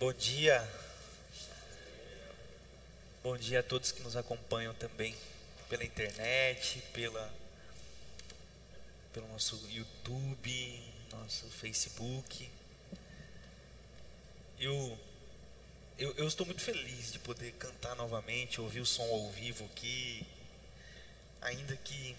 Bom 0.00 0.12
dia. 0.12 0.64
Bom 3.20 3.36
dia 3.36 3.58
a 3.58 3.62
todos 3.64 3.90
que 3.90 4.00
nos 4.00 4.14
acompanham 4.14 4.72
também 4.74 5.12
pela 5.68 5.82
internet, 5.82 6.80
pela 6.92 7.34
pelo 9.12 9.26
nosso 9.26 9.60
YouTube, 9.68 10.84
nosso 11.10 11.50
Facebook. 11.50 12.48
Eu, 14.60 14.96
eu, 15.98 16.14
eu 16.16 16.28
estou 16.28 16.46
muito 16.46 16.62
feliz 16.62 17.10
de 17.10 17.18
poder 17.18 17.50
cantar 17.54 17.96
novamente, 17.96 18.60
ouvir 18.60 18.78
o 18.78 18.86
som 18.86 19.02
ao 19.02 19.28
vivo 19.32 19.64
aqui, 19.64 20.24
ainda 21.40 21.76
que 21.76 22.14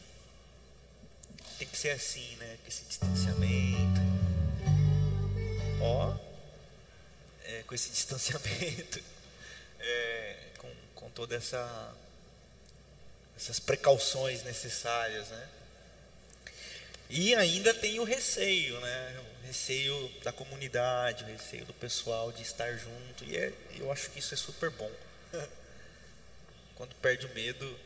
tem 1.57 1.65
que 1.65 1.77
ser 1.77 1.91
assim, 1.91 2.35
né? 2.35 2.59
Esse 2.67 2.83
distanciamento. 2.83 4.01
Ó, 5.81 6.28
é, 7.49 7.63
com 7.63 7.73
esse 7.73 7.89
distanciamento, 7.91 9.01
é, 9.79 10.35
com, 10.57 10.71
com 10.95 11.09
toda 11.09 11.35
essa 11.35 11.95
essas 13.35 13.57
precauções 13.57 14.43
necessárias, 14.43 15.29
né? 15.29 15.49
E 17.09 17.33
ainda 17.35 17.73
tem 17.73 17.97
o 17.97 18.03
receio, 18.03 18.77
né? 18.81 19.25
O 19.41 19.47
receio 19.47 20.11
da 20.23 20.33
comunidade, 20.33 21.23
o 21.23 21.27
receio 21.27 21.63
do 21.65 21.73
pessoal 21.73 22.33
de 22.33 22.41
estar 22.41 22.71
junto. 22.75 23.23
E 23.23 23.37
é, 23.37 23.53
eu 23.77 23.89
acho 23.93 24.09
que 24.11 24.19
isso 24.19 24.33
é 24.33 24.37
super 24.37 24.69
bom. 24.71 24.91
Quando 26.75 26.93
perde 26.95 27.27
o 27.27 27.33
medo, 27.33 27.79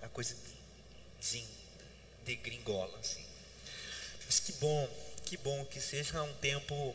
a 0.00 0.08
coisa 0.08 0.36
degringola, 2.24 2.96
assim. 3.00 3.26
Mas 4.24 4.38
que 4.38 4.52
bom, 4.52 4.88
que 5.24 5.36
bom 5.36 5.64
que 5.64 5.80
seja 5.80 6.22
um 6.22 6.34
tempo 6.34 6.94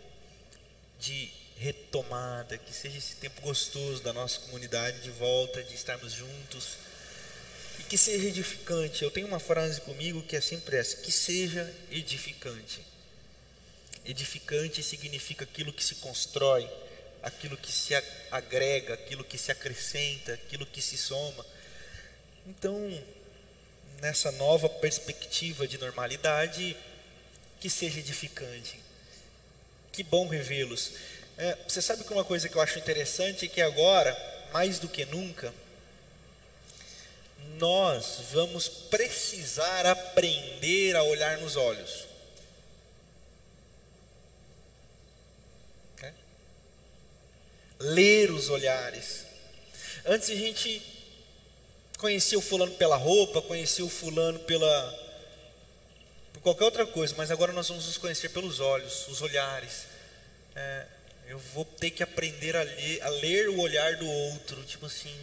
de 0.97 1.29
retomada, 1.57 2.57
que 2.57 2.73
seja 2.73 2.97
esse 2.97 3.15
tempo 3.15 3.41
gostoso 3.41 4.03
da 4.03 4.11
nossa 4.11 4.39
comunidade 4.41 5.01
de 5.01 5.09
volta, 5.11 5.63
de 5.63 5.73
estarmos 5.73 6.11
juntos 6.11 6.77
e 7.79 7.83
que 7.83 7.97
seja 7.97 8.27
edificante. 8.27 9.03
Eu 9.03 9.11
tenho 9.11 9.27
uma 9.27 9.39
frase 9.39 9.81
comigo 9.81 10.21
que 10.23 10.35
é 10.35 10.41
sempre 10.41 10.77
essa: 10.77 10.97
que 10.97 11.11
seja 11.11 11.73
edificante. 11.91 12.81
Edificante 14.05 14.83
significa 14.83 15.45
aquilo 15.45 15.73
que 15.73 15.83
se 15.83 15.95
constrói, 15.95 16.69
aquilo 17.23 17.57
que 17.57 17.71
se 17.71 17.95
agrega, 18.29 18.93
aquilo 18.93 19.23
que 19.23 19.37
se 19.37 19.51
acrescenta, 19.51 20.33
aquilo 20.33 20.65
que 20.65 20.81
se 20.81 20.97
soma. 20.97 21.45
Então, 22.45 23.03
nessa 24.01 24.31
nova 24.33 24.69
perspectiva 24.69 25.67
de 25.67 25.79
normalidade, 25.79 26.77
que 27.59 27.69
seja 27.69 27.99
edificante. 27.99 28.79
Que 29.91 30.03
bom 30.03 30.27
revê-los. 30.27 30.91
É, 31.37 31.57
você 31.67 31.81
sabe 31.81 32.03
que 32.03 32.13
uma 32.13 32.23
coisa 32.23 32.47
que 32.47 32.55
eu 32.55 32.61
acho 32.61 32.79
interessante 32.79 33.45
é 33.45 33.47
que 33.49 33.61
agora, 33.61 34.15
mais 34.53 34.79
do 34.79 34.87
que 34.87 35.05
nunca, 35.05 35.53
nós 37.57 38.19
vamos 38.31 38.67
precisar 38.67 39.85
aprender 39.85 40.95
a 40.95 41.03
olhar 41.03 41.37
nos 41.37 41.55
olhos. 41.55 42.05
Ler 47.77 48.31
os 48.31 48.49
olhares. 48.49 49.25
Antes 50.05 50.29
a 50.29 50.35
gente 50.35 50.81
conhecia 51.97 52.37
o 52.37 52.41
fulano 52.41 52.71
pela 52.73 52.95
roupa, 52.95 53.41
conhecia 53.41 53.83
o 53.83 53.89
fulano 53.89 54.39
pela 54.39 55.05
por 56.33 56.41
qualquer 56.41 56.65
outra 56.65 56.85
coisa, 56.85 57.13
mas 57.17 57.31
agora 57.31 57.51
nós 57.51 57.67
vamos 57.67 57.85
nos 57.85 57.97
conhecer 57.97 58.29
pelos 58.29 58.59
olhos, 58.59 59.07
os 59.07 59.21
olhares. 59.21 59.87
É, 60.55 60.85
eu 61.27 61.39
vou 61.39 61.65
ter 61.65 61.91
que 61.91 62.03
aprender 62.03 62.55
a 62.55 62.63
ler, 62.63 63.01
a 63.01 63.09
ler 63.09 63.49
o 63.49 63.59
olhar 63.59 63.95
do 63.97 64.07
outro, 64.07 64.63
tipo 64.63 64.85
assim, 64.85 65.15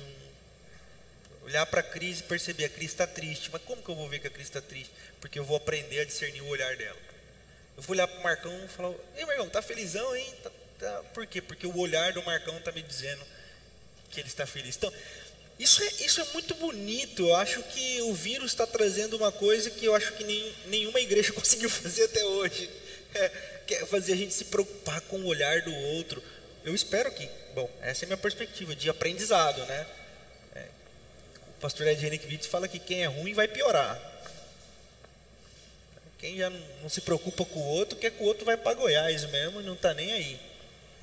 olhar 1.43 1.65
para 1.67 1.81
a 1.81 1.83
Cris 1.85 2.21
e 2.21 2.23
perceber, 2.25 2.65
a 2.65 2.69
Cris 2.69 2.91
está 2.91 3.07
triste, 3.07 3.51
mas 3.53 3.63
como 3.63 3.83
que 3.83 3.89
eu 3.89 3.95
vou 3.95 4.09
ver 4.09 4.19
que 4.19 4.27
a 4.27 4.31
Cris 4.31 4.47
está 4.47 4.61
triste? 4.61 4.93
Porque 5.21 5.39
eu 5.39 5.45
vou 5.45 5.57
aprender 5.57 6.01
a 6.01 6.05
discernir 6.05 6.43
o 6.43 6.49
olhar 6.49 6.77
dela. 6.77 6.99
Eu 7.77 7.83
vou 7.83 7.95
olhar 7.95 8.07
para 8.07 8.21
o 8.21 8.23
Marcão 8.23 8.65
e 8.65 8.69
falar, 8.69 8.95
ei 9.17 9.25
Marcão, 9.25 9.49
tá 9.49 9.63
felizão, 9.63 10.15
hein? 10.15 10.35
Tá, 10.43 10.51
tá... 10.79 11.03
Por 11.15 11.27
quê? 11.27 11.41
Porque 11.41 11.67
o 11.67 11.77
olhar 11.79 12.13
do 12.13 12.23
Marcão 12.23 12.57
está 12.59 12.73
me 12.73 12.83
dizendo 12.83 13.23
que 14.11 14.21
ele 14.21 14.29
está 14.29 14.47
feliz. 14.47 14.77
Então, 14.77 14.93
isso 15.59 15.83
é, 15.83 15.87
isso 16.05 16.21
é 16.21 16.25
muito 16.33 16.55
bonito. 16.55 17.29
Eu 17.29 17.37
acho 17.37 17.63
que 17.63 18.03
o 18.03 18.15
vírus 18.15 18.53
está 18.53 18.67
trazendo 18.67 19.17
uma 19.17 19.33
coisa 19.33 19.71
que 19.71 19.85
eu 19.85 19.95
acho 19.95 20.13
que 20.15 20.25
nem, 20.25 20.55
nenhuma 20.67 21.01
igreja 21.01 21.33
conseguiu 21.35 21.71
fazer 21.71 22.05
até 22.05 22.25
hoje. 22.25 22.69
É, 23.15 23.62
que 23.67 23.75
é 23.75 23.87
fazer 23.87 24.13
a 24.13 24.17
gente 24.17 24.35
se 24.35 24.47
preocupar 24.47 25.01
com 25.03 25.19
o 25.19 25.27
olhar 25.27 25.63
do 25.63 25.75
outro. 25.75 26.23
Eu 26.65 26.75
espero 26.75 27.11
que, 27.11 27.29
bom, 27.55 27.69
essa 27.81 28.05
é 28.05 28.07
a 28.07 28.09
minha 28.09 28.17
perspectiva 28.17 28.75
de 28.75 28.89
aprendizado, 28.89 29.65
né? 29.67 29.87
pastor 31.63 31.87
Ed 31.87 32.05
Henrique 32.05 32.49
fala 32.49 32.67
que 32.67 32.81
quem 32.81 33.05
é 33.05 33.07
ruim 33.07 33.33
vai 33.33 33.47
piorar. 33.47 33.97
Quem 36.19 36.37
já 36.37 36.51
não 36.51 36.89
se 36.89 37.01
preocupa 37.01 37.45
com 37.45 37.61
o 37.61 37.69
outro, 37.69 37.97
quer 37.97 38.11
que 38.11 38.23
o 38.23 38.27
outro 38.27 38.45
vai 38.45 38.57
para 38.57 38.75
Goiás 38.75 39.25
mesmo 39.27 39.63
não 39.63 39.75
está 39.75 39.95
nem 39.95 40.13
aí. 40.13 40.41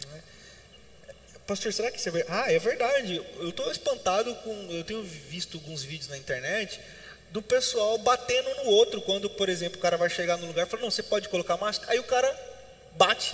Né? 0.07 0.23
Pastor, 1.47 1.71
será 1.73 1.89
que 1.89 1.97
isso 1.97 2.09
é 2.09 2.11
verdade? 2.11 2.37
Ah, 2.37 2.51
é 2.51 2.59
verdade. 2.59 3.15
Eu 3.15 3.49
estou 3.49 3.71
espantado 3.71 4.35
com. 4.35 4.67
Eu 4.69 4.83
tenho 4.83 5.01
visto 5.01 5.57
alguns 5.57 5.83
vídeos 5.83 6.09
na 6.09 6.17
internet 6.17 6.79
do 7.31 7.41
pessoal 7.41 7.97
batendo 7.97 8.49
no 8.63 8.71
outro 8.71 9.01
quando, 9.01 9.29
por 9.29 9.49
exemplo, 9.49 9.77
o 9.77 9.81
cara 9.81 9.97
vai 9.97 10.09
chegar 10.09 10.37
no 10.37 10.47
lugar 10.47 10.65
e 10.65 10.69
fala, 10.69 10.83
não, 10.83 10.91
você 10.91 11.03
pode 11.03 11.29
colocar 11.29 11.57
máscara. 11.57 11.91
Aí 11.91 11.99
o 11.99 12.03
cara 12.03 12.27
bate 12.99 13.33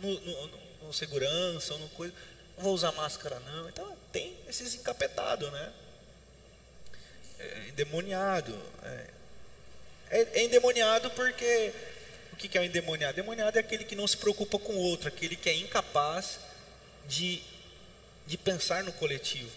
no, 0.00 0.20
no, 0.20 0.50
no 0.82 0.92
segurança 0.92 1.72
ou 1.74 1.78
no 1.78 1.88
coisa. 1.90 2.12
Não 2.56 2.64
vou 2.64 2.74
usar 2.74 2.90
máscara, 2.92 3.38
não. 3.40 3.68
Então 3.68 3.96
tem 4.10 4.36
esses 4.48 4.74
encapetados, 4.74 5.50
né? 5.52 5.72
é 7.38 7.68
endemoniado. 7.68 8.60
É, 8.82 9.06
é, 10.10 10.28
é 10.40 10.44
endemoniado 10.44 11.10
porque 11.10 11.72
o 12.32 12.36
que 12.36 12.58
é 12.58 12.60
o 12.60 12.64
endemoniado? 12.64 13.12
Endemoniado 13.18 13.56
é 13.56 13.60
aquele 13.60 13.84
que 13.84 13.94
não 13.94 14.06
se 14.06 14.16
preocupa 14.16 14.58
com 14.58 14.72
o 14.72 14.80
outro, 14.80 15.08
aquele 15.08 15.36
que 15.36 15.48
é 15.48 15.54
incapaz 15.54 16.40
de, 17.06 17.40
de 18.26 18.36
pensar 18.36 18.82
no 18.82 18.92
coletivo. 18.92 19.50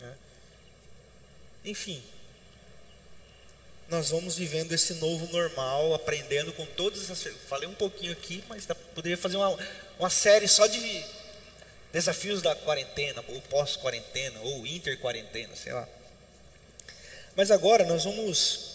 Né? 0.00 0.14
Enfim, 1.64 2.02
nós 3.88 4.10
vamos 4.10 4.36
vivendo 4.36 4.72
esse 4.72 4.94
novo 4.94 5.26
normal, 5.32 5.94
aprendendo 5.94 6.52
com 6.52 6.66
todas 6.66 7.08
essas. 7.08 7.34
Falei 7.48 7.68
um 7.68 7.74
pouquinho 7.74 8.12
aqui, 8.12 8.42
mas 8.48 8.66
poderia 8.94 9.16
fazer 9.16 9.36
uma, 9.36 9.56
uma 9.98 10.10
série 10.10 10.48
só 10.48 10.66
de 10.66 11.04
desafios 11.92 12.42
da 12.42 12.54
quarentena, 12.54 13.24
ou 13.28 13.40
pós-quarentena, 13.42 14.40
ou 14.40 14.66
inter-quarentena, 14.66 15.54
sei 15.54 15.72
lá. 15.72 15.88
Mas 17.36 17.50
agora 17.50 17.84
nós 17.84 18.04
vamos 18.04 18.74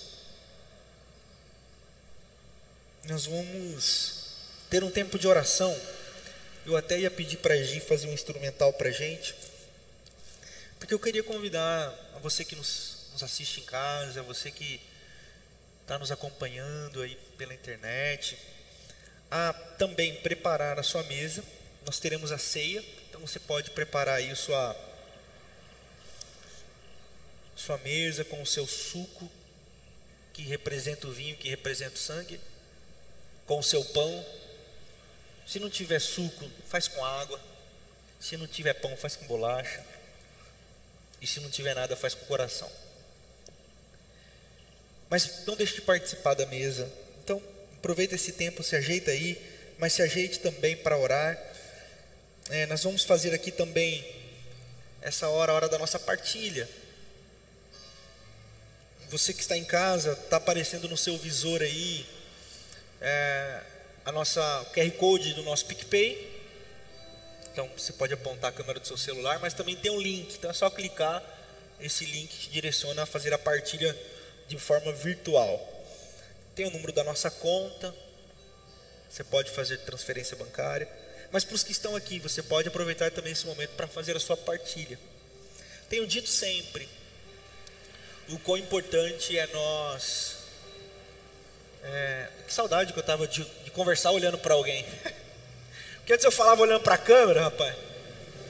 nós 3.04 3.26
vamos 3.26 4.14
ter 4.70 4.84
um 4.84 4.92
tempo 4.92 5.20
de 5.20 5.28
oração. 5.28 5.76
Eu 6.66 6.78
até 6.78 7.00
ia 7.00 7.12
pedir 7.12 7.38
para 7.38 7.56
a 7.56 7.62
Gi 7.62 7.80
fazer 7.80 8.08
um 8.08 8.14
instrumental 8.14 8.72
para 8.74 8.90
a 8.90 8.92
gente, 8.92 9.36
porque 10.80 10.94
eu 10.94 11.00
queria 11.00 11.24
convidar 11.24 11.94
a 12.16 12.20
você 12.20 12.46
que 12.46 12.56
nos, 12.56 13.08
nos 13.12 13.24
assiste 13.24 13.60
em 13.60 13.64
casa, 13.64 14.20
a 14.22 14.24
você 14.24 14.52
que 14.52 14.80
está 15.91 16.00
nos 16.00 16.09
acompanhando 16.09 17.02
aí 17.02 17.16
pela 17.38 17.53
internet, 17.53 18.38
a 19.29 19.52
também 19.78 20.16
preparar 20.22 20.79
a 20.79 20.84
sua 20.84 21.03
mesa. 21.03 21.44
Nós 21.85 22.00
teremos 22.00 22.31
a 22.31 22.38
ceia, 22.38 22.81
então 23.09 23.19
você 23.19 23.41
pode 23.41 23.72
preparar 23.72 24.16
aí 24.16 24.34
sua 24.34 24.74
sua 27.57 27.78
mesa 27.80 28.24
com 28.24 28.41
o 28.41 28.46
seu 28.46 28.66
suco, 28.66 29.30
que 30.31 30.44
representa 30.44 31.07
o 31.07 31.12
vinho, 31.12 31.35
que 31.35 31.50
representa 31.50 31.96
o 31.96 32.00
sangue, 32.00 32.40
com 33.46 33.59
o 33.59 33.63
seu 33.63 33.84
pão. 33.84 34.25
Se 35.46 35.59
não 35.59 35.69
tiver 35.69 36.00
suco, 36.00 36.50
faz 36.69 36.88
com 36.88 37.03
água. 37.03 37.40
Se 38.18 38.38
não 38.38 38.47
tiver 38.47 38.75
pão, 38.75 38.95
faz 38.95 39.18
com 39.18 39.25
bolacha. 39.27 39.86
E 41.19 41.27
se 41.27 41.42
não 41.42 41.50
tiver 41.50 41.75
nada, 41.75 41.98
faz 41.98 42.13
com 42.13 42.25
coração. 42.27 42.71
Mas 45.12 45.46
não 45.46 45.58
deixe 45.58 45.75
de 45.75 45.81
participar 45.81 46.36
da 46.36 46.46
mesa. 46.46 46.90
Então, 47.22 47.44
aproveita 47.75 48.16
esse 48.16 48.31
tempo, 48.31 48.63
se 48.63 48.78
ajeita 48.78 49.12
aí, 49.12 49.38
mas 49.78 49.92
se 49.92 50.02
ajeite 50.02 50.40
também 50.40 50.78
para 50.78 50.98
orar. 50.98 51.38
É, 52.50 52.66
nós 52.68 52.81
vamos 52.81 53.04
fazer 53.04 53.34
aqui 53.34 53.52
também 53.52 54.06
essa 55.02 55.28
hora, 55.28 55.52
a 55.52 55.56
hora 55.56 55.68
da 55.68 55.78
nossa 55.78 56.00
partilha. 56.00 56.68
Você 59.10 59.34
que 59.34 59.42
está 59.42 59.58
em 59.58 59.66
casa, 59.66 60.13
está 60.13 60.38
aparecendo 60.38 60.88
no 60.88 60.96
seu 60.96 61.18
visor 61.18 61.62
aí 61.62 62.06
é, 63.02 63.62
a 64.06 64.14
nossa 64.14 64.42
QR 64.74 64.92
Code 64.92 65.34
do 65.34 65.44
nosso 65.44 65.66
PicPay. 65.66 66.42
Então 67.52 67.69
você 67.75 67.92
pode 67.92 68.14
apontar 68.14 68.52
a 68.52 68.54
câmera 68.54 68.80
do 68.80 68.88
seu 68.88 68.96
celular, 68.96 69.40
mas 69.40 69.54
também 69.54 69.75
tem 69.75 69.92
um 69.92 70.00
link, 70.00 70.36
então 70.36 70.50
é 70.50 70.54
só 70.54 70.69
clicar. 70.69 71.22
Esse 71.81 72.06
link 72.06 72.30
te 72.30 72.50
direciona 72.50 73.04
a 73.04 73.06
fazer 73.06 73.34
a 73.34 73.38
partilha 73.38 73.94
de 74.48 74.58
forma 74.58 74.92
virtual. 74.92 75.60
Tem 76.56 76.66
o 76.66 76.72
número 76.72 76.92
da 76.92 77.04
nossa 77.04 77.30
conta, 77.32 77.94
você 79.10 79.24
pode 79.24 79.52
fazer 79.52 79.78
transferência 79.80 80.38
bancária. 80.38 80.88
Mas 81.32 81.44
para 81.44 81.56
os 81.56 81.64
que 81.64 81.72
estão 81.72 81.96
aqui, 81.96 82.20
você 82.20 82.44
pode 82.44 82.68
aproveitar 82.68 83.10
também 83.12 83.32
esse 83.32 83.46
momento 83.46 83.72
para 83.72 83.88
fazer 83.88 84.16
a 84.16 84.20
sua 84.20 84.38
partilha. 84.38 85.00
Tenho 85.90 86.06
dito 86.08 86.30
sempre 86.30 86.88
o 88.30 88.40
quão 88.40 88.58
importante 88.58 89.38
é 89.38 89.48
nós. 89.48 90.38
É, 91.84 92.28
que 92.48 92.54
saudade 92.54 92.94
que 92.94 93.00
eu 93.00 93.02
estava 93.02 93.28
de, 93.28 93.44
de, 93.44 93.72
conversar 93.72 94.12
olhando 94.12 94.38
para 94.38 94.54
alguém. 94.54 94.86
Porque 95.98 96.14
antes 96.14 96.26
eu 96.26 96.32
falava 96.32 96.62
olhando 96.62 96.82
para 96.82 96.96
a 96.96 96.98
câmera, 96.98 97.44
rapaz. 97.44 97.76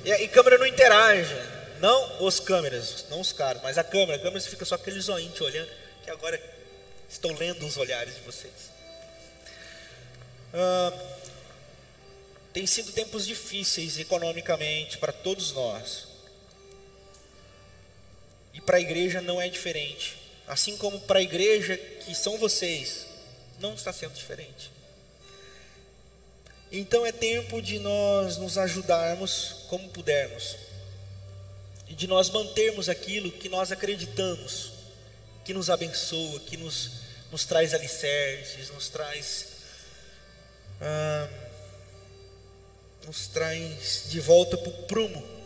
E, 0.04 0.12
e 0.12 0.28
câmera 0.28 0.58
não 0.58 0.66
interage. 0.66 1.34
Não 1.80 2.24
os 2.24 2.40
câmeras, 2.40 3.06
não 3.10 3.20
os 3.20 3.32
caras, 3.34 3.62
mas 3.64 3.78
a 3.78 3.84
câmera. 3.84 4.16
A 4.16 4.20
câmera 4.20 4.42
fica 4.42 4.66
só 4.66 4.76
aquele 4.76 5.00
zoinho 5.00 5.32
te 5.32 5.44
olhando. 5.44 5.70
Que 6.04 6.10
agora 6.10 6.42
estou 7.10 7.34
lendo 7.34 7.66
os 7.66 7.78
olhares 7.78 8.16
de 8.16 8.22
vocês. 8.22 8.72
Ah, 10.54 10.92
tem 12.54 12.66
sido 12.68 12.92
tempos 12.92 13.26
difíceis 13.26 13.98
economicamente 13.98 14.98
para 14.98 15.14
todos 15.14 15.52
nós. 15.54 16.08
E 18.54 18.60
para 18.60 18.78
a 18.78 18.82
igreja 18.82 19.22
não 19.22 19.42
é 19.42 19.48
diferente. 19.48 20.18
Assim 20.48 20.76
como 20.78 21.00
para 21.02 21.20
a 21.20 21.22
igreja 21.22 21.78
que 21.78 22.14
são 22.14 22.38
vocês, 22.38 23.06
não 23.60 23.74
está 23.74 23.94
sendo 23.94 24.14
diferente. 24.14 24.72
Então 26.72 27.06
é 27.06 27.12
tempo 27.12 27.62
de 27.62 27.80
nós 27.80 28.38
nos 28.38 28.58
ajudarmos 28.58 29.66
como 29.70 29.90
pudermos. 29.90 30.58
E 31.88 31.94
de 31.94 32.08
nós 32.08 32.30
mantermos 32.30 32.90
aquilo 32.90 33.32
que 33.32 33.50
nós 33.50 33.72
acreditamos, 33.72 34.71
que 35.44 35.54
nos 35.54 35.70
abençoa, 35.70 36.40
que 36.42 36.58
nos, 36.58 36.92
nos 37.32 37.46
traz 37.46 37.74
alicerces, 37.74 38.70
nos 38.70 38.90
traz. 38.90 39.48
Ah, 40.80 41.30
nos 43.06 43.28
traz 43.28 44.04
de 44.08 44.20
volta 44.20 44.58
para 44.58 44.70
o 44.70 44.84
prumo 44.84 45.42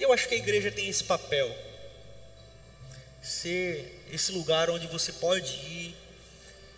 eu 0.00 0.12
acho 0.12 0.26
que 0.28 0.34
a 0.34 0.38
igreja 0.38 0.72
tem 0.72 0.88
esse 0.88 1.04
papel. 1.04 1.54
Ser 3.22 4.02
esse 4.10 4.32
lugar 4.32 4.70
onde 4.70 4.86
você 4.86 5.12
pode 5.12 5.52
ir 5.52 5.94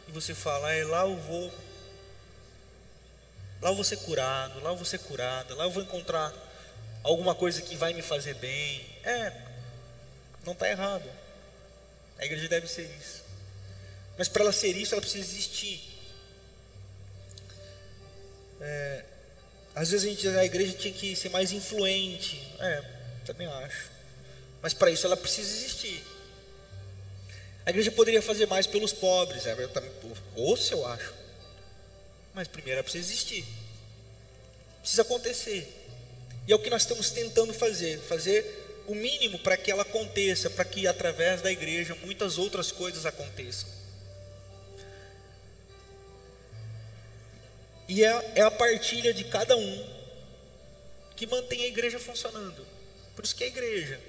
e 0.08 0.12
você 0.12 0.34
falar, 0.34 0.74
é 0.74 0.84
lá 0.84 1.02
eu 1.02 1.16
vou. 1.16 1.52
Lá 3.60 3.70
eu 3.70 3.76
vou 3.76 3.84
ser 3.84 3.98
curado, 3.98 4.60
lá 4.60 4.70
eu 4.70 4.76
vou 4.76 4.84
ser 4.84 4.98
curada, 4.98 5.54
lá 5.54 5.64
eu 5.64 5.70
vou 5.70 5.84
encontrar 5.84 6.34
alguma 7.04 7.32
coisa 7.32 7.62
que 7.62 7.76
vai 7.76 7.94
me 7.94 8.02
fazer 8.02 8.34
bem. 8.34 8.84
É, 9.04 9.32
não 10.44 10.52
está 10.52 10.68
errado. 10.68 11.08
A 12.22 12.24
igreja 12.24 12.46
deve 12.46 12.68
ser 12.68 12.88
isso. 13.00 13.20
Mas 14.16 14.28
para 14.28 14.42
ela 14.42 14.52
ser 14.52 14.76
isso, 14.76 14.94
ela 14.94 15.02
precisa 15.02 15.28
existir. 15.28 15.82
É, 18.60 19.04
às 19.74 19.90
vezes 19.90 20.06
a, 20.06 20.08
gente, 20.08 20.28
a 20.28 20.44
igreja 20.44 20.72
tinha 20.74 20.94
que 20.94 21.16
ser 21.16 21.30
mais 21.30 21.50
influente. 21.50 22.40
É, 22.60 22.84
também 23.26 23.48
acho. 23.48 23.90
Mas 24.62 24.72
para 24.72 24.88
isso 24.92 25.04
ela 25.04 25.16
precisa 25.16 25.50
existir. 25.50 26.00
A 27.66 27.70
igreja 27.70 27.90
poderia 27.90 28.22
fazer 28.22 28.46
mais 28.46 28.68
pelos 28.68 28.92
pobres, 28.92 29.44
é, 29.44 29.56
ou 30.36 30.56
se 30.56 30.70
eu 30.74 30.86
acho. 30.86 31.12
Mas 32.32 32.46
primeiro 32.46 32.78
ela 32.78 32.84
precisa 32.84 33.04
existir. 33.04 33.44
Precisa 34.80 35.02
acontecer. 35.02 35.68
E 36.46 36.52
é 36.52 36.54
o 36.54 36.60
que 36.60 36.70
nós 36.70 36.82
estamos 36.82 37.10
tentando 37.10 37.52
fazer, 37.52 37.98
fazer 37.98 38.61
o 38.86 38.94
mínimo 38.94 39.38
para 39.38 39.56
que 39.56 39.70
ela 39.70 39.82
aconteça, 39.82 40.50
para 40.50 40.64
que 40.64 40.86
através 40.86 41.40
da 41.40 41.50
igreja 41.50 41.96
muitas 42.02 42.38
outras 42.38 42.72
coisas 42.72 43.06
aconteçam. 43.06 43.68
E 47.88 48.04
é, 48.04 48.32
é 48.36 48.40
a 48.42 48.50
partilha 48.50 49.12
de 49.12 49.24
cada 49.24 49.56
um 49.56 49.86
que 51.14 51.26
mantém 51.26 51.64
a 51.64 51.68
igreja 51.68 51.98
funcionando. 51.98 52.66
Por 53.14 53.24
isso 53.24 53.36
que 53.36 53.44
a 53.44 53.48
igreja. 53.48 54.00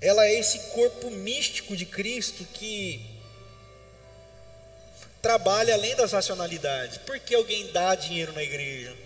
Ela 0.00 0.26
é 0.26 0.38
esse 0.38 0.58
corpo 0.70 1.10
místico 1.10 1.76
de 1.76 1.86
Cristo 1.86 2.44
que 2.54 3.12
trabalha 5.20 5.74
além 5.74 5.94
das 5.94 6.12
racionalidades. 6.12 6.98
Por 6.98 7.18
que 7.20 7.34
alguém 7.34 7.70
dá 7.70 7.94
dinheiro 7.94 8.32
na 8.32 8.42
igreja? 8.42 8.96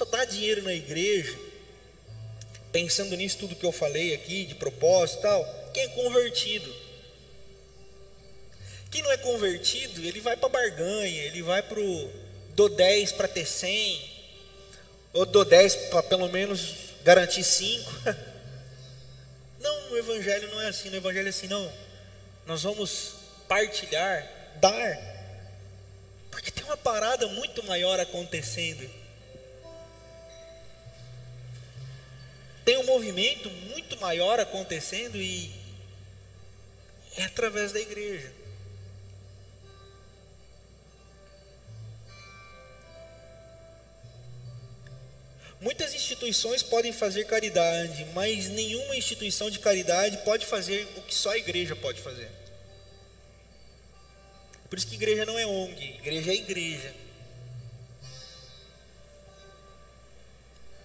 Só 0.00 0.06
dá 0.06 0.24
dinheiro 0.24 0.62
na 0.62 0.72
igreja, 0.72 1.38
pensando 2.72 3.14
nisso 3.18 3.36
tudo 3.36 3.54
que 3.54 3.66
eu 3.66 3.70
falei 3.70 4.14
aqui, 4.14 4.46
de 4.46 4.54
propósito 4.54 5.18
e 5.18 5.22
tal, 5.24 5.70
quem 5.74 5.82
é 5.82 5.88
convertido. 5.88 6.74
Quem 8.90 9.02
não 9.02 9.12
é 9.12 9.18
convertido, 9.18 10.02
ele 10.02 10.18
vai 10.22 10.38
para 10.38 10.48
barganha, 10.48 11.22
ele 11.24 11.42
vai 11.42 11.62
para 11.62 11.78
o 11.78 12.10
do 12.54 12.70
10 12.70 13.12
para 13.12 13.28
ter 13.28 13.44
100, 13.44 14.10
ou 15.12 15.26
do 15.26 15.44
10 15.44 15.74
para 15.90 16.02
pelo 16.04 16.30
menos 16.30 16.94
garantir 17.04 17.44
5. 17.44 17.92
Não, 19.60 19.90
no 19.90 19.98
Evangelho 19.98 20.48
não 20.50 20.62
é 20.62 20.68
assim, 20.68 20.88
no 20.88 20.96
Evangelho 20.96 21.26
é 21.26 21.28
assim, 21.28 21.46
não. 21.46 21.70
Nós 22.46 22.62
vamos 22.62 23.16
partilhar, 23.46 24.26
dar, 24.56 24.98
porque 26.30 26.50
tem 26.50 26.64
uma 26.64 26.78
parada 26.78 27.26
muito 27.26 27.62
maior 27.64 28.00
acontecendo. 28.00 28.99
Tem 32.70 32.78
um 32.78 32.84
movimento 32.84 33.50
muito 33.50 34.00
maior 34.00 34.38
acontecendo 34.38 35.16
e 35.16 35.50
é 37.16 37.24
através 37.24 37.72
da 37.72 37.80
igreja. 37.80 38.32
Muitas 45.60 45.92
instituições 45.94 46.62
podem 46.62 46.92
fazer 46.92 47.24
caridade, 47.24 48.04
mas 48.14 48.48
nenhuma 48.48 48.94
instituição 48.94 49.50
de 49.50 49.58
caridade 49.58 50.18
pode 50.18 50.46
fazer 50.46 50.86
o 50.96 51.02
que 51.02 51.12
só 51.12 51.30
a 51.30 51.38
igreja 51.38 51.74
pode 51.74 52.00
fazer. 52.00 52.30
Por 54.68 54.78
isso 54.78 54.86
que 54.86 54.94
igreja 54.94 55.26
não 55.26 55.36
é 55.36 55.44
ONG, 55.44 55.96
igreja 55.96 56.30
é 56.30 56.34
igreja. 56.36 56.94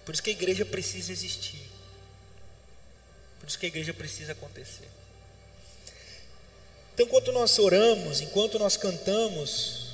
Por 0.04 0.12
isso 0.12 0.22
que 0.24 0.30
a 0.30 0.32
igreja 0.32 0.64
precisa 0.64 1.12
existir. 1.12 1.75
Por 3.40 3.48
isso 3.48 3.58
que 3.58 3.66
a 3.66 3.68
igreja 3.68 3.94
precisa 3.94 4.32
acontecer. 4.32 4.88
Então, 6.94 7.06
enquanto 7.06 7.30
nós 7.32 7.58
oramos, 7.58 8.20
enquanto 8.20 8.58
nós 8.58 8.76
cantamos, 8.76 9.86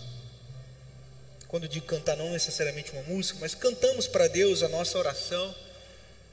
quando 1.49 1.68
digo 1.68 1.84
cantar, 1.84 2.16
não 2.16 2.30
necessariamente 2.30 2.92
uma 2.92 3.02
música, 3.02 3.38
mas 3.40 3.54
cantamos 3.54 4.06
para 4.06 4.28
Deus 4.28 4.62
a 4.62 4.68
nossa 4.68 4.96
oração. 4.96 5.54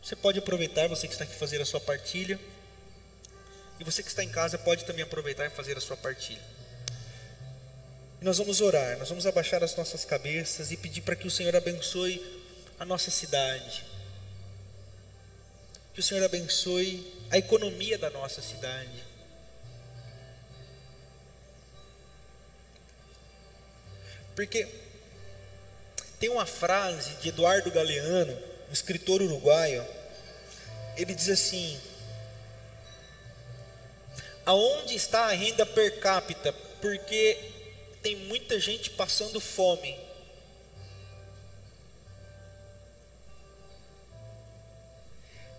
Você 0.01 0.15
pode 0.15 0.39
aproveitar, 0.39 0.87
você 0.87 1.07
que 1.07 1.13
está 1.13 1.25
aqui 1.25 1.35
fazer 1.35 1.59
a 1.59 1.65
sua 1.65 1.81
partilha. 1.81 2.39
E 3.79 3.83
você 3.83 4.03
que 4.03 4.09
está 4.09 4.23
em 4.23 4.29
casa 4.29 4.57
pode 4.57 4.85
também 4.85 5.03
aproveitar 5.03 5.45
e 5.45 5.49
fazer 5.49 5.77
a 5.77 5.81
sua 5.81 5.97
partilha. 5.97 6.41
E 8.21 8.25
nós 8.25 8.37
vamos 8.37 8.61
orar, 8.61 8.97
nós 8.97 9.09
vamos 9.09 9.25
abaixar 9.25 9.63
as 9.63 9.75
nossas 9.75 10.05
cabeças 10.05 10.71
e 10.71 10.77
pedir 10.77 11.01
para 11.01 11.15
que 11.15 11.25
o 11.25 11.31
Senhor 11.31 11.55
abençoe 11.55 12.21
a 12.77 12.85
nossa 12.85 13.09
cidade. 13.09 13.88
Que 15.93 15.99
o 15.99 16.03
Senhor 16.03 16.23
abençoe 16.23 17.05
a 17.31 17.37
economia 17.37 17.97
da 17.97 18.09
nossa 18.09 18.41
cidade. 18.41 19.03
Porque 24.35 24.67
tem 26.19 26.29
uma 26.29 26.45
frase 26.45 27.15
de 27.15 27.29
Eduardo 27.29 27.71
Galeano, 27.71 28.37
um 28.69 28.73
escritor 28.73 29.21
uruguaio. 29.21 29.85
Ele 30.95 31.13
diz 31.13 31.29
assim: 31.29 31.79
Aonde 34.45 34.95
está 34.95 35.25
a 35.25 35.31
renda 35.31 35.65
per 35.65 35.99
capita? 35.99 36.53
Porque 36.81 37.37
tem 38.01 38.15
muita 38.15 38.59
gente 38.59 38.89
passando 38.91 39.39
fome. 39.39 39.97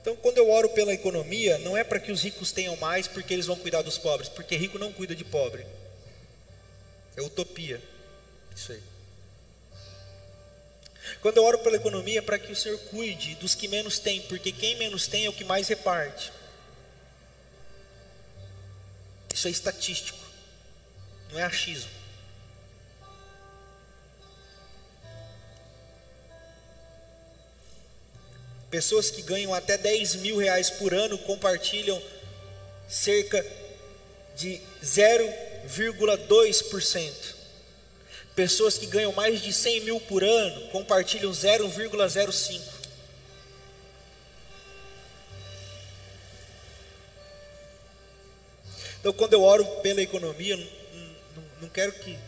Então, 0.01 0.17
quando 0.17 0.39
eu 0.39 0.51
oro 0.51 0.71
pela 0.71 0.95
economia, 0.95 1.59
não 1.59 1.77
é 1.77 1.85
para 1.85 2.01
que 2.01 2.11
os 2.11 2.23
ricos 2.23 2.53
tenham 2.53 2.77
mais 2.77 3.07
porque 3.07 3.35
eles 3.35 3.47
vão 3.47 3.57
cuidar 3.57 3.83
dos 3.83 3.99
pobres, 3.99 4.29
porque 4.29 4.57
rico 4.57 4.79
não 4.79 4.93
cuida 4.93 5.15
de 5.15 5.25
pobre. 5.25 5.67
É 7.17 7.23
utopia. 7.23 7.81
Isso 8.57 8.73
aí. 8.73 8.83
Quando 11.21 11.37
eu 11.37 11.45
oro 11.45 11.59
pela 11.59 11.77
economia, 11.77 12.21
é 12.21 12.23
para 12.23 12.39
que 12.39 12.53
o 12.53 12.57
Senhor 12.57 12.79
cuide 12.91 13.35
dos 13.35 13.55
que 13.55 13.69
menos 13.69 13.99
têm, 13.99 14.23
porque 14.23 14.53
quem 14.53 14.77
menos 14.77 15.07
tem 15.07 15.27
é 15.27 15.29
o 15.29 15.33
que 15.33 15.45
mais 15.45 15.69
reparte. 15.69 16.33
Isso 19.33 19.49
é 19.49 19.51
estatístico, 19.51 20.19
não 21.31 21.39
é 21.39 21.43
achismo. 21.43 22.00
Pessoas 28.71 29.11
que 29.11 29.23
ganham 29.23 29.53
até 29.53 29.77
10 29.77 30.17
mil 30.17 30.37
reais 30.39 30.71
por 30.71 30.95
ano 30.95 31.19
compartilham 31.19 32.01
cerca 32.89 33.45
de 34.37 34.61
0,5 34.83 35.51
0,2%. 35.69 37.35
Pessoas 38.35 38.79
que 38.79 38.87
ganham 38.87 39.13
mais 39.13 39.43
de 39.43 39.53
100 39.53 39.81
mil 39.81 40.01
por 40.01 40.25
ano 40.25 40.69
compartilham 40.69 41.31
0,05%. 41.31 42.81
Então, 49.01 49.13
quando 49.15 49.33
eu 49.33 49.43
oro 49.43 49.65
pela 49.81 50.03
economia, 50.03 50.57
não, 50.57 51.45
não 51.63 51.69
quero 51.71 51.93
que 51.93 52.19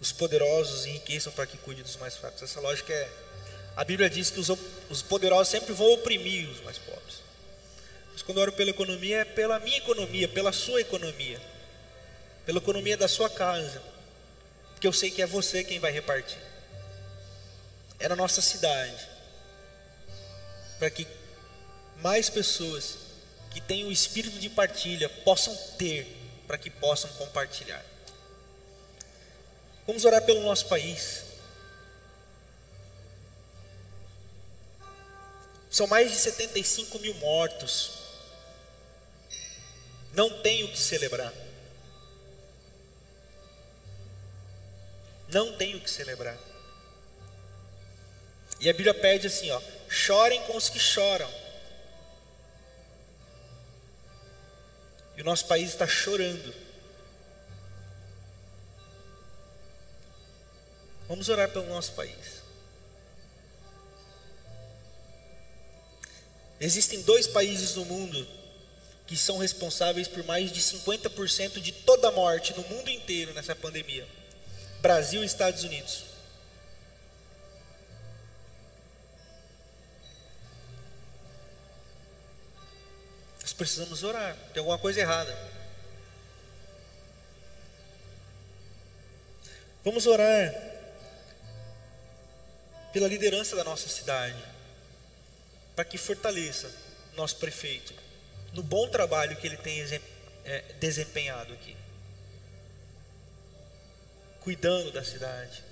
os 0.00 0.12
poderosos 0.12 0.84
enriqueçam 0.84 1.32
para 1.32 1.46
que 1.46 1.56
cuide 1.56 1.82
dos 1.82 1.96
mais 1.96 2.14
fracos. 2.14 2.42
Essa 2.42 2.60
lógica 2.60 2.92
é. 2.92 3.23
A 3.76 3.84
Bíblia 3.84 4.08
diz 4.08 4.30
que 4.30 4.38
os, 4.38 4.48
os 4.88 5.02
poderosos 5.02 5.48
sempre 5.48 5.72
vão 5.72 5.92
oprimir 5.92 6.48
os 6.48 6.60
mais 6.62 6.78
pobres. 6.78 7.22
Mas 8.12 8.22
quando 8.22 8.38
eu 8.38 8.42
oro 8.42 8.52
pela 8.52 8.70
economia, 8.70 9.18
é 9.18 9.24
pela 9.24 9.58
minha 9.58 9.78
economia, 9.78 10.28
pela 10.28 10.52
sua 10.52 10.80
economia, 10.80 11.40
pela 12.46 12.58
economia 12.58 12.96
da 12.96 13.08
sua 13.08 13.28
casa, 13.28 13.82
porque 14.72 14.86
eu 14.86 14.92
sei 14.92 15.10
que 15.10 15.20
é 15.20 15.26
você 15.26 15.64
quem 15.64 15.80
vai 15.80 15.90
repartir. 15.90 16.38
É 17.98 18.08
na 18.08 18.14
nossa 18.14 18.40
cidade, 18.40 19.08
para 20.78 20.90
que 20.90 21.06
mais 22.00 22.30
pessoas 22.30 22.98
que 23.50 23.60
têm 23.60 23.84
o 23.84 23.92
espírito 23.92 24.38
de 24.38 24.48
partilha 24.48 25.08
possam 25.08 25.56
ter, 25.78 26.06
para 26.46 26.58
que 26.58 26.70
possam 26.70 27.10
compartilhar. 27.12 27.84
Vamos 29.86 30.04
orar 30.04 30.22
pelo 30.22 30.42
nosso 30.42 30.66
país. 30.66 31.22
São 35.74 35.88
mais 35.88 36.08
de 36.08 36.16
75 36.18 37.00
mil 37.00 37.12
mortos. 37.14 37.94
Não 40.12 40.40
tem 40.40 40.62
o 40.62 40.68
que 40.68 40.78
celebrar. 40.78 41.34
Não 45.26 45.56
tem 45.56 45.74
o 45.74 45.80
que 45.80 45.90
celebrar. 45.90 46.38
E 48.60 48.70
a 48.70 48.72
Bíblia 48.72 48.94
pede 48.94 49.26
assim, 49.26 49.50
ó, 49.50 49.60
chorem 49.88 50.40
com 50.44 50.56
os 50.56 50.68
que 50.68 50.78
choram. 50.78 51.28
E 55.16 55.22
o 55.22 55.24
nosso 55.24 55.44
país 55.46 55.70
está 55.70 55.88
chorando. 55.88 56.54
Vamos 61.08 61.28
orar 61.28 61.50
pelo 61.50 61.66
nosso 61.66 61.94
país. 61.94 62.33
Existem 66.60 67.02
dois 67.02 67.26
países 67.26 67.74
no 67.74 67.84
mundo 67.84 68.26
que 69.06 69.16
são 69.16 69.38
responsáveis 69.38 70.08
por 70.08 70.24
mais 70.24 70.50
de 70.50 70.60
50% 70.60 71.60
de 71.60 71.72
toda 71.72 72.08
a 72.08 72.12
morte 72.12 72.54
no 72.56 72.62
mundo 72.62 72.88
inteiro 72.90 73.34
nessa 73.34 73.54
pandemia: 73.54 74.06
Brasil 74.80 75.22
e 75.22 75.26
Estados 75.26 75.62
Unidos. 75.64 76.04
Nós 83.42 83.52
precisamos 83.52 84.02
orar, 84.02 84.36
tem 84.52 84.60
alguma 84.60 84.78
coisa 84.78 85.00
errada. 85.00 85.36
Vamos 89.84 90.06
orar 90.06 90.54
pela 92.90 93.06
liderança 93.06 93.54
da 93.54 93.62
nossa 93.62 93.86
cidade, 93.86 94.42
para 95.74 95.84
que 95.84 95.98
fortaleça 95.98 96.70
nosso 97.16 97.36
prefeito 97.36 97.94
no 98.52 98.62
bom 98.62 98.88
trabalho 98.88 99.36
que 99.36 99.46
ele 99.46 99.56
tem 99.56 99.82
é, 100.44 100.64
desempenhado 100.78 101.52
aqui, 101.52 101.76
cuidando 104.40 104.92
da 104.92 105.02
cidade. 105.02 105.64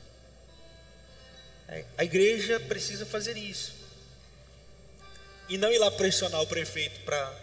É, 1.69 1.85
a 1.97 2.05
igreja 2.05 2.59
precisa 2.61 3.07
fazer 3.07 3.37
isso 3.37 3.73
e 5.49 5.57
não 5.57 5.71
ir 5.71 5.79
lá 5.79 5.91
pressionar 5.91 6.41
o 6.43 6.47
prefeito 6.47 7.01
para 7.05 7.43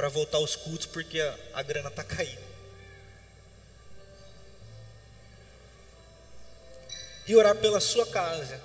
para 0.00 0.08
voltar 0.08 0.38
aos 0.38 0.56
cultos 0.56 0.86
porque 0.86 1.20
a, 1.20 1.38
a 1.52 1.62
grana 1.62 1.90
está 1.90 2.02
caindo. 2.02 2.40
E 7.26 7.36
orar 7.36 7.54
pela 7.56 7.80
sua 7.80 8.06
casa, 8.06 8.58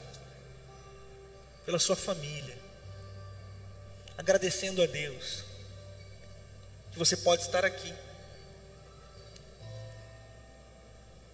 pela 1.65 1.77
sua 1.77 1.97
família, 1.97 2.57
agradecendo 4.17 4.81
a 4.81 4.85
Deus 4.85 5.43
que 6.91 6.97
você 6.99 7.17
pode 7.17 7.43
estar 7.43 7.65
aqui. 7.65 7.93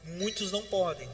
Muitos 0.04 0.52
não 0.52 0.62
podem. 0.64 1.10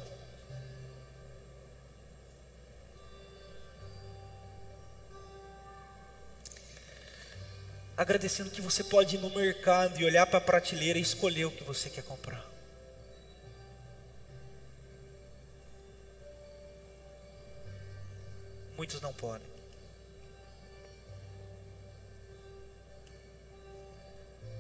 Agradecendo 7.96 8.52
que 8.52 8.62
você 8.62 8.84
pode 8.84 9.16
ir 9.16 9.20
no 9.20 9.30
mercado 9.30 10.00
e 10.00 10.06
olhar 10.06 10.26
para 10.28 10.38
a 10.38 10.42
prateleira 10.42 11.00
e 11.00 11.02
escolher 11.02 11.46
o 11.46 11.52
que 11.52 11.64
você 11.64 11.90
quer 11.90 12.04
comprar. 12.04 12.48
muitos 18.78 19.02
não 19.02 19.12
podem. 19.12 19.57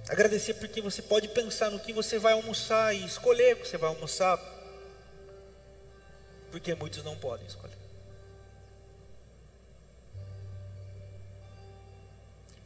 Agradecer 0.10 0.54
porque 0.54 0.82
você 0.82 1.02
pode 1.02 1.28
pensar 1.28 1.70
no 1.70 1.80
que 1.80 1.92
você 1.92 2.18
vai 2.18 2.34
almoçar 2.34 2.94
e 2.96 3.06
escolher 3.06 3.56
o 3.56 3.60
que 3.60 3.68
você 3.68 3.78
vai 3.78 3.90
almoçar, 3.90 4.40
porque 6.50 6.74
muitos 6.76 7.04
não 7.04 7.18
podem 7.18 7.46
escolher. 7.46 7.78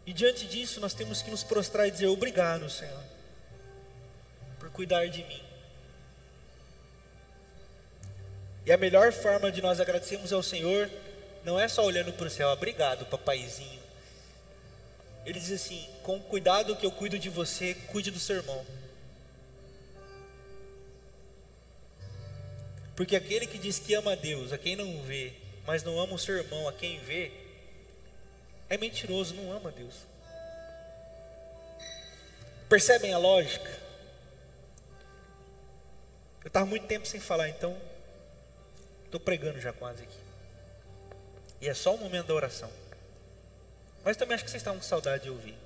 E 0.05 0.13
diante 0.13 0.45
disso, 0.45 0.79
nós 0.79 0.93
temos 0.93 1.21
que 1.21 1.31
nos 1.31 1.43
prostrar 1.43 1.87
e 1.87 1.91
dizer: 1.91 2.07
Obrigado, 2.07 2.69
Senhor, 2.69 3.03
por 4.59 4.69
cuidar 4.69 5.07
de 5.07 5.23
mim. 5.23 5.41
E 8.65 8.71
a 8.71 8.77
melhor 8.77 9.11
forma 9.11 9.51
de 9.51 9.61
nós 9.61 9.79
agradecermos 9.79 10.31
ao 10.31 10.43
Senhor 10.43 10.89
não 11.43 11.59
é 11.59 11.67
só 11.67 11.83
olhando 11.83 12.13
para 12.13 12.27
o 12.27 12.29
céu, 12.29 12.49
obrigado, 12.49 13.05
papaizinho. 13.05 13.81
Ele 15.25 15.39
diz 15.39 15.51
assim: 15.51 15.87
com 16.03 16.19
cuidado 16.19 16.75
que 16.75 16.85
eu 16.85 16.91
cuido 16.91 17.17
de 17.19 17.29
você, 17.29 17.73
cuide 17.91 18.11
do 18.11 18.19
seu 18.19 18.37
irmão. 18.37 18.65
Porque 22.95 23.15
aquele 23.15 23.47
que 23.47 23.57
diz 23.57 23.79
que 23.79 23.93
ama 23.93 24.13
a 24.13 24.15
Deus, 24.15 24.51
a 24.51 24.57
quem 24.57 24.75
não 24.75 25.01
vê, 25.03 25.33
mas 25.65 25.83
não 25.83 25.99
ama 25.99 26.13
o 26.13 26.19
seu 26.19 26.37
irmão, 26.37 26.67
a 26.67 26.73
quem 26.73 26.99
vê, 26.99 27.31
é 28.69 28.77
mentiroso, 28.77 29.33
não 29.33 29.51
ama 29.51 29.69
a 29.69 29.73
Deus. 29.73 29.95
Percebem 32.69 33.13
a 33.13 33.17
lógica? 33.17 33.69
Eu 36.43 36.47
estava 36.47 36.65
muito 36.65 36.87
tempo 36.87 37.05
sem 37.05 37.19
falar, 37.19 37.49
então 37.49 37.77
estou 39.05 39.19
pregando 39.19 39.59
já 39.59 39.73
quase 39.73 40.03
aqui. 40.03 40.17
E 41.59 41.67
é 41.67 41.73
só 41.73 41.93
o 41.93 41.97
momento 41.97 42.27
da 42.27 42.33
oração. 42.33 42.71
Mas 44.03 44.17
também 44.17 44.35
acho 44.35 44.43
que 44.43 44.49
vocês 44.49 44.61
estavam 44.61 44.79
com 44.79 44.85
saudade 44.85 45.23
de 45.23 45.29
ouvir. 45.29 45.57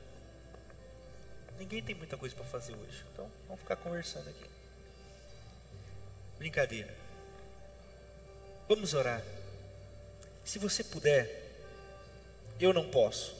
Ninguém 1.57 1.81
tem 1.81 1.95
muita 1.95 2.17
coisa 2.17 2.35
para 2.35 2.45
fazer 2.45 2.73
hoje. 2.73 3.03
Então 3.13 3.31
vamos 3.47 3.61
ficar 3.61 3.77
conversando 3.77 4.29
aqui. 4.29 4.45
Brincadeira. 6.37 6.93
Vamos 8.67 8.93
orar. 8.93 9.23
Se 10.43 10.59
você 10.59 10.83
puder, 10.83 11.43
eu 12.59 12.73
não 12.73 12.89
posso. 12.89 13.35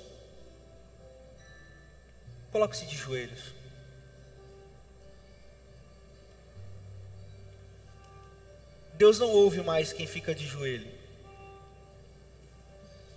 Coloque-se 2.51 2.85
de 2.85 2.95
joelhos. 2.95 3.53
Deus 8.93 9.19
não 9.19 9.29
ouve 9.29 9.61
mais 9.61 9.91
quem 9.91 10.07
fica 10.07 10.33
de 10.33 10.47
joelho. 10.47 10.89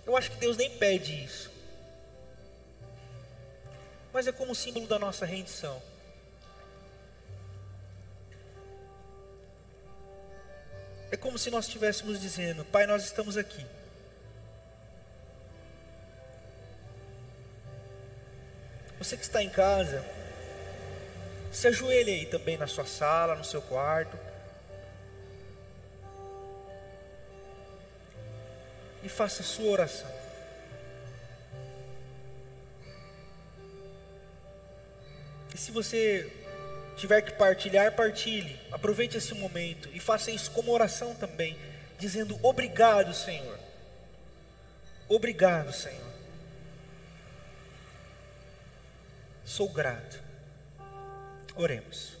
Eu 0.05 0.17
acho 0.17 0.31
que 0.31 0.37
Deus 0.37 0.57
nem 0.57 0.69
pede 0.77 1.23
isso. 1.23 1.49
Mas 4.19 4.27
é 4.27 4.33
como 4.33 4.53
símbolo 4.53 4.85
da 4.85 4.99
nossa 4.99 5.25
rendição. 5.25 5.81
É 11.09 11.15
como 11.15 11.39
se 11.39 11.49
nós 11.49 11.67
estivéssemos 11.67 12.19
dizendo: 12.19 12.65
Pai, 12.65 12.85
nós 12.85 13.05
estamos 13.05 13.37
aqui. 13.37 13.65
Você 18.97 19.15
que 19.15 19.23
está 19.23 19.41
em 19.41 19.49
casa, 19.49 20.05
se 21.49 21.69
ajoelhe 21.69 22.11
aí 22.11 22.25
também 22.25 22.57
na 22.57 22.67
sua 22.67 22.85
sala, 22.85 23.35
no 23.35 23.45
seu 23.45 23.61
quarto. 23.61 24.17
e 29.01 29.07
faça 29.07 29.41
a 29.41 29.45
sua 29.45 29.71
oração. 29.71 30.18
Se 35.59 35.71
você 35.71 36.31
tiver 36.95 37.21
que 37.21 37.33
partilhar, 37.33 37.95
partilhe. 37.95 38.59
Aproveite 38.71 39.17
esse 39.17 39.33
momento 39.33 39.89
e 39.93 39.99
faça 39.99 40.31
isso 40.31 40.51
como 40.51 40.71
oração 40.71 41.13
também, 41.15 41.57
dizendo 41.97 42.39
obrigado, 42.41 43.13
Senhor. 43.13 43.59
Obrigado, 45.07 45.73
Senhor. 45.73 46.09
Sou 49.43 49.67
grato. 49.67 50.21
Oremos. 51.55 52.18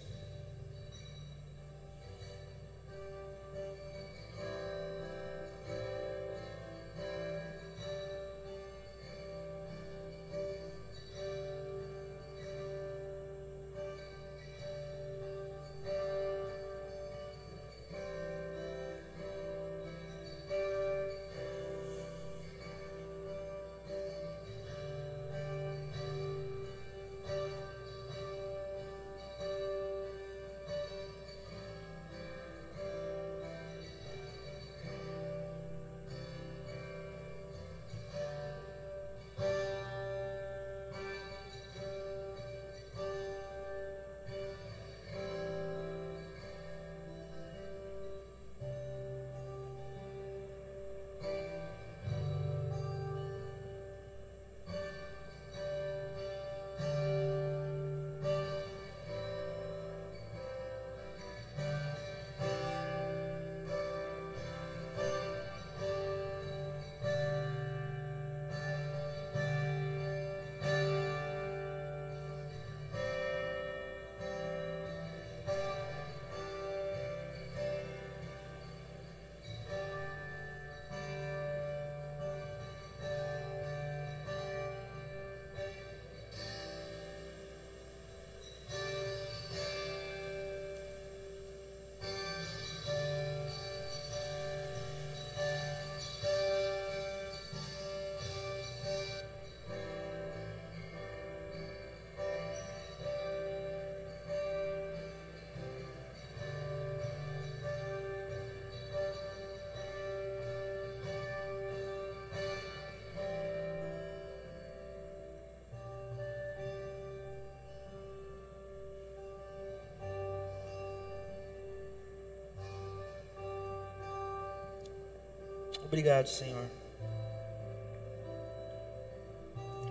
Obrigado, 125.89 126.27
Senhor, 126.27 126.67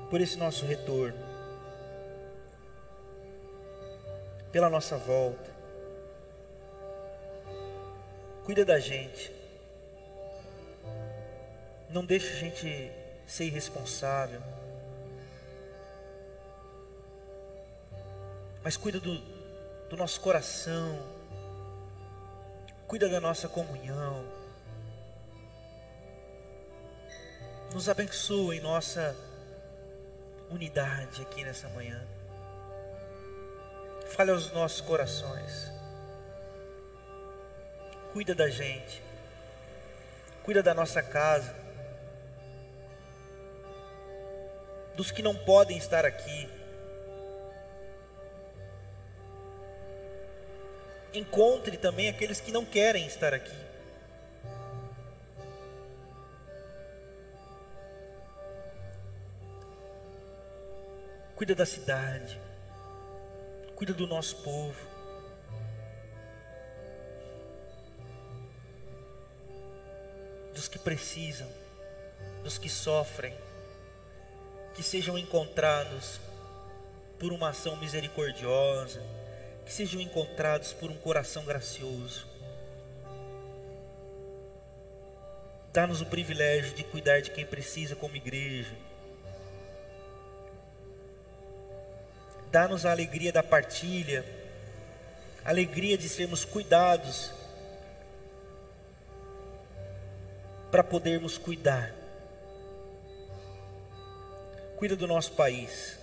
por 0.09 0.21
esse 0.21 0.37
nosso 0.39 0.65
retorno, 0.65 1.19
pela 4.53 4.71
nossa 4.71 4.97
volta. 4.97 5.51
Cuida 8.45 8.65
da 8.65 8.79
gente, 8.79 9.35
não 11.91 12.05
deixa 12.05 12.33
a 12.33 12.37
gente 12.37 12.93
ser 13.27 13.47
irresponsável, 13.47 14.41
mas 18.63 18.77
cuida 18.77 19.01
do, 19.01 19.19
do 19.91 19.97
nosso 19.97 20.21
coração, 20.21 20.97
cuida 22.87 23.09
da 23.09 23.21
nossa 23.21 23.49
comunhão. 23.49 24.38
Nos 27.73 27.87
abençoa 27.87 28.57
em 28.57 28.61
nossa 28.61 29.15
unidade 30.51 31.21
aqui 31.21 31.45
nessa 31.45 31.69
manhã. 31.69 32.03
Fale 34.07 34.31
aos 34.31 34.51
nossos 34.53 34.81
corações. 34.81 35.71
Cuida 38.11 38.35
da 38.35 38.49
gente. 38.49 39.03
Cuida 40.43 40.63
da 40.63 40.73
nossa 40.73 41.03
casa. 41.03 41.55
Dos 44.97 45.11
que 45.11 45.23
não 45.23 45.37
podem 45.37 45.77
estar 45.77 46.07
aqui. 46.07 46.49
Encontre 51.13 51.77
também 51.77 52.09
aqueles 52.09 52.41
que 52.41 52.51
não 52.51 52.65
querem 52.65 53.07
estar 53.07 53.35
aqui. 53.35 53.68
Cuida 61.39 61.55
da 61.55 61.65
cidade, 61.65 62.37
cuida 63.77 63.95
do 63.95 64.09
nosso 64.09 64.35
povo. 64.39 64.77
Dos 70.53 70.67
que 70.67 70.81
precisam, 70.81 71.49
dos 72.43 72.59
que 72.59 72.69
sofrem, 72.69 73.33
que 74.75 74.83
sejam 74.83 75.17
encontrados 75.17 76.21
por 77.21 77.33
uma 77.33 77.51
ação 77.51 77.77
misericordiosa, 77.77 79.01
que 79.65 79.73
sejam 79.73 80.01
encontrados 80.01 80.73
por 80.73 80.91
um 80.91 80.97
coração 80.97 81.45
gracioso. 81.45 82.27
Dá-nos 85.73 86.01
o 86.01 86.07
privilégio 86.07 86.75
de 86.75 86.83
cuidar 86.83 87.21
de 87.21 87.31
quem 87.31 87.47
precisa 87.47 87.95
como 87.95 88.17
igreja 88.17 88.88
dá-nos 92.51 92.87
a 92.87 92.91
alegria 92.91 93.33
da 93.33 93.43
partilha, 93.43 94.25
alegria 95.45 95.97
de 95.97 96.09
sermos 96.09 96.45
cuidados, 96.45 97.33
para 100.71 100.85
podermos 100.85 101.39
cuidar. 101.39 101.95
Cuida 104.77 104.95
do 104.95 105.07
nosso 105.07 105.33
país. 105.33 105.99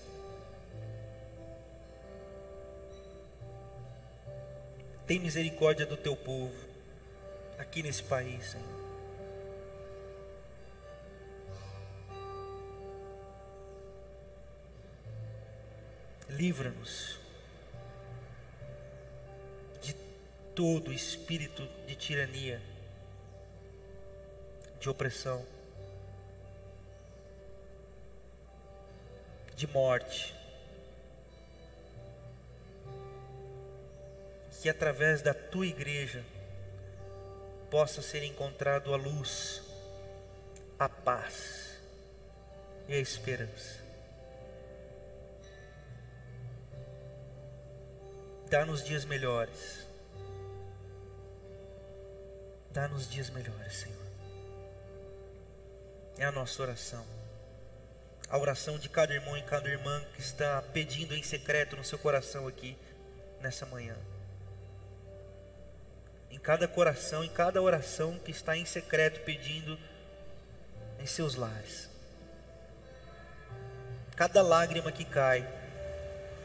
Tem 5.07 5.19
misericórdia 5.19 5.85
do 5.85 5.95
teu 5.95 6.15
povo 6.15 6.55
aqui 7.59 7.83
nesse 7.83 8.03
país, 8.03 8.51
Senhor. 8.51 8.74
Livra-nos 16.35 17.17
de 19.81 19.93
todo 20.53 20.91
espírito 20.91 21.65
de 21.87 21.95
tirania, 21.95 22.61
de 24.79 24.89
opressão, 24.89 25.45
de 29.55 29.65
morte. 29.67 30.35
Que 34.61 34.69
através 34.69 35.21
da 35.21 35.33
tua 35.33 35.67
igreja 35.67 36.25
possa 37.69 38.01
ser 38.01 38.23
encontrado 38.23 38.93
a 38.93 38.97
luz, 38.97 39.61
a 40.79 40.89
paz 40.89 41.79
e 42.87 42.93
a 42.95 42.97
esperança. 42.97 43.84
Dá-nos 48.55 48.81
dias 48.81 49.03
melhores. 49.03 49.85
Dá-nos 52.71 53.09
dias 53.09 53.29
melhores, 53.29 53.75
Senhor. 53.75 54.07
É 56.17 56.23
a 56.23 56.31
nossa 56.31 56.61
oração. 56.61 57.05
A 58.29 58.37
oração 58.37 58.79
de 58.79 58.87
cada 58.87 59.13
irmão 59.13 59.37
e 59.37 59.41
cada 59.41 59.67
irmã 59.67 60.01
que 60.13 60.21
está 60.21 60.61
pedindo 60.61 61.13
em 61.13 61.21
secreto 61.21 61.75
no 61.75 61.83
seu 61.83 61.99
coração 61.99 62.47
aqui 62.47 62.77
nessa 63.41 63.65
manhã. 63.65 63.97
Em 66.31 66.39
cada 66.39 66.65
coração, 66.65 67.25
em 67.25 67.29
cada 67.29 67.61
oração 67.61 68.17
que 68.19 68.31
está 68.31 68.55
em 68.55 68.65
secreto 68.65 69.19
pedindo 69.25 69.77
em 70.97 71.05
seus 71.05 71.35
lares. 71.35 71.89
Cada 74.15 74.41
lágrima 74.41 74.93
que 74.93 75.03
cai 75.03 75.45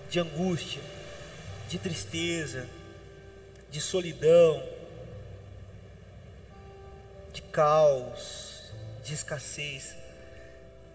de 0.09 0.19
angústia, 0.19 0.83
de 1.71 1.79
tristeza, 1.79 2.69
de 3.71 3.81
solidão, 3.81 4.61
de 7.33 7.41
caos, 7.43 8.73
de 9.05 9.15
escassez, 9.15 9.97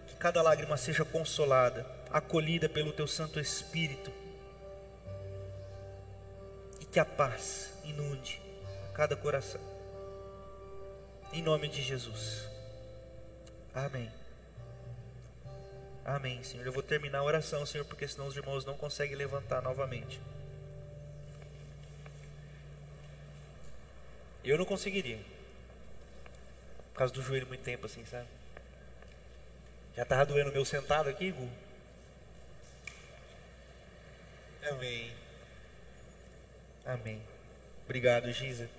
que 0.06 0.14
cada 0.16 0.42
lágrima 0.42 0.76
seja 0.76 1.02
consolada, 1.02 1.86
acolhida 2.10 2.68
pelo 2.68 2.92
teu 2.92 3.06
Santo 3.06 3.40
Espírito, 3.40 4.12
e 6.78 6.84
que 6.84 7.00
a 7.00 7.06
paz 7.06 7.72
inunde 7.82 8.38
cada 8.92 9.16
coração. 9.16 9.62
Em 11.32 11.40
nome 11.40 11.68
de 11.68 11.82
Jesus. 11.82 12.46
Amém. 13.74 14.12
Amém, 16.04 16.42
Senhor. 16.42 16.66
Eu 16.66 16.72
vou 16.72 16.82
terminar 16.82 17.20
a 17.20 17.24
oração, 17.24 17.64
Senhor, 17.64 17.86
porque 17.86 18.06
senão 18.06 18.26
os 18.26 18.36
irmãos 18.36 18.66
não 18.66 18.76
conseguem 18.76 19.16
levantar 19.16 19.62
novamente. 19.62 20.20
Eu 24.46 24.56
não 24.56 24.64
conseguiria. 24.64 25.18
Por 26.92 26.98
causa 26.98 27.12
do 27.12 27.20
joelho 27.20 27.48
muito 27.48 27.64
tempo 27.64 27.84
assim, 27.86 28.04
sabe? 28.06 28.28
Já 29.96 30.04
estava 30.04 30.24
doendo 30.24 30.50
o 30.50 30.52
meu 30.52 30.64
sentado 30.64 31.08
aqui, 31.08 31.32
Gu? 31.32 31.50
Amém. 34.70 35.12
Amém. 36.84 37.22
Obrigado, 37.84 38.30
Giza. 38.30 38.70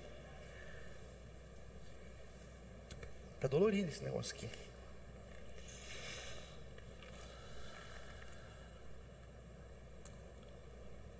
Tá 3.38 3.46
dolorido 3.46 3.90
esse 3.90 4.02
negócio 4.02 4.34
aqui. 4.34 4.48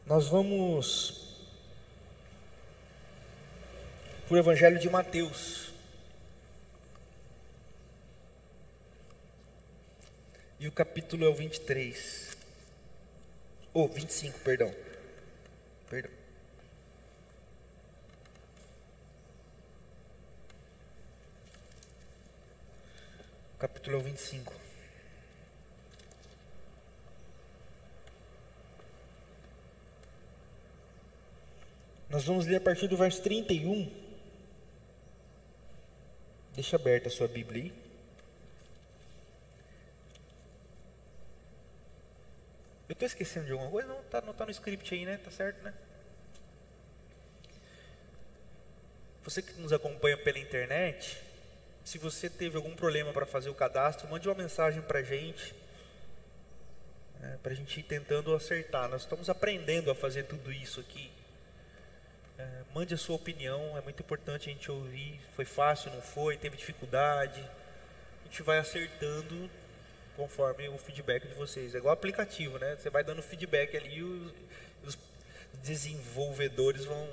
Nós 0.07 0.27
vamos 0.27 1.28
para 4.29 4.35
o 4.35 4.39
Evangelho 4.39 4.79
de 4.79 4.91
Mateus. 4.91 5.73
E 10.61 10.69
o 10.69 10.73
capítulo 10.73 11.25
é 11.25 11.29
o 11.29 11.35
23. 11.35 12.37
Ou 13.73 13.87
oh, 13.87 13.89
25, 13.89 14.39
perdão. 14.41 14.75
Perdão. 15.89 16.11
Capítulo 23.59 23.97
é 23.97 23.99
o 23.99 24.03
25. 24.03 24.53
Nós 32.11 32.25
vamos 32.25 32.47
ler 32.47 32.57
a 32.57 32.61
partir 32.61 32.89
do 32.89 32.97
verso 32.97 33.23
31. 33.23 34.08
Deixa 36.59 36.75
aberta 36.75 37.07
a 37.07 37.11
sua 37.13 37.29
Bíblia 37.29 37.63
aí. 37.63 37.73
Eu 42.89 42.95
estou 42.95 43.07
esquecendo 43.07 43.47
de 43.47 43.53
alguma 43.53 43.71
coisa? 43.71 43.87
Não, 43.87 44.03
tá, 44.03 44.21
não 44.23 44.33
está 44.33 44.45
no 44.45 44.51
script 44.51 44.93
aí, 44.93 45.07
né? 45.07 45.19
Tá 45.19 45.31
certo, 45.31 45.63
né? 45.63 45.73
Você 49.23 49.41
que 49.41 49.53
nos 49.61 49.73
acompanha 49.73 50.17
pela 50.17 50.41
internet, 50.41 51.23
se 51.85 51.97
você 51.97 52.29
teve 52.29 52.57
algum 52.57 52.75
problema 52.75 53.13
para 53.13 53.25
fazer 53.25 53.51
o 53.51 53.55
cadastro, 53.55 54.09
mande 54.09 54.29
uma 54.29 54.35
mensagem 54.35 54.83
para 54.83 54.99
a 54.99 55.03
gente, 55.05 55.55
é, 57.23 57.37
para 57.37 57.53
a 57.53 57.55
gente 57.55 57.79
ir 57.79 57.85
tentando 57.85 58.35
acertar. 58.35 58.89
Nós 58.89 59.03
estamos 59.03 59.31
aprendendo 59.31 59.93
a 59.93 59.95
fazer 59.95 60.25
tudo 60.25 60.51
isso 60.51 60.81
aqui. 60.81 61.09
É, 62.39 62.63
mande 62.73 62.95
a 62.95 62.97
sua 62.97 63.17
opinião, 63.17 63.77
é 63.77 63.81
muito 63.81 64.01
importante 64.01 64.49
a 64.49 64.53
gente 64.53 64.71
ouvir. 64.71 65.21
Foi 65.35 65.45
fácil, 65.45 65.91
não 65.91 66.01
foi? 66.01 66.37
Teve 66.37 66.57
dificuldade? 66.57 67.41
A 67.41 68.29
gente 68.29 68.43
vai 68.43 68.59
acertando 68.59 69.51
conforme 70.17 70.69
o 70.69 70.79
feedback 70.79 71.27
de 71.27 71.35
vocês. 71.35 71.75
É 71.75 71.79
igual 71.79 71.93
aplicativo, 71.93 72.59
né? 72.59 72.77
Você 72.77 72.91
vai 72.91 73.03
dando 73.03 73.23
feedback 73.23 73.77
ali 73.77 73.97
e 73.97 74.03
os, 74.03 74.33
os 74.85 74.99
desenvolvedores 75.63 76.85
vão, 76.85 77.09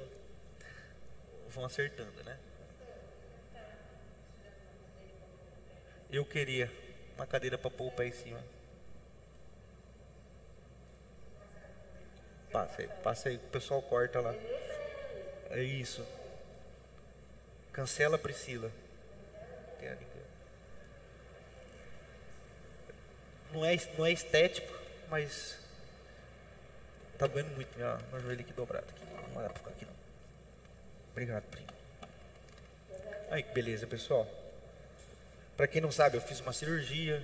vão 1.49 1.65
acertando, 1.65 2.23
né? 2.23 2.37
Eu 6.11 6.23
queria 6.23 6.71
uma 7.15 7.25
cadeira 7.25 7.57
para 7.57 7.71
pôr 7.71 7.87
o 7.87 7.91
pé 7.91 8.07
em 8.07 8.11
cima. 8.11 8.43
Passa 12.51 12.81
aí, 12.81 12.87
passa 13.03 13.29
aí, 13.29 13.35
o 13.37 13.39
pessoal 13.39 13.81
corta 13.81 14.19
lá. 14.19 14.33
É 15.49 15.61
isso. 15.61 16.05
Cancela 17.71 18.17
Priscila. 18.17 18.71
Não 23.55 23.63
é, 23.63 23.77
não 23.97 24.05
é 24.05 24.11
estético, 24.11 24.77
mas 25.09 25.57
tá 27.17 27.25
doendo 27.25 27.49
muito 27.51 27.73
minha, 27.77 27.97
meu 28.11 28.19
joelho 28.19 28.41
aqui 28.41 28.51
dobrado. 28.51 28.85
Aqui. 28.89 29.05
Não 29.05 29.33
vai 29.33 29.45
pra 29.45 29.53
ficar 29.53 29.69
aqui 29.69 29.85
não. 29.85 29.93
Obrigado, 31.11 31.43
primo. 31.43 31.67
Aí 33.31 33.41
que 33.41 33.53
beleza, 33.53 33.87
pessoal. 33.87 34.27
Para 35.55 35.67
quem 35.67 35.79
não 35.79 35.89
sabe, 35.89 36.17
eu 36.17 36.21
fiz 36.21 36.41
uma 36.41 36.51
cirurgia. 36.51 37.23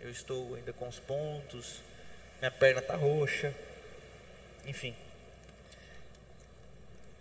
Eu 0.00 0.10
estou 0.10 0.54
ainda 0.54 0.70
com 0.74 0.86
os 0.86 1.00
pontos. 1.00 1.80
Minha 2.40 2.50
perna 2.50 2.82
tá 2.82 2.94
roxa. 2.94 3.54
Enfim. 4.66 4.94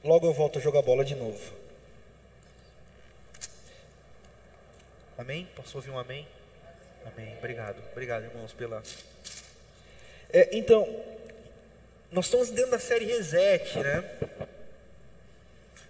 Logo 0.04 0.28
eu 0.28 0.34
volto 0.34 0.60
a 0.60 0.62
jogar 0.62 0.82
bola 0.82 1.06
de 1.06 1.16
novo. 1.16 1.39
Amém? 5.18 5.48
Posso 5.56 5.78
ouvir 5.78 5.92
um 5.92 5.98
amém? 5.98 6.28
Amém. 7.06 7.38
Obrigado. 7.38 7.82
Obrigado, 7.94 8.24
irmãos, 8.26 8.52
pela. 8.52 8.84
É, 10.30 10.50
então, 10.58 10.86
nós 12.12 12.26
estamos 12.26 12.50
dentro 12.50 12.72
da 12.72 12.80
série 12.80 13.06
Reset, 13.06 13.80
né? 13.80 14.04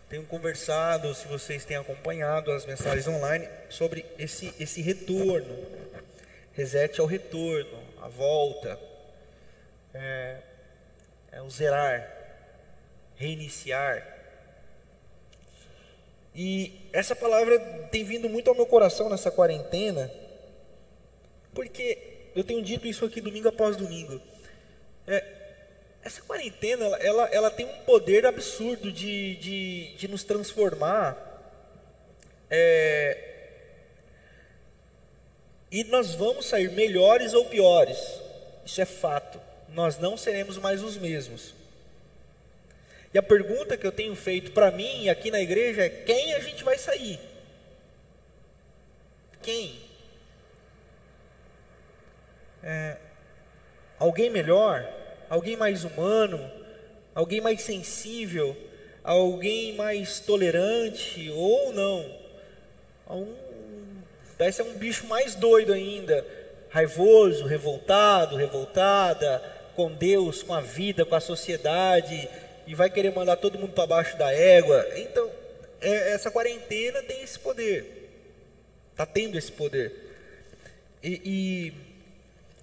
Tenho 0.07 0.23
conversado, 0.27 1.15
se 1.15 1.27
vocês 1.27 1.65
têm 1.65 1.77
acompanhado 1.77 2.51
as 2.51 2.67
mensagens 2.67 3.07
online, 3.07 3.49
sobre 3.67 4.05
esse, 4.19 4.53
esse 4.59 4.79
retorno. 4.79 5.57
Reset 6.53 6.99
é 6.99 7.03
o 7.03 7.07
retorno, 7.07 7.83
a 7.99 8.07
volta, 8.09 8.79
é, 9.91 10.37
é 11.31 11.41
o 11.41 11.49
zerar 11.49 12.22
reiniciar. 13.23 14.05
E 16.35 16.89
essa 16.91 17.15
palavra 17.15 17.59
tem 17.91 18.03
vindo 18.03 18.27
muito 18.27 18.49
ao 18.49 18.55
meu 18.55 18.65
coração 18.65 19.09
nessa 19.09 19.31
quarentena, 19.31 20.11
porque 21.53 21.97
eu 22.35 22.43
tenho 22.43 22.61
dito 22.61 22.87
isso 22.87 23.05
aqui 23.05 23.21
domingo 23.21 23.47
após 23.47 23.77
domingo. 23.77 24.19
É, 25.07 25.23
essa 26.03 26.21
quarentena, 26.21 26.85
ela, 26.97 27.27
ela, 27.27 27.51
tem 27.51 27.65
um 27.65 27.77
poder 27.85 28.25
absurdo 28.25 28.91
de, 28.91 29.35
de, 29.35 29.95
de 29.95 30.07
nos 30.07 30.23
transformar. 30.23 31.15
É, 32.49 33.33
e 35.71 35.83
nós 35.85 36.15
vamos 36.15 36.47
sair 36.47 36.71
melhores 36.71 37.33
ou 37.33 37.45
piores. 37.45 37.97
Isso 38.65 38.81
é 38.81 38.85
fato. 38.85 39.39
Nós 39.69 39.97
não 39.97 40.17
seremos 40.17 40.57
mais 40.57 40.83
os 40.83 40.97
mesmos. 40.97 41.62
E 43.13 43.17
a 43.17 43.21
pergunta 43.21 43.77
que 43.77 43.85
eu 43.85 43.91
tenho 43.91 44.15
feito 44.15 44.51
para 44.51 44.71
mim 44.71 45.07
aqui 45.07 45.29
na 45.29 45.39
igreja 45.39 45.83
é: 45.83 45.89
quem 45.89 46.33
a 46.33 46.39
gente 46.39 46.63
vai 46.63 46.77
sair? 46.77 47.19
Quem? 49.41 49.79
É, 52.63 52.97
alguém 53.99 54.29
melhor? 54.29 54.87
Alguém 55.29 55.55
mais 55.55 55.83
humano? 55.83 56.49
Alguém 57.13 57.39
mais 57.39 57.61
sensível? 57.61 58.57
Alguém 59.03 59.75
mais 59.75 60.19
tolerante? 60.19 61.29
Ou 61.29 61.71
não? 61.73 62.23
Um, 63.09 63.35
parece 64.37 64.63
ser 64.63 64.63
um 64.63 64.77
bicho 64.77 65.05
mais 65.05 65.35
doido 65.35 65.73
ainda, 65.73 66.25
raivoso, 66.69 67.45
revoltado, 67.45 68.37
revoltada, 68.37 69.43
com 69.75 69.91
Deus, 69.91 70.41
com 70.41 70.53
a 70.53 70.61
vida, 70.61 71.05
com 71.05 71.15
a 71.15 71.19
sociedade 71.19 72.27
e 72.65 72.75
vai 72.75 72.89
querer 72.89 73.11
mandar 73.13 73.37
todo 73.37 73.59
mundo 73.59 73.73
para 73.73 73.87
baixo 73.87 74.17
da 74.17 74.31
égua. 74.33 74.85
Então, 74.95 75.29
é, 75.81 76.13
essa 76.13 76.31
quarentena 76.31 77.01
tem 77.03 77.21
esse 77.21 77.37
poder, 77.37 78.09
está 78.91 79.05
tendo 79.05 79.37
esse 79.37 79.51
poder. 79.51 79.93
E, 81.03 81.21
e, 81.25 81.73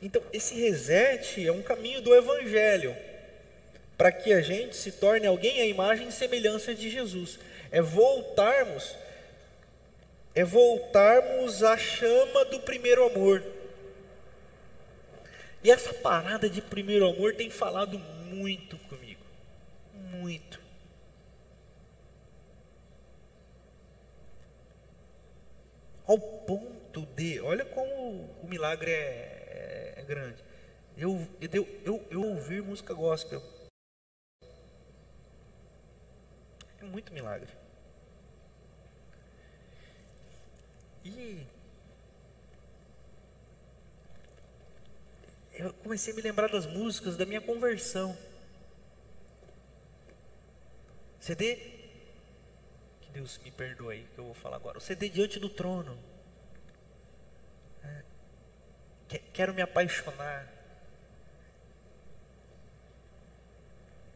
então 0.00 0.22
esse 0.32 0.54
reset 0.54 1.46
é 1.46 1.52
um 1.52 1.62
caminho 1.62 2.00
do 2.00 2.14
Evangelho 2.14 2.96
para 3.98 4.10
que 4.10 4.32
a 4.32 4.40
gente 4.40 4.74
se 4.74 4.92
torne 4.92 5.26
alguém 5.26 5.60
à 5.60 5.66
imagem 5.66 6.08
e 6.08 6.12
semelhança 6.12 6.74
de 6.74 6.88
Jesus. 6.88 7.38
É 7.70 7.82
voltarmos, 7.82 8.96
é 10.34 10.42
voltarmos 10.42 11.62
à 11.62 11.76
chama 11.76 12.46
do 12.46 12.60
primeiro 12.60 13.04
amor. 13.04 13.44
E 15.62 15.70
essa 15.70 15.92
parada 15.92 16.48
de 16.48 16.62
primeiro 16.62 17.06
amor 17.06 17.34
tem 17.34 17.50
falado 17.50 17.98
muito 17.98 18.78
comigo. 18.78 18.99
Muito. 20.20 20.60
Ao 26.06 26.18
ponto 26.18 27.06
de, 27.16 27.40
olha 27.40 27.64
como 27.64 28.24
o 28.42 28.46
milagre 28.46 28.90
é, 28.90 29.94
é, 29.96 30.00
é 30.00 30.02
grande. 30.02 30.44
Eu, 30.94 31.26
eu, 31.40 31.68
eu, 31.86 32.06
eu 32.10 32.22
ouvir 32.22 32.62
música 32.62 32.92
gospel. 32.92 33.42
É 36.80 36.84
muito 36.84 37.14
milagre. 37.14 37.50
E 41.02 41.46
eu 45.54 45.72
comecei 45.72 46.12
a 46.12 46.16
me 46.16 46.20
lembrar 46.20 46.48
das 46.50 46.66
músicas 46.66 47.16
da 47.16 47.24
minha 47.24 47.40
conversão. 47.40 48.14
CD? 51.20 51.56
Que 53.02 53.10
Deus 53.12 53.38
me 53.44 53.50
perdoe 53.50 54.06
que 54.14 54.18
eu 54.18 54.24
vou 54.24 54.34
falar 54.34 54.56
agora. 54.56 54.78
O 54.78 54.80
CD 54.80 55.08
diante 55.10 55.38
do 55.38 55.50
trono. 55.50 55.98
É. 57.84 58.02
Quero 59.32 59.52
me 59.52 59.60
apaixonar. 59.60 60.48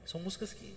São 0.07 0.21
músicas 0.21 0.53
que 0.53 0.77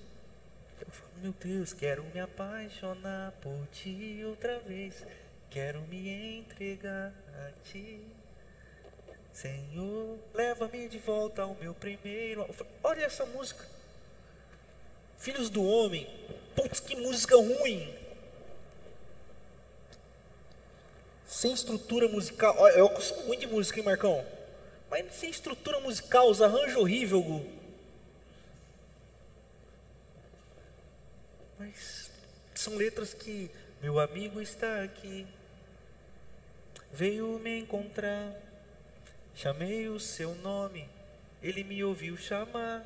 eu 0.80 0.92
falo, 0.92 1.12
meu 1.22 1.34
Deus, 1.34 1.74
quero 1.74 2.04
me 2.04 2.20
apaixonar 2.20 3.32
por 3.42 3.68
ti 3.68 4.22
outra 4.26 4.60
vez. 4.60 5.06
Quero 5.50 5.82
me 5.82 6.40
entregar 6.40 7.14
a 7.36 7.52
ti. 7.64 8.06
Senhor, 9.32 10.20
leva-me 10.34 10.90
de 10.90 10.98
volta 11.00 11.44
ao 11.44 11.56
meu 11.56 11.74
primeiro. 11.74 12.46
Olha 12.84 13.06
essa 13.06 13.26
música. 13.26 13.77
Filhos 15.18 15.50
do 15.50 15.64
homem. 15.64 16.08
Putz, 16.56 16.80
que 16.80 16.96
música 16.96 17.36
ruim. 17.36 17.94
Sem 21.26 21.54
estrutura 21.54 22.08
musical. 22.08 22.56
Eu 22.70 22.90
gosto 22.90 23.24
muito 23.26 23.42
de 23.42 23.48
música, 23.48 23.80
hein, 23.80 23.86
Marcão? 23.86 24.26
Mas 24.90 25.14
sem 25.14 25.30
estrutura 25.30 25.80
musical, 25.80 26.30
os 26.30 26.42
arranjos 26.42 26.78
horríveis, 26.78 27.24
Gu. 27.24 27.46
Mas 31.60 32.10
são 32.56 32.76
letras 32.76 33.14
que 33.14 33.52
meu 33.82 34.00
amigo 34.00 34.42
está 34.42 34.84
aqui. 34.84 35.28
Veio 36.94 37.38
me 37.40 37.60
encontrar 37.60 38.34
Chamei 39.38 39.88
o 39.88 40.00
seu 40.00 40.34
nome, 40.34 40.90
ele 41.44 41.64
me 41.64 41.84
ouviu 41.84 42.18
chamar. 42.18 42.84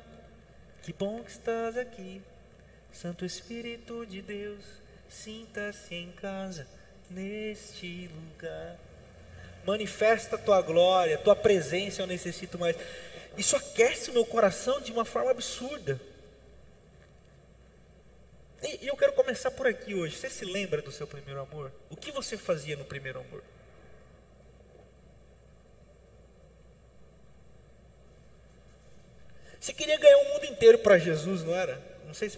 Que 0.82 0.92
bom 0.92 1.22
que 1.22 1.30
estás 1.30 1.78
aqui, 1.78 2.20
Santo 2.92 3.24
Espírito 3.24 4.04
de 4.04 4.20
Deus, 4.20 4.64
sinta-se 5.08 5.94
em 5.94 6.10
casa 6.10 6.66
neste 7.08 8.08
lugar. 8.08 8.76
Manifesta 9.64 10.34
a 10.34 10.38
tua 10.40 10.60
glória, 10.60 11.16
tua 11.18 11.36
presença 11.36 12.02
eu 12.02 12.06
necessito 12.08 12.58
mais. 12.58 12.76
Isso 13.38 13.54
aquece 13.54 14.10
o 14.10 14.12
meu 14.12 14.26
coração 14.26 14.80
de 14.80 14.90
uma 14.90 15.04
forma 15.04 15.30
absurda. 15.30 16.00
E 18.60 18.88
eu 18.88 18.96
quero 18.96 19.12
começar 19.12 19.52
por 19.52 19.68
aqui 19.68 19.94
hoje. 19.94 20.16
Você 20.16 20.28
se 20.28 20.44
lembra 20.44 20.82
do 20.82 20.90
seu 20.90 21.06
primeiro 21.06 21.40
amor? 21.40 21.70
O 21.90 21.96
que 21.96 22.10
você 22.10 22.36
fazia 22.36 22.76
no 22.76 22.84
primeiro 22.84 23.20
amor? 23.20 23.44
Você 29.62 29.72
queria 29.72 29.96
ganhar 29.96 30.18
o 30.18 30.32
mundo 30.32 30.46
inteiro 30.46 30.76
para 30.78 30.98
Jesus, 30.98 31.44
não 31.44 31.54
era? 31.54 31.80
Não 32.04 32.12
sei 32.12 32.28
se, 32.28 32.36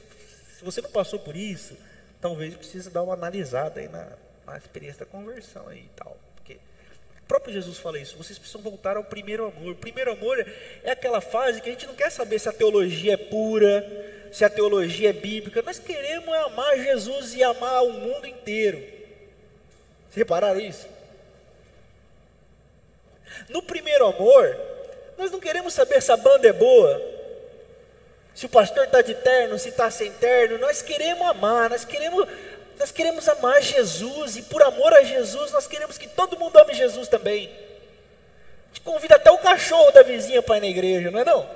se, 0.58 0.62
você 0.62 0.82
não 0.82 0.90
passou 0.90 1.18
por 1.18 1.34
isso, 1.34 1.74
talvez 2.20 2.54
precise 2.54 2.90
dar 2.90 3.02
uma 3.02 3.14
analisada 3.14 3.80
aí 3.80 3.88
na, 3.88 4.12
na 4.46 4.58
experiência 4.58 5.06
da 5.06 5.06
conversão 5.06 5.66
aí 5.68 5.78
e 5.78 5.90
tal. 5.96 6.18
Porque 6.36 6.52
o 6.52 7.26
próprio 7.26 7.54
Jesus 7.54 7.78
fala 7.78 7.98
isso, 7.98 8.18
vocês 8.18 8.38
precisam 8.38 8.60
voltar 8.60 8.98
ao 8.98 9.04
primeiro 9.04 9.46
amor. 9.46 9.72
O 9.72 9.76
primeiro 9.76 10.12
amor 10.12 10.46
é 10.82 10.90
aquela 10.90 11.22
fase 11.22 11.62
que 11.62 11.70
a 11.70 11.72
gente 11.72 11.86
não 11.86 11.94
quer 11.94 12.10
saber 12.10 12.38
se 12.38 12.46
a 12.46 12.52
teologia 12.52 13.14
é 13.14 13.16
pura, 13.16 14.28
se 14.30 14.44
a 14.44 14.50
teologia 14.50 15.08
é 15.08 15.14
bíblica. 15.14 15.62
Nós 15.62 15.78
queremos 15.78 16.28
é 16.28 16.40
amar 16.40 16.76
Jesus 16.76 17.32
e 17.34 17.42
amar 17.42 17.84
o 17.84 17.92
mundo 17.94 18.26
inteiro. 18.26 18.76
Vocês 18.76 20.16
repararam 20.16 20.60
isso? 20.60 20.86
No 23.48 23.62
primeiro 23.62 24.08
amor, 24.08 24.60
nós 25.16 25.30
não 25.30 25.40
queremos 25.40 25.72
saber 25.72 26.02
se 26.02 26.12
a 26.12 26.16
banda 26.16 26.48
é 26.48 26.52
boa, 26.52 27.13
se 28.34 28.46
o 28.46 28.48
pastor 28.48 28.84
está 28.84 29.00
de 29.00 29.14
terno, 29.14 29.58
se 29.58 29.68
está 29.68 29.90
sem 29.90 30.10
terno, 30.12 30.58
nós 30.58 30.82
queremos 30.82 31.24
amar, 31.28 31.70
nós 31.70 31.84
queremos, 31.84 32.26
nós 32.76 32.90
queremos 32.90 33.28
amar 33.28 33.62
Jesus, 33.62 34.36
e 34.36 34.42
por 34.42 34.60
amor 34.62 34.92
a 34.92 35.04
Jesus, 35.04 35.52
nós 35.52 35.68
queremos 35.68 35.96
que 35.96 36.08
todo 36.08 36.36
mundo 36.36 36.58
ame 36.58 36.74
Jesus 36.74 37.06
também. 37.06 37.48
Gente 38.68 38.80
convida 38.80 39.14
até 39.14 39.30
o 39.30 39.38
cachorro 39.38 39.92
da 39.92 40.02
vizinha 40.02 40.42
para 40.42 40.56
ir 40.56 40.60
na 40.62 40.66
igreja, 40.66 41.10
não 41.12 41.20
é 41.20 41.24
não? 41.24 41.48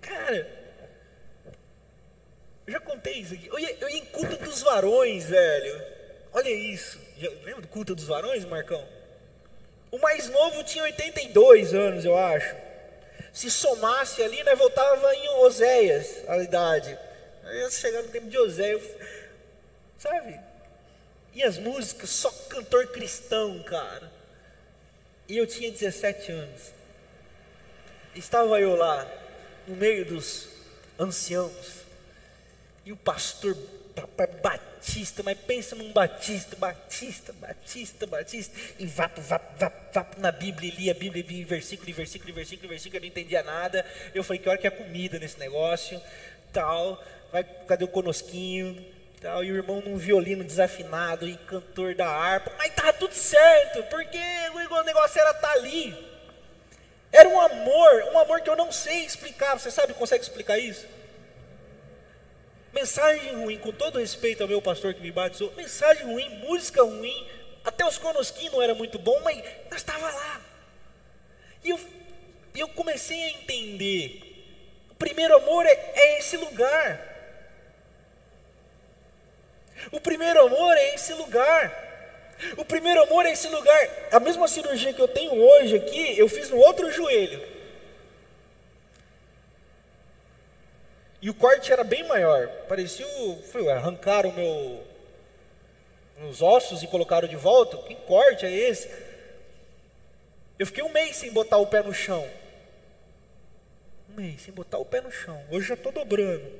Cara, 0.00 0.48
eu 2.64 2.72
já 2.72 2.80
contei 2.80 3.14
isso 3.14 3.34
aqui. 3.34 3.48
Eu 3.48 3.58
ia, 3.58 3.76
eu 3.80 3.88
ia 3.88 3.98
em 3.98 4.04
culto 4.04 4.36
dos 4.36 4.62
varões, 4.62 5.24
velho. 5.24 5.82
Olha 6.32 6.48
isso. 6.48 7.00
Lembra 7.42 7.62
do 7.62 7.68
culto 7.68 7.96
dos 7.96 8.04
varões, 8.04 8.44
Marcão? 8.44 8.86
O 9.90 9.98
mais 9.98 10.28
novo 10.28 10.62
tinha 10.62 10.84
82 10.84 11.74
anos, 11.74 12.04
eu 12.04 12.16
acho 12.16 12.67
se 13.38 13.52
somasse 13.52 14.20
ali, 14.20 14.42
nós 14.42 14.58
voltava 14.58 15.14
em 15.14 15.28
Oséias, 15.44 16.28
a 16.28 16.38
idade. 16.38 16.98
Aí 17.44 17.70
chegar 17.70 18.02
no 18.02 18.08
tempo 18.08 18.28
de 18.28 18.36
Oséias, 18.36 18.82
sabe? 19.96 20.40
E 21.32 21.44
as 21.44 21.56
músicas, 21.56 22.10
só 22.10 22.32
cantor 22.48 22.88
cristão, 22.88 23.62
cara. 23.62 24.10
E 25.28 25.38
eu 25.38 25.46
tinha 25.46 25.70
17 25.70 26.32
anos. 26.32 26.72
Estava 28.12 28.60
eu 28.60 28.74
lá, 28.74 29.06
no 29.68 29.76
meio 29.76 30.04
dos 30.04 30.48
anciãos. 30.98 31.84
E 32.84 32.90
o 32.90 32.96
pastor 32.96 33.56
Batista, 34.78 35.24
mas 35.24 35.36
pensa 35.38 35.74
num 35.74 35.92
Batista, 35.92 36.54
Batista, 36.56 37.32
Batista, 37.32 38.06
Batista, 38.06 38.56
e 38.78 38.86
vapo, 38.86 39.20
vapo, 39.20 39.58
vapo, 39.58 39.92
vapo 39.92 40.20
na 40.20 40.30
Bíblia, 40.30 40.72
lia 40.72 40.92
a 40.92 40.94
Bíblia, 40.94 41.24
lia 41.28 41.44
versículo, 41.44 41.92
versículo, 41.92 42.32
versículo, 42.32 42.68
versículo, 42.68 42.96
eu 42.96 43.00
não 43.00 43.08
entendia 43.08 43.42
nada. 43.42 43.84
Eu 44.14 44.22
falei, 44.22 44.40
que 44.40 44.48
hora 44.48 44.56
que 44.56 44.68
é 44.68 44.70
comida 44.70 45.18
nesse 45.18 45.36
negócio, 45.36 46.00
tal, 46.52 47.02
vai, 47.32 47.42
cadê 47.42 47.84
o 47.84 47.88
conosquinho, 47.88 48.86
tal, 49.20 49.42
e 49.42 49.50
o 49.50 49.56
irmão 49.56 49.82
num 49.84 49.96
violino 49.96 50.44
desafinado, 50.44 51.28
e 51.28 51.36
cantor 51.36 51.96
da 51.96 52.08
harpa, 52.08 52.52
mas 52.56 52.72
tá 52.72 52.92
tudo 52.92 53.14
certo, 53.14 53.82
porque 53.90 54.18
o 54.70 54.82
negócio 54.84 55.20
era 55.20 55.30
estar 55.32 55.48
tá 55.48 55.52
ali. 55.54 56.08
Era 57.10 57.28
um 57.28 57.40
amor, 57.40 58.04
um 58.14 58.18
amor 58.18 58.42
que 58.42 58.50
eu 58.50 58.56
não 58.56 58.70
sei 58.70 59.04
explicar, 59.04 59.58
você 59.58 59.72
sabe, 59.72 59.92
consegue 59.94 60.22
explicar 60.22 60.56
isso? 60.56 60.86
Mensagem 62.72 63.34
ruim, 63.34 63.58
com 63.58 63.72
todo 63.72 63.98
respeito 63.98 64.42
ao 64.42 64.48
meu 64.48 64.60
pastor 64.60 64.94
que 64.94 65.00
me 65.00 65.10
batizou, 65.10 65.52
mensagem 65.56 66.04
ruim, 66.04 66.28
música 66.46 66.82
ruim, 66.82 67.26
até 67.64 67.86
os 67.86 67.98
conosquinhos 67.98 68.52
não 68.52 68.62
era 68.62 68.74
muito 68.74 68.98
bom, 68.98 69.18
mas 69.22 69.42
nós 69.70 69.80
estava 69.80 70.10
lá. 70.10 70.40
E 71.64 71.70
eu, 71.70 71.80
eu 72.54 72.68
comecei 72.68 73.22
a 73.22 73.30
entender. 73.30 74.22
O 74.90 74.94
primeiro 74.94 75.36
amor 75.36 75.66
é, 75.66 75.92
é 75.94 76.18
esse 76.18 76.36
lugar. 76.36 77.06
O 79.92 80.00
primeiro 80.00 80.40
amor 80.44 80.76
é 80.76 80.94
esse 80.94 81.14
lugar. 81.14 81.88
O 82.56 82.64
primeiro 82.64 83.02
amor 83.02 83.26
é 83.26 83.32
esse 83.32 83.48
lugar. 83.48 83.88
A 84.12 84.20
mesma 84.20 84.46
cirurgia 84.46 84.92
que 84.92 85.00
eu 85.00 85.08
tenho 85.08 85.34
hoje 85.34 85.76
aqui, 85.76 86.18
eu 86.18 86.28
fiz 86.28 86.50
no 86.50 86.58
outro 86.58 86.90
joelho. 86.90 87.57
E 91.20 91.28
o 91.28 91.34
corte 91.34 91.72
era 91.72 91.82
bem 91.82 92.06
maior. 92.06 92.48
Parecia. 92.68 93.06
Foi, 93.50 93.70
arrancaram 93.70 94.32
meu, 94.32 94.84
meus 96.20 96.40
ossos 96.40 96.82
e 96.82 96.86
colocaram 96.86 97.26
de 97.26 97.36
volta. 97.36 97.76
Que 97.78 97.94
corte 97.94 98.46
é 98.46 98.50
esse? 98.50 98.88
Eu 100.58 100.66
fiquei 100.66 100.82
um 100.82 100.92
mês 100.92 101.16
sem 101.16 101.32
botar 101.32 101.58
o 101.58 101.66
pé 101.66 101.82
no 101.82 101.92
chão. 101.92 102.28
Um 104.10 104.20
mês, 104.20 104.42
sem 104.42 104.52
botar 104.52 104.78
o 104.78 104.84
pé 104.84 105.00
no 105.00 105.10
chão. 105.10 105.40
Hoje 105.50 105.68
já 105.68 105.74
estou 105.74 105.92
dobrando. 105.92 106.50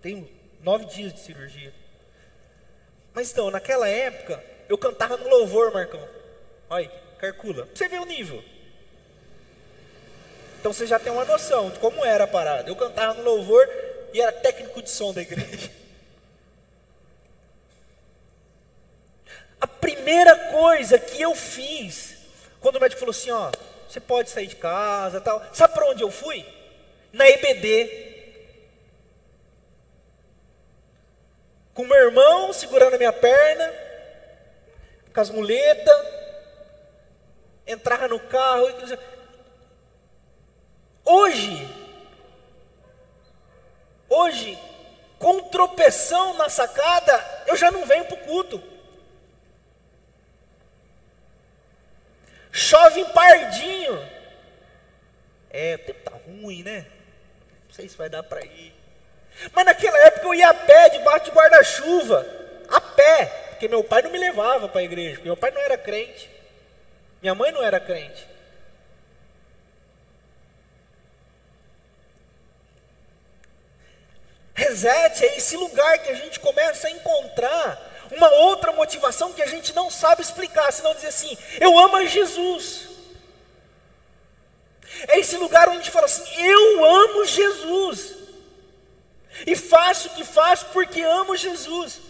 Tenho 0.00 0.28
nove 0.60 0.86
dias 0.86 1.12
de 1.12 1.20
cirurgia. 1.20 1.72
Mas 3.12 3.30
então, 3.30 3.50
naquela 3.50 3.88
época, 3.88 4.42
eu 4.68 4.76
cantava 4.76 5.16
no 5.16 5.28
louvor, 5.28 5.72
Marcão. 5.72 6.06
Olha, 6.68 6.90
calcula. 7.18 7.68
Você 7.72 7.88
vê 7.88 7.98
o 7.98 8.04
nível. 8.04 8.42
Então 10.64 10.72
você 10.72 10.86
já 10.86 10.98
tem 10.98 11.12
uma 11.12 11.26
noção 11.26 11.68
de 11.68 11.78
como 11.78 12.02
era 12.02 12.24
a 12.24 12.26
parada. 12.26 12.70
Eu 12.70 12.74
cantava 12.74 13.12
no 13.12 13.22
louvor 13.22 13.68
e 14.14 14.18
era 14.22 14.32
técnico 14.32 14.80
de 14.80 14.88
som 14.88 15.12
da 15.12 15.20
igreja. 15.20 15.70
A 19.60 19.66
primeira 19.66 20.34
coisa 20.52 20.98
que 20.98 21.20
eu 21.20 21.34
fiz, 21.34 22.16
quando 22.62 22.76
o 22.76 22.80
médico 22.80 22.98
falou 22.98 23.10
assim, 23.10 23.30
ó, 23.30 23.52
você 23.86 24.00
pode 24.00 24.30
sair 24.30 24.46
de 24.46 24.56
casa, 24.56 25.20
tal. 25.20 25.42
Sabe 25.52 25.74
para 25.74 25.84
onde 25.84 26.02
eu 26.02 26.10
fui? 26.10 26.46
Na 27.12 27.28
EBD. 27.28 28.14
Com 31.74 31.84
meu 31.84 32.06
irmão 32.06 32.54
segurando 32.54 32.94
a 32.94 32.98
minha 32.98 33.12
perna, 33.12 33.70
com 35.12 35.20
as 35.20 35.28
muletas, 35.28 36.06
entrava 37.66 38.08
no 38.08 38.18
carro. 38.18 38.66
Hoje, 41.04 41.68
hoje, 44.08 44.58
com 45.18 45.42
tropeção 45.48 46.34
na 46.34 46.48
sacada, 46.48 47.44
eu 47.46 47.56
já 47.56 47.70
não 47.70 47.84
venho 47.84 48.06
para 48.06 48.14
o 48.14 48.24
culto. 48.24 48.62
Chove 52.50 53.00
em 53.00 53.04
pardinho. 53.06 54.14
É, 55.50 55.74
o 55.74 55.78
tempo 55.78 56.10
tá 56.10 56.16
ruim, 56.26 56.62
né? 56.62 56.86
Não 57.66 57.74
sei 57.74 57.88
se 57.88 57.96
vai 57.96 58.08
dar 58.08 58.22
para 58.22 58.44
ir. 58.44 58.72
Mas 59.52 59.64
naquela 59.64 59.98
época 60.06 60.26
eu 60.26 60.34
ia 60.34 60.48
a 60.48 60.54
pé, 60.54 60.88
debaixo 60.90 61.26
de 61.26 61.30
guarda-chuva. 61.32 62.26
A 62.68 62.80
pé. 62.80 63.26
Porque 63.50 63.68
meu 63.68 63.84
pai 63.84 64.02
não 64.02 64.10
me 64.10 64.18
levava 64.18 64.68
para 64.68 64.80
a 64.80 64.84
igreja. 64.84 65.16
Porque 65.16 65.28
meu 65.28 65.36
pai 65.36 65.50
não 65.50 65.60
era 65.60 65.76
crente. 65.76 66.30
Minha 67.20 67.34
mãe 67.34 67.52
não 67.52 67.62
era 67.62 67.80
crente. 67.80 68.33
Reset 74.54 75.24
é 75.24 75.36
esse 75.36 75.56
lugar 75.56 75.98
que 75.98 76.10
a 76.10 76.14
gente 76.14 76.38
começa 76.38 76.86
a 76.86 76.90
encontrar 76.90 77.92
uma 78.12 78.30
outra 78.30 78.72
motivação 78.72 79.32
que 79.32 79.42
a 79.42 79.46
gente 79.46 79.74
não 79.74 79.90
sabe 79.90 80.22
explicar, 80.22 80.72
senão 80.72 80.94
dizer 80.94 81.08
assim: 81.08 81.36
eu 81.60 81.76
amo 81.78 81.96
a 81.96 82.06
Jesus. 82.06 82.88
É 85.08 85.18
esse 85.18 85.36
lugar 85.36 85.68
onde 85.68 85.78
a 85.78 85.80
gente 85.80 85.90
fala 85.90 86.06
assim: 86.06 86.24
eu 86.40 86.84
amo 86.84 87.24
Jesus. 87.26 88.14
E 89.44 89.56
faço 89.56 90.08
o 90.08 90.10
que 90.12 90.24
faço 90.24 90.66
porque 90.66 91.02
amo 91.02 91.36
Jesus. 91.36 92.00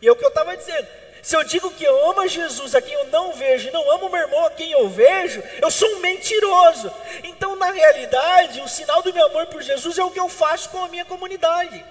E 0.00 0.08
é 0.08 0.12
o 0.12 0.16
que 0.16 0.24
eu 0.24 0.30
estava 0.30 0.56
dizendo. 0.56 0.88
Se 1.22 1.36
eu 1.36 1.44
digo 1.44 1.70
que 1.72 1.84
eu 1.84 2.10
amo 2.10 2.20
a 2.20 2.26
Jesus 2.26 2.74
a 2.74 2.80
quem 2.80 2.94
eu 2.94 3.06
não 3.08 3.32
vejo 3.32 3.68
e 3.68 3.70
não 3.70 3.90
amo 3.90 4.08
meu 4.08 4.20
irmão 4.20 4.46
a 4.46 4.50
quem 4.50 4.70
eu 4.72 4.88
vejo, 4.88 5.42
eu 5.60 5.70
sou 5.70 5.88
um 5.96 6.00
mentiroso. 6.00 6.92
Então, 7.24 7.56
na 7.56 7.70
realidade, 7.70 8.60
o 8.60 8.68
sinal 8.68 9.02
do 9.02 9.12
meu 9.12 9.26
amor 9.26 9.46
por 9.46 9.62
Jesus 9.62 9.98
é 9.98 10.04
o 10.04 10.10
que 10.10 10.20
eu 10.20 10.28
faço 10.28 10.70
com 10.70 10.82
a 10.82 10.88
minha 10.88 11.04
comunidade. 11.04 11.84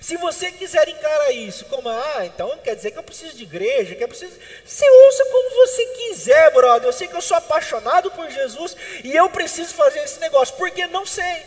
Se 0.00 0.16
você 0.16 0.50
quiser 0.50 0.88
encarar 0.88 1.30
isso 1.32 1.66
como, 1.66 1.90
ah, 1.90 2.24
então 2.24 2.56
quer 2.58 2.74
dizer 2.74 2.90
que 2.90 2.98
eu 2.98 3.02
preciso 3.02 3.36
de 3.36 3.42
igreja, 3.42 3.94
que 3.94 4.02
eu 4.02 4.08
preciso. 4.08 4.38
Você 4.64 4.88
ouça 4.88 5.24
como 5.26 5.50
você 5.50 5.86
quiser, 5.86 6.50
brother. 6.52 6.88
Eu 6.88 6.92
sei 6.92 7.06
que 7.06 7.14
eu 7.14 7.20
sou 7.20 7.36
apaixonado 7.36 8.10
por 8.10 8.30
Jesus 8.30 8.74
e 9.02 9.14
eu 9.14 9.28
preciso 9.28 9.74
fazer 9.74 10.00
esse 10.00 10.18
negócio, 10.20 10.56
porque 10.56 10.86
não 10.86 11.04
sei. 11.04 11.44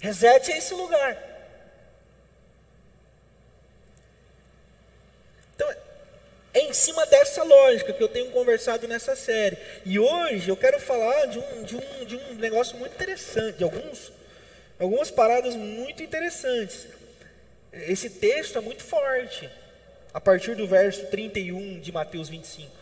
Resete 0.00 0.50
esse 0.50 0.74
lugar. 0.74 1.29
Então, 5.60 5.70
é 6.54 6.60
em 6.60 6.72
cima 6.72 7.04
dessa 7.04 7.42
lógica 7.42 7.92
que 7.92 8.02
eu 8.02 8.08
tenho 8.08 8.30
conversado 8.30 8.88
nessa 8.88 9.14
série. 9.14 9.58
E 9.84 9.98
hoje 9.98 10.48
eu 10.48 10.56
quero 10.56 10.80
falar 10.80 11.26
de 11.26 11.38
um, 11.38 11.62
de 11.62 11.76
um, 11.76 12.04
de 12.06 12.16
um 12.16 12.34
negócio 12.36 12.78
muito 12.78 12.94
interessante, 12.94 13.58
de 13.58 13.64
alguns 13.64 14.10
algumas 14.78 15.10
paradas 15.10 15.54
muito 15.54 16.02
interessantes. 16.02 16.86
Esse 17.70 18.08
texto 18.08 18.56
é 18.56 18.60
muito 18.62 18.82
forte, 18.82 19.50
a 20.14 20.20
partir 20.20 20.56
do 20.56 20.66
verso 20.66 21.06
31 21.08 21.80
de 21.80 21.92
Mateus 21.92 22.30
25. 22.30 22.74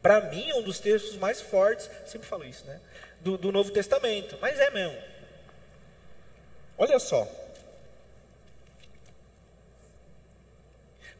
Para 0.00 0.22
mim, 0.22 0.48
é 0.48 0.54
um 0.54 0.62
dos 0.62 0.80
textos 0.80 1.16
mais 1.16 1.42
fortes, 1.42 1.90
sempre 2.06 2.26
falo 2.26 2.44
isso, 2.44 2.64
né? 2.64 2.80
Do, 3.20 3.36
do 3.36 3.52
Novo 3.52 3.70
Testamento, 3.70 4.38
mas 4.40 4.58
é 4.58 4.70
mesmo. 4.70 4.96
Olha 6.78 6.98
só. 6.98 7.28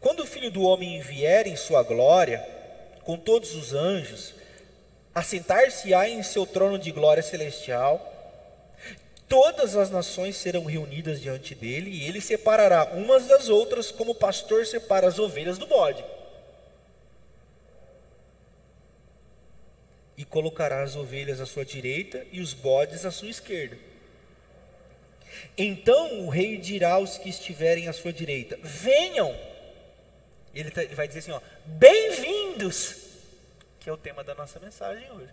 Quando 0.00 0.20
o 0.20 0.26
Filho 0.26 0.50
do 0.50 0.62
Homem 0.62 1.00
vier 1.00 1.46
em 1.46 1.56
sua 1.56 1.82
glória, 1.82 2.38
com 3.04 3.16
todos 3.16 3.54
os 3.54 3.74
anjos, 3.74 4.34
assentar-se-á 5.14 6.08
em 6.08 6.22
seu 6.22 6.46
trono 6.46 6.78
de 6.78 6.90
glória 6.90 7.22
celestial, 7.22 8.10
Todas 9.30 9.76
as 9.76 9.90
nações 9.90 10.34
serão 10.34 10.64
reunidas 10.64 11.20
diante 11.20 11.54
dele 11.54 11.88
e 11.88 12.02
ele 12.02 12.20
separará 12.20 12.86
umas 12.94 13.28
das 13.28 13.48
outras, 13.48 13.92
como 13.92 14.10
o 14.10 14.14
pastor 14.16 14.66
separa 14.66 15.06
as 15.06 15.20
ovelhas 15.20 15.56
do 15.56 15.68
bode. 15.68 16.04
E 20.16 20.24
colocará 20.24 20.82
as 20.82 20.96
ovelhas 20.96 21.40
à 21.40 21.46
sua 21.46 21.64
direita 21.64 22.26
e 22.32 22.40
os 22.40 22.52
bodes 22.52 23.06
à 23.06 23.12
sua 23.12 23.30
esquerda. 23.30 23.78
Então 25.56 26.26
o 26.26 26.28
rei 26.28 26.56
dirá 26.56 26.94
aos 26.94 27.16
que 27.16 27.28
estiverem 27.28 27.86
à 27.86 27.92
sua 27.92 28.12
direita: 28.12 28.58
Venham! 28.64 29.32
Ele, 30.54 30.70
tá, 30.70 30.82
ele 30.82 30.94
vai 30.94 31.06
dizer 31.06 31.20
assim: 31.20 31.32
ó, 31.32 31.40
Bem-vindos! 31.64 32.96
Que 33.78 33.88
é 33.88 33.92
o 33.92 33.96
tema 33.96 34.22
da 34.22 34.34
nossa 34.34 34.58
mensagem 34.58 35.10
hoje. 35.12 35.32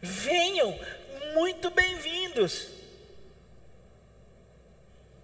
Venham, 0.00 0.78
muito 1.34 1.70
bem-vindos. 1.70 2.68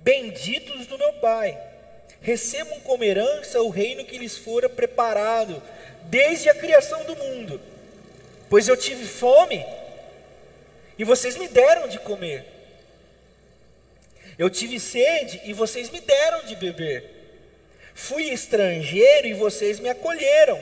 Benditos 0.00 0.86
do 0.86 0.98
meu 0.98 1.12
Pai, 1.14 1.58
recebam 2.20 2.80
como 2.80 3.04
herança 3.04 3.60
o 3.62 3.68
reino 3.68 4.04
que 4.04 4.18
lhes 4.18 4.36
fora 4.36 4.68
preparado 4.68 5.62
desde 6.04 6.48
a 6.48 6.54
criação 6.54 7.04
do 7.04 7.14
mundo. 7.14 7.60
Pois 8.48 8.68
eu 8.68 8.76
tive 8.76 9.06
fome 9.06 9.64
e 10.98 11.04
vocês 11.04 11.36
me 11.36 11.48
deram 11.48 11.88
de 11.88 11.98
comer. 11.98 12.44
Eu 14.38 14.50
tive 14.50 14.80
sede 14.80 15.40
e 15.44 15.52
vocês 15.52 15.90
me 15.90 16.00
deram 16.00 16.44
de 16.44 16.56
beber. 16.56 17.21
Fui 17.94 18.24
estrangeiro 18.24 19.26
e 19.26 19.34
vocês 19.34 19.78
me 19.80 19.88
acolheram. 19.88 20.58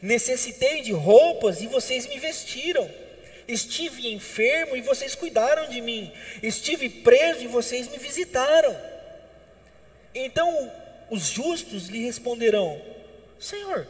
Necessitei 0.00 0.82
de 0.82 0.92
roupas 0.92 1.60
e 1.60 1.66
vocês 1.66 2.06
me 2.06 2.18
vestiram. 2.18 2.90
Estive 3.46 4.12
enfermo 4.12 4.76
e 4.76 4.80
vocês 4.80 5.14
cuidaram 5.14 5.68
de 5.68 5.80
mim. 5.80 6.12
Estive 6.42 6.88
preso 6.88 7.42
e 7.42 7.46
vocês 7.48 7.88
me 7.88 7.98
visitaram. 7.98 8.76
Então 10.14 10.72
os 11.10 11.26
justos 11.26 11.88
lhe 11.88 12.04
responderão: 12.04 12.80
Senhor, 13.38 13.86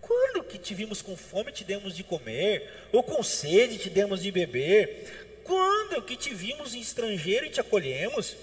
quando 0.00 0.44
que 0.44 0.58
te 0.58 0.74
vimos 0.74 1.00
com 1.00 1.16
fome 1.16 1.50
e 1.50 1.54
te 1.54 1.64
demos 1.64 1.96
de 1.96 2.02
comer, 2.02 2.68
ou 2.92 3.02
com 3.02 3.22
sede 3.22 3.78
te 3.78 3.88
demos 3.88 4.22
de 4.22 4.30
beber? 4.30 5.40
Quando 5.44 6.02
que 6.02 6.16
te 6.16 6.34
vimos 6.34 6.74
estrangeiro 6.74 7.46
e 7.46 7.50
te 7.50 7.60
acolhemos? 7.60 8.36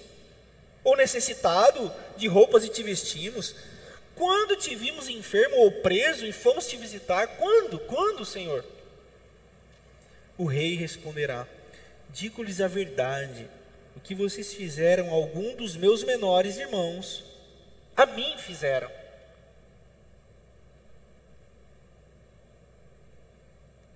Ou 0.82 0.96
necessitado 0.96 1.92
de 2.16 2.26
roupas 2.26 2.64
e 2.64 2.68
te 2.68 2.82
vestimos? 2.82 3.54
Quando 4.14 4.56
te 4.56 4.74
vimos 4.74 5.08
enfermo 5.08 5.56
ou 5.56 5.72
preso 5.80 6.26
e 6.26 6.32
fomos 6.32 6.66
te 6.66 6.76
visitar? 6.76 7.26
Quando? 7.36 7.78
Quando, 7.80 8.24
Senhor? 8.24 8.64
O 10.36 10.44
rei 10.44 10.74
responderá: 10.74 11.46
Digo-lhes 12.10 12.60
a 12.60 12.68
verdade, 12.68 13.48
o 13.96 14.00
que 14.00 14.14
vocês 14.14 14.54
fizeram 14.54 15.08
a 15.10 15.12
algum 15.12 15.54
dos 15.54 15.76
meus 15.76 16.02
menores 16.02 16.56
irmãos, 16.56 17.24
a 17.96 18.06
mim 18.06 18.36
fizeram. 18.38 18.90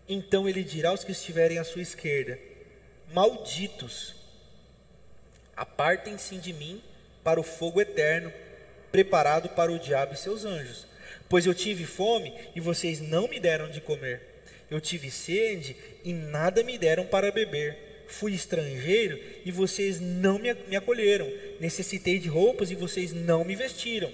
Então 0.09 0.49
ele 0.49 0.63
dirá 0.63 0.91
aos 0.91 1.03
que 1.03 1.13
estiverem 1.13 1.59
à 1.59 1.65
sua 1.65 1.83
esquerda: 1.83 2.39
Malditos, 3.13 4.15
apartem-se 5.57 6.37
de 6.37 6.53
mim 6.53 6.83
para 7.23 7.41
o 7.41 7.45
fogo 7.45 7.81
eterno, 7.81 8.33
preparado 8.93 9.49
para 9.51 9.73
o 9.73 9.79
diabo 9.79 10.15
e 10.15 10.17
seus 10.17 10.45
anjos. 10.45 10.87
Pois 11.29 11.47
eu 11.47 11.55
tive 11.55 11.85
fome 11.85 12.33
e 12.55 12.61
vocês 12.61 13.01
não 13.01 13.29
me 13.29 13.41
deram 13.41 13.71
de 13.71 13.81
comer 13.81 14.35
eu 14.71 14.81
tive 14.81 15.11
sede 15.11 15.77
e 16.05 16.13
nada 16.13 16.63
me 16.63 16.77
deram 16.79 17.07
para 17.07 17.31
beber. 17.31 18.05
Fui 18.09 18.33
estrangeiro 18.33 19.19
e 19.45 19.51
vocês 19.51 20.01
não 20.01 20.39
me, 20.39 20.51
acolheram. 20.77 21.31
Necessitei 21.61 22.19
de 22.19 22.29
roupas 22.29 22.71
e 22.71 22.75
vocês 22.75 23.13
não 23.13 23.45
me 23.45 23.55
vestiram. 23.55 24.11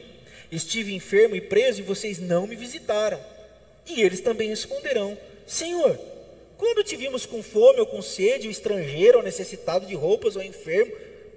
Estive 0.50 0.94
enfermo 0.94 1.36
e 1.36 1.40
preso 1.40 1.80
e 1.80 1.84
vocês 1.84 2.18
não 2.18 2.46
me 2.46 2.56
visitaram. 2.56 3.20
E 3.86 4.02
eles 4.02 4.20
também 4.20 4.48
responderão: 4.48 5.16
Senhor, 5.46 5.98
quando 6.56 6.84
te 6.84 6.96
vimos 6.96 7.26
com 7.26 7.42
fome 7.42 7.80
ou 7.80 7.86
com 7.86 8.02
sede, 8.02 8.46
ou 8.46 8.52
estrangeiro, 8.52 9.18
ou 9.18 9.24
necessitado 9.24 9.86
de 9.86 9.94
roupas, 9.94 10.36
ou 10.36 10.42
enfermo, 10.42 10.92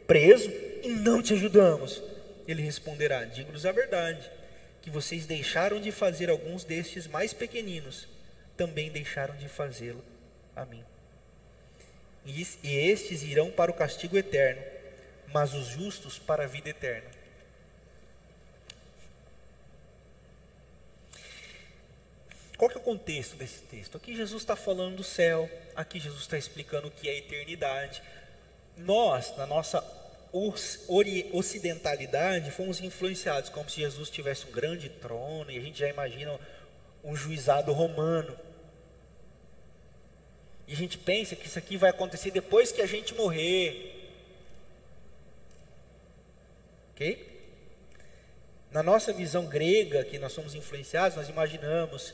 preso, 0.07 0.49
e 0.83 0.89
não 0.89 1.21
te 1.21 1.33
ajudamos? 1.33 2.01
Ele 2.47 2.61
responderá: 2.61 3.25
Digo-lhes 3.25 3.65
a 3.65 3.71
verdade, 3.71 4.29
que 4.81 4.89
vocês 4.89 5.25
deixaram 5.25 5.79
de 5.79 5.91
fazer 5.91 6.29
alguns 6.29 6.63
destes 6.63 7.07
mais 7.07 7.33
pequeninos, 7.33 8.07
também 8.57 8.91
deixaram 8.91 9.35
de 9.35 9.47
fazê-lo 9.47 10.03
a 10.55 10.65
mim. 10.65 10.83
E 12.25 12.41
estes 12.63 13.23
irão 13.23 13.51
para 13.51 13.71
o 13.71 13.73
castigo 13.73 14.17
eterno, 14.17 14.61
mas 15.27 15.53
os 15.53 15.67
justos 15.67 16.17
para 16.17 16.43
a 16.43 16.47
vida 16.47 16.69
eterna. 16.69 17.09
Qual 22.57 22.69
que 22.69 22.77
é 22.77 22.79
o 22.79 22.83
contexto 22.83 23.35
desse 23.35 23.61
texto? 23.63 23.97
Aqui 23.97 24.15
Jesus 24.15 24.41
está 24.41 24.55
falando 24.55 24.95
do 24.97 25.03
céu, 25.03 25.49
aqui 25.75 25.99
Jesus 25.99 26.21
está 26.21 26.37
explicando 26.37 26.87
o 26.87 26.91
que 26.91 27.09
é 27.09 27.17
eternidade. 27.17 28.01
Nós, 28.77 29.35
na 29.37 29.45
nossa 29.45 29.83
ocidentalidade, 31.31 32.51
fomos 32.51 32.81
influenciados 32.81 33.49
como 33.49 33.69
se 33.69 33.81
Jesus 33.81 34.09
tivesse 34.09 34.47
um 34.47 34.51
grande 34.51 34.89
trono 34.89 35.51
e 35.51 35.57
a 35.57 35.61
gente 35.61 35.79
já 35.79 35.87
imagina 35.87 36.39
um 37.03 37.15
juizado 37.15 37.71
romano. 37.71 38.35
E 40.67 40.73
a 40.73 40.75
gente 40.75 40.97
pensa 40.97 41.35
que 41.35 41.45
isso 41.45 41.59
aqui 41.59 41.77
vai 41.77 41.89
acontecer 41.89 42.31
depois 42.31 42.71
que 42.71 42.81
a 42.81 42.87
gente 42.87 43.13
morrer. 43.13 44.11
Ok? 46.93 47.31
Na 48.71 48.81
nossa 48.81 49.13
visão 49.13 49.45
grega, 49.45 50.03
que 50.03 50.17
nós 50.17 50.33
somos 50.33 50.55
influenciados, 50.55 51.15
nós 51.15 51.29
imaginamos 51.29 52.13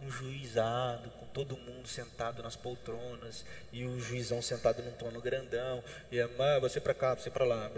um 0.00 0.10
juizado, 0.10 1.08
todo 1.34 1.56
mundo 1.56 1.86
sentado 1.86 2.42
nas 2.42 2.56
poltronas, 2.56 3.44
e 3.72 3.84
o 3.84 4.00
juizão 4.00 4.40
sentado 4.40 4.82
num 4.82 4.92
trono 4.92 5.20
grandão, 5.20 5.82
e 6.10 6.20
a 6.20 6.26
ah, 6.38 6.58
você 6.60 6.80
para 6.80 6.94
cá, 6.94 7.14
você 7.14 7.28
para 7.28 7.44
lá. 7.44 7.70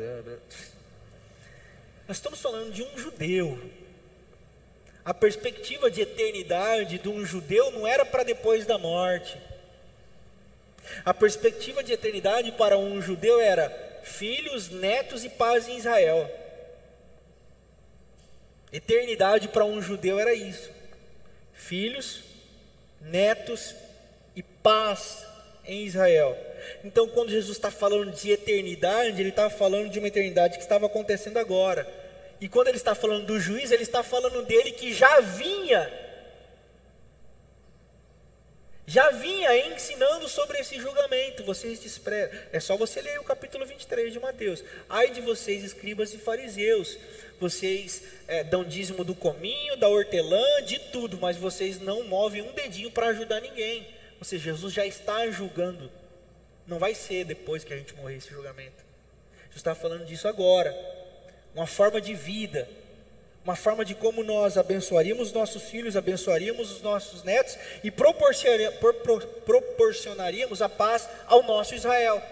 Nós 2.07 2.18
estamos 2.18 2.40
falando 2.40 2.70
de 2.72 2.82
um 2.82 2.98
judeu. 2.98 3.59
A 5.04 5.14
perspectiva 5.14 5.90
de 5.90 6.02
eternidade 6.02 6.98
de 6.98 7.09
um 7.09 7.24
judeu 7.24 7.70
não 7.70 7.86
era 7.86 8.04
para 8.04 8.22
depois 8.22 8.66
da 8.66 8.76
morte. 8.76 9.40
A 11.04 11.14
perspectiva 11.14 11.82
de 11.82 11.92
eternidade 11.92 12.52
para 12.52 12.76
um 12.76 13.00
judeu 13.00 13.40
era 13.40 13.70
filhos, 14.04 14.68
netos 14.68 15.24
e 15.24 15.28
paz 15.28 15.66
em 15.66 15.78
Israel. 15.78 16.30
Eternidade 18.70 19.48
para 19.48 19.64
um 19.64 19.80
judeu 19.80 20.18
era 20.20 20.34
isso 20.34 20.76
filhos, 21.57 22.22
netos 23.01 23.74
e 24.34 24.42
paz 24.42 25.24
em 25.64 25.84
Israel. 25.84 26.36
Então, 26.84 27.09
quando 27.09 27.30
Jesus 27.30 27.57
está 27.57 27.70
falando 27.70 28.11
de 28.12 28.30
eternidade, 28.30 29.20
ele 29.20 29.30
está 29.30 29.51
falando 29.51 29.88
de 29.88 29.99
uma 29.99 30.09
eternidade 30.09 30.57
que 30.57 30.62
estava 30.62 30.86
acontecendo 30.86 31.38
agora. 31.38 31.86
E 32.40 32.49
quando 32.49 32.68
ele 32.68 32.76
está 32.76 32.94
falando 32.94 33.26
do 33.26 33.40
juiz, 33.40 33.70
ele 33.70 33.82
está 33.82 34.03
falando 34.03 34.42
dele 34.44 34.72
que 34.72 34.92
já 34.92 35.20
vinha, 35.20 35.90
já 38.86 39.11
vinha 39.11 39.57
ensinando 39.68 40.28
sobre 40.28 40.59
esse 40.59 40.78
julgamento. 40.78 41.42
Vocês 41.44 41.80
desprezam. 41.80 42.38
É 42.53 42.61
só 42.61 42.76
você 42.76 43.01
ler 43.01 43.18
o 43.18 43.24
capítulo 43.24 43.64
23 43.64 44.12
de 44.12 44.20
Mateus. 44.20 44.62
Ai 44.88 45.11
de 45.11 45.20
vocês, 45.20 45.64
escribas 45.64 46.12
e 46.12 46.18
fariseus, 46.18 46.99
vocês 47.39 48.03
é, 48.26 48.43
dão 48.43 48.64
dízimo 48.64 49.05
do 49.05 49.14
cominho, 49.14 49.76
da 49.76 49.89
hortelã, 49.89 50.62
de 50.64 50.78
tudo, 50.78 51.18
mas 51.20 51.37
vocês 51.37 51.78
não 51.80 52.05
movem 52.05 52.43
um 52.43 52.53
dedinho 52.53 52.91
para 52.91 53.09
ajudar 53.09 53.41
ninguém. 53.41 53.87
Ou 54.18 54.24
seja, 54.24 54.45
Jesus 54.45 54.72
já 54.72 54.87
está 54.87 55.30
julgando. 55.30 55.91
Não 56.66 56.78
vai 56.78 56.95
ser 56.95 57.24
depois 57.24 57.64
que 57.64 57.72
a 57.72 57.76
gente 57.76 57.95
morrer 57.95 58.16
esse 58.16 58.30
julgamento. 58.30 58.84
Jesus 59.45 59.57
está 59.57 59.74
falando 59.74 60.05
disso 60.05 60.26
agora. 60.26 60.74
Uma 61.55 61.66
forma 61.66 62.01
de 62.01 62.14
vida, 62.14 62.68
uma 63.45 63.57
forma 63.57 63.84
de 63.84 63.95
como 63.95 64.24
nós 64.24 64.59
abençoaríamos 64.59 65.32
nossos 65.32 65.62
filhos, 65.64 65.97
abençoaríamos 65.97 66.72
os 66.72 66.82
nossos 66.82 67.22
netos 67.22 67.57
e 67.84 67.91
proporcionaríamos 67.91 70.61
a 70.61 70.68
paz 70.68 71.09
ao 71.26 71.43
nosso 71.45 71.74
Israel. 71.74 72.22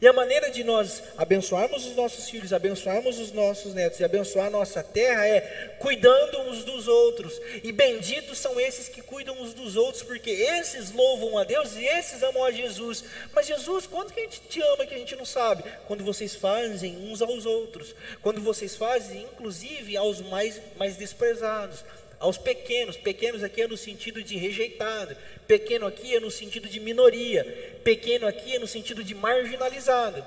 E 0.00 0.06
a 0.06 0.12
maneira 0.12 0.50
de 0.50 0.62
nós 0.62 1.02
abençoarmos 1.16 1.86
os 1.86 1.96
nossos 1.96 2.28
filhos, 2.28 2.52
abençoarmos 2.52 3.18
os 3.18 3.32
nossos 3.32 3.72
netos 3.72 3.98
e 3.98 4.04
abençoar 4.04 4.46
a 4.46 4.50
nossa 4.50 4.82
terra 4.82 5.26
é 5.26 5.76
cuidando 5.78 6.40
uns 6.42 6.64
dos 6.64 6.86
outros. 6.86 7.40
E 7.64 7.72
benditos 7.72 8.38
são 8.38 8.60
esses 8.60 8.88
que 8.88 9.00
cuidam 9.00 9.40
uns 9.40 9.54
dos 9.54 9.76
outros, 9.76 10.02
porque 10.02 10.30
esses 10.30 10.92
louvam 10.92 11.38
a 11.38 11.44
Deus 11.44 11.76
e 11.76 11.84
esses 11.84 12.22
amam 12.22 12.44
a 12.44 12.50
Jesus. 12.50 13.04
Mas 13.34 13.46
Jesus, 13.46 13.86
quando 13.86 14.12
que 14.12 14.20
a 14.20 14.24
gente 14.24 14.40
te 14.48 14.60
ama 14.60 14.86
que 14.86 14.94
a 14.94 14.98
gente 14.98 15.16
não 15.16 15.24
sabe? 15.24 15.64
Quando 15.86 16.04
vocês 16.04 16.34
fazem 16.34 16.96
uns 17.10 17.22
aos 17.22 17.46
outros, 17.46 17.94
quando 18.22 18.40
vocês 18.40 18.76
fazem 18.76 19.22
inclusive 19.22 19.96
aos 19.96 20.20
mais, 20.20 20.60
mais 20.76 20.96
desprezados 20.96 21.84
aos 22.18 22.38
pequenos. 22.38 22.96
Pequenos 22.96 23.42
aqui 23.42 23.62
é 23.62 23.68
no 23.68 23.76
sentido 23.76 24.22
de 24.22 24.36
rejeitado. 24.36 25.16
Pequeno 25.46 25.86
aqui 25.86 26.14
é 26.14 26.20
no 26.20 26.30
sentido 26.30 26.68
de 26.68 26.80
minoria. 26.80 27.44
Pequeno 27.84 28.26
aqui 28.26 28.56
é 28.56 28.58
no 28.58 28.66
sentido 28.66 29.02
de 29.02 29.14
marginalizado. 29.14 30.24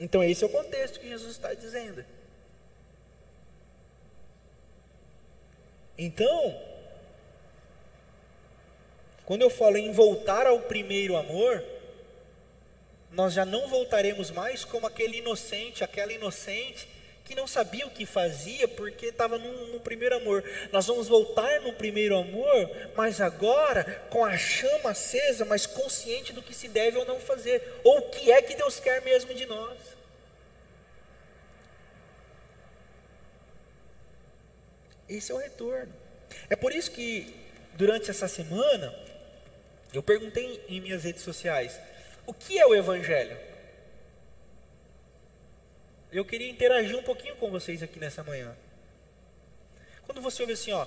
Então, 0.00 0.24
esse 0.24 0.42
é 0.42 0.46
o 0.46 0.50
contexto 0.50 0.98
que 0.98 1.08
Jesus 1.08 1.32
está 1.32 1.52
dizendo. 1.52 2.04
Então, 5.98 6.58
quando 9.26 9.42
eu 9.42 9.50
falo 9.50 9.76
em 9.76 9.92
voltar 9.92 10.46
ao 10.46 10.60
primeiro 10.60 11.16
amor, 11.16 11.62
nós 13.12 13.34
já 13.34 13.44
não 13.44 13.68
voltaremos 13.68 14.30
mais 14.30 14.64
como 14.64 14.86
aquele 14.86 15.18
inocente, 15.18 15.84
aquela 15.84 16.12
inocente 16.12 16.88
que 17.30 17.36
não 17.36 17.46
sabia 17.46 17.86
o 17.86 17.90
que 17.90 18.04
fazia 18.04 18.66
porque 18.66 19.06
estava 19.06 19.38
no, 19.38 19.68
no, 19.68 19.78
primeiro 19.78 20.16
amor. 20.16 20.42
Nós 20.72 20.88
vamos 20.88 21.06
voltar 21.06 21.60
no 21.60 21.72
primeiro 21.72 22.16
amor, 22.16 22.68
mas 22.96 23.20
agora 23.20 23.84
com 24.10 24.24
a 24.24 24.36
chama 24.36 24.90
acesa, 24.90 25.44
mas 25.44 25.64
consciente 25.64 26.32
do 26.32 26.42
que 26.42 26.52
se 26.52 26.66
deve 26.66 26.98
ou 26.98 27.04
não 27.04 27.20
fazer, 27.20 27.62
ou 27.84 27.98
o 27.98 28.10
que 28.10 28.32
é 28.32 28.42
que 28.42 28.56
Deus 28.56 28.80
quer 28.80 29.00
mesmo 29.02 29.32
de 29.32 29.46
nós. 29.46 29.78
Esse 35.08 35.30
é 35.30 35.34
o 35.36 35.38
retorno. 35.38 35.94
É 36.48 36.56
por 36.56 36.72
isso 36.72 36.90
que 36.90 37.32
durante 37.74 38.10
essa 38.10 38.26
semana 38.26 38.92
eu 39.94 40.02
perguntei 40.02 40.64
em 40.68 40.80
minhas 40.80 41.04
redes 41.04 41.22
sociais: 41.22 41.78
o 42.26 42.34
que 42.34 42.58
é 42.58 42.66
o 42.66 42.74
Evangelho? 42.74 43.49
Eu 46.12 46.24
queria 46.24 46.50
interagir 46.50 46.96
um 46.96 47.02
pouquinho 47.02 47.36
com 47.36 47.50
vocês 47.50 47.82
aqui 47.82 47.98
nessa 47.98 48.22
manhã. 48.22 48.56
Quando 50.04 50.20
você 50.20 50.42
ouve 50.42 50.54
assim, 50.54 50.72
ó, 50.72 50.86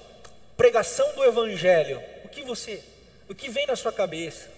pregação 0.57 1.15
do 1.15 1.23
evangelho, 1.23 2.01
o 2.23 2.29
que 2.29 2.43
você, 2.43 2.83
o 3.29 3.35
que 3.35 3.49
vem 3.49 3.65
na 3.65 3.75
sua 3.75 3.93
cabeça? 3.93 4.49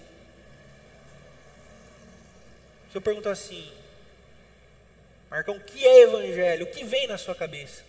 Se 2.91 2.97
eu 2.97 3.01
perguntar 3.01 3.31
assim, 3.31 3.71
Marcão, 5.29 5.57
o 5.57 5.59
que 5.59 5.85
é 5.85 6.03
evangelho? 6.03 6.65
O 6.65 6.71
que 6.71 6.83
vem 6.83 7.07
na 7.07 7.17
sua 7.17 7.35
cabeça? 7.35 7.83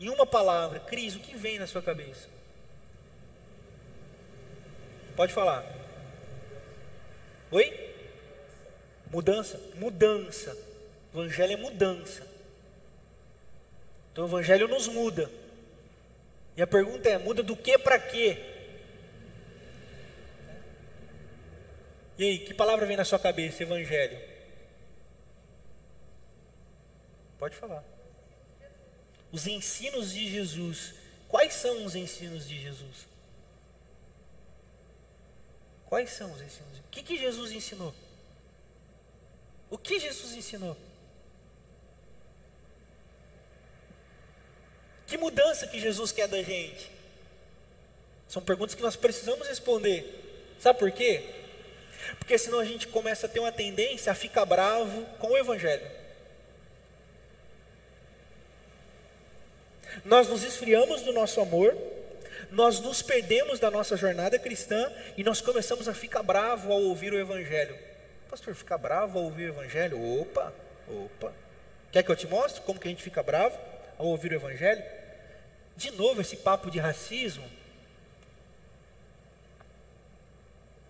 Em 0.00 0.08
uma 0.08 0.26
palavra, 0.26 0.80
Cris, 0.80 1.14
o 1.14 1.20
que 1.20 1.36
vem 1.36 1.58
na 1.58 1.66
sua 1.66 1.82
cabeça? 1.82 2.28
Pode 5.14 5.32
falar. 5.32 5.64
Oi? 7.50 7.94
Mudança? 9.10 9.60
Mudança. 9.74 10.56
Evangelho 11.14 11.52
é 11.52 11.56
mudança. 11.56 12.26
Então 14.12 14.24
o 14.24 14.28
Evangelho 14.28 14.66
nos 14.66 14.88
muda. 14.88 15.30
E 16.56 16.62
a 16.62 16.66
pergunta 16.66 17.08
é: 17.08 17.18
muda 17.18 17.42
do 17.42 17.56
que 17.56 17.78
para 17.78 17.98
quê? 17.98 18.50
E 22.18 22.24
aí, 22.24 22.38
que 22.38 22.54
palavra 22.54 22.86
vem 22.86 22.96
na 22.96 23.04
sua 23.04 23.18
cabeça, 23.18 23.62
Evangelho? 23.62 24.20
Pode 27.38 27.56
falar. 27.56 27.84
Os 29.32 29.46
ensinos 29.46 30.12
de 30.12 30.30
Jesus. 30.30 30.94
Quais 31.28 31.54
são 31.54 31.84
os 31.84 31.96
ensinos 31.96 32.46
de 32.48 32.60
Jesus? 32.60 33.08
Quais 35.86 36.10
são 36.10 36.32
os 36.32 36.40
ensinos? 36.40 36.78
O 36.78 36.90
que, 36.90 37.02
que 37.02 37.16
Jesus 37.16 37.50
ensinou? 37.50 37.94
O 39.68 39.76
que 39.76 39.98
Jesus 39.98 40.34
ensinou? 40.34 40.76
Que 45.06 45.16
mudança 45.16 45.66
que 45.66 45.78
Jesus 45.78 46.12
quer 46.12 46.28
da 46.28 46.42
gente? 46.42 46.90
São 48.28 48.42
perguntas 48.42 48.74
que 48.74 48.82
nós 48.82 48.96
precisamos 48.96 49.46
responder. 49.46 50.54
Sabe 50.58 50.78
por 50.78 50.90
quê? 50.90 51.22
Porque 52.18 52.38
senão 52.38 52.58
a 52.58 52.64
gente 52.64 52.88
começa 52.88 53.26
a 53.26 53.28
ter 53.28 53.40
uma 53.40 53.52
tendência 53.52 54.10
a 54.12 54.14
ficar 54.14 54.44
bravo 54.44 55.04
com 55.18 55.28
o 55.28 55.38
Evangelho. 55.38 55.86
Nós 60.04 60.28
nos 60.28 60.42
esfriamos 60.42 61.02
do 61.02 61.12
nosso 61.12 61.40
amor, 61.40 61.76
nós 62.50 62.80
nos 62.80 63.00
perdemos 63.02 63.60
da 63.60 63.70
nossa 63.70 63.96
jornada 63.96 64.38
cristã 64.38 64.90
e 65.16 65.22
nós 65.22 65.40
começamos 65.40 65.88
a 65.88 65.94
ficar 65.94 66.22
bravo 66.22 66.72
ao 66.72 66.82
ouvir 66.82 67.12
o 67.12 67.18
Evangelho. 67.18 67.78
Pastor, 68.28 68.54
ficar 68.54 68.78
bravo 68.78 69.18
ao 69.18 69.24
ouvir 69.24 69.50
o 69.50 69.54
Evangelho? 69.54 70.20
Opa, 70.20 70.52
opa. 70.88 71.32
Quer 71.92 72.02
que 72.02 72.10
eu 72.10 72.16
te 72.16 72.26
mostre 72.26 72.62
como 72.62 72.80
que 72.80 72.88
a 72.88 72.90
gente 72.90 73.02
fica 73.02 73.22
bravo 73.22 73.56
ao 73.98 74.06
ouvir 74.06 74.32
o 74.32 74.36
Evangelho? 74.36 74.82
De 75.76 75.90
novo 75.90 76.20
esse 76.20 76.36
papo 76.36 76.70
de 76.70 76.78
racismo. 76.78 77.48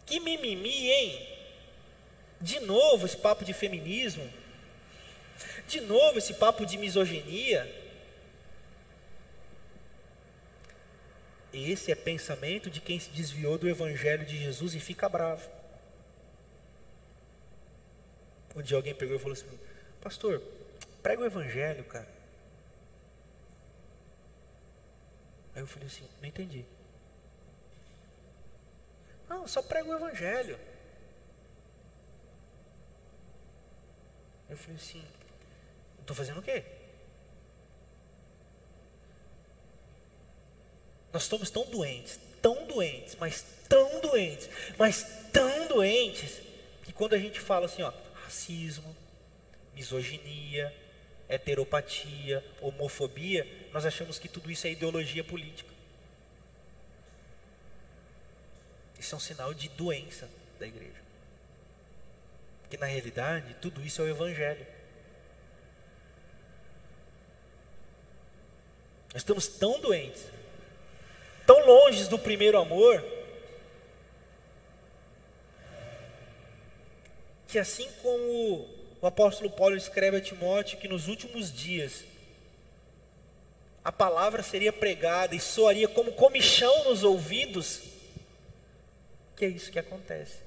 Que 0.06 0.20
mimimi, 0.20 0.90
hein? 0.90 1.28
De 2.40 2.60
novo 2.60 3.06
esse 3.06 3.16
papo 3.16 3.44
de 3.44 3.52
feminismo. 3.52 4.30
De 5.66 5.80
novo 5.80 6.18
esse 6.18 6.34
papo 6.34 6.66
de 6.66 6.76
misoginia. 6.76 7.82
Esse 11.52 11.92
é 11.92 11.94
pensamento 11.94 12.68
de 12.68 12.80
quem 12.80 12.98
se 12.98 13.10
desviou 13.10 13.56
do 13.56 13.68
Evangelho 13.68 14.26
de 14.26 14.36
Jesus 14.36 14.74
e 14.74 14.80
fica 14.80 15.08
bravo. 15.08 15.48
Um 18.54 18.62
dia 18.62 18.76
alguém 18.76 18.94
pegou 18.94 19.16
e 19.16 19.18
falou 19.18 19.32
assim: 19.32 19.46
Pastor, 20.00 20.42
prega 21.02 21.22
o 21.22 21.26
Evangelho, 21.26 21.84
cara. 21.84 22.08
Aí 25.54 25.62
eu 25.62 25.66
falei 25.66 25.88
assim: 25.88 26.08
Não 26.20 26.28
entendi. 26.28 26.64
Não, 29.28 29.46
só 29.46 29.62
prega 29.62 29.88
o 29.88 29.94
Evangelho. 29.94 30.58
Eu 34.48 34.56
falei 34.56 34.76
assim: 34.76 35.04
Estou 36.00 36.14
fazendo 36.14 36.40
o 36.40 36.42
quê? 36.42 36.64
Nós 41.14 41.22
estamos 41.22 41.48
tão 41.48 41.64
doentes, 41.66 42.18
tão 42.42 42.66
doentes, 42.66 43.14
mas 43.20 43.44
tão 43.68 44.00
doentes, 44.00 44.50
mas 44.76 45.06
tão 45.32 45.68
doentes, 45.68 46.42
que 46.82 46.92
quando 46.92 47.14
a 47.14 47.18
gente 47.18 47.38
fala 47.38 47.66
assim, 47.66 47.82
ó, 47.82 47.92
racismo, 48.24 48.96
misoginia, 49.74 50.74
heteropatia, 51.28 52.44
homofobia, 52.60 53.46
nós 53.74 53.84
achamos 53.84 54.18
que 54.18 54.28
tudo 54.28 54.50
isso 54.50 54.66
é 54.66 54.70
ideologia 54.70 55.24
política. 55.24 55.70
Isso 58.98 59.14
é 59.14 59.18
um 59.18 59.20
sinal 59.20 59.52
de 59.52 59.68
doença 59.68 60.30
da 60.60 60.66
igreja. 60.66 61.02
Porque 62.62 62.76
na 62.76 62.86
realidade, 62.86 63.54
tudo 63.60 63.84
isso 63.84 64.00
é 64.00 64.04
o 64.04 64.08
evangelho. 64.08 64.66
Nós 69.12 69.22
estamos 69.22 69.48
tão 69.48 69.80
doentes 69.80 70.24
tão 71.46 71.66
longe 71.66 72.08
do 72.08 72.18
primeiro 72.18 72.58
amor, 72.58 73.04
que 77.48 77.58
assim 77.58 77.90
como 78.02 78.66
o 79.00 79.06
apóstolo 79.06 79.50
Paulo 79.50 79.76
escreve 79.76 80.16
a 80.16 80.20
Timóteo 80.20 80.78
que 80.78 80.88
nos 80.88 81.06
últimos 81.06 81.52
dias 81.52 82.04
a 83.84 83.92
palavra 83.92 84.42
seria 84.42 84.72
pregada 84.72 85.34
e 85.34 85.40
soaria 85.40 85.86
como 85.86 86.12
comichão 86.12 86.84
nos 86.84 87.04
ouvidos, 87.04 87.82
que 89.36 89.44
é 89.44 89.48
isso 89.48 89.70
que 89.70 89.78
acontece. 89.78 90.38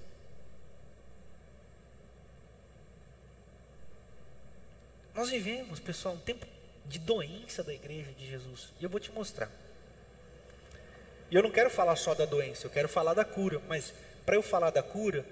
Nós 5.13 5.29
vivemos, 5.29 5.79
pessoal, 5.79 6.15
um 6.15 6.19
tempo 6.19 6.45
de 6.85 6.99
doença 6.99 7.63
da 7.63 7.73
igreja 7.73 8.11
de 8.13 8.27
Jesus. 8.27 8.69
E 8.79 8.83
eu 8.83 8.89
vou 8.89 8.99
te 8.99 9.11
mostrar. 9.11 9.51
E 11.29 11.35
eu 11.35 11.43
não 11.43 11.51
quero 11.51 11.69
falar 11.69 11.95
só 11.95 12.15
da 12.15 12.25
doença, 12.25 12.65
eu 12.65 12.71
quero 12.71 12.88
falar 12.88 13.13
da 13.13 13.25
cura. 13.25 13.61
Mas 13.67 13.93
para 14.25 14.35
eu 14.35 14.41
falar 14.41 14.69
da 14.69 14.81
cura, 14.81 15.25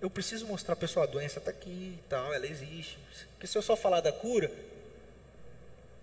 eu 0.00 0.10
preciso 0.10 0.46
mostrar, 0.46 0.76
pessoal, 0.76 1.04
a 1.04 1.08
doença 1.08 1.38
está 1.38 1.50
aqui 1.50 1.98
tal, 2.08 2.32
ela 2.32 2.46
existe. 2.46 2.98
Porque 3.32 3.46
se 3.46 3.56
eu 3.56 3.62
só 3.62 3.76
falar 3.76 4.00
da 4.00 4.12
cura, 4.12 4.50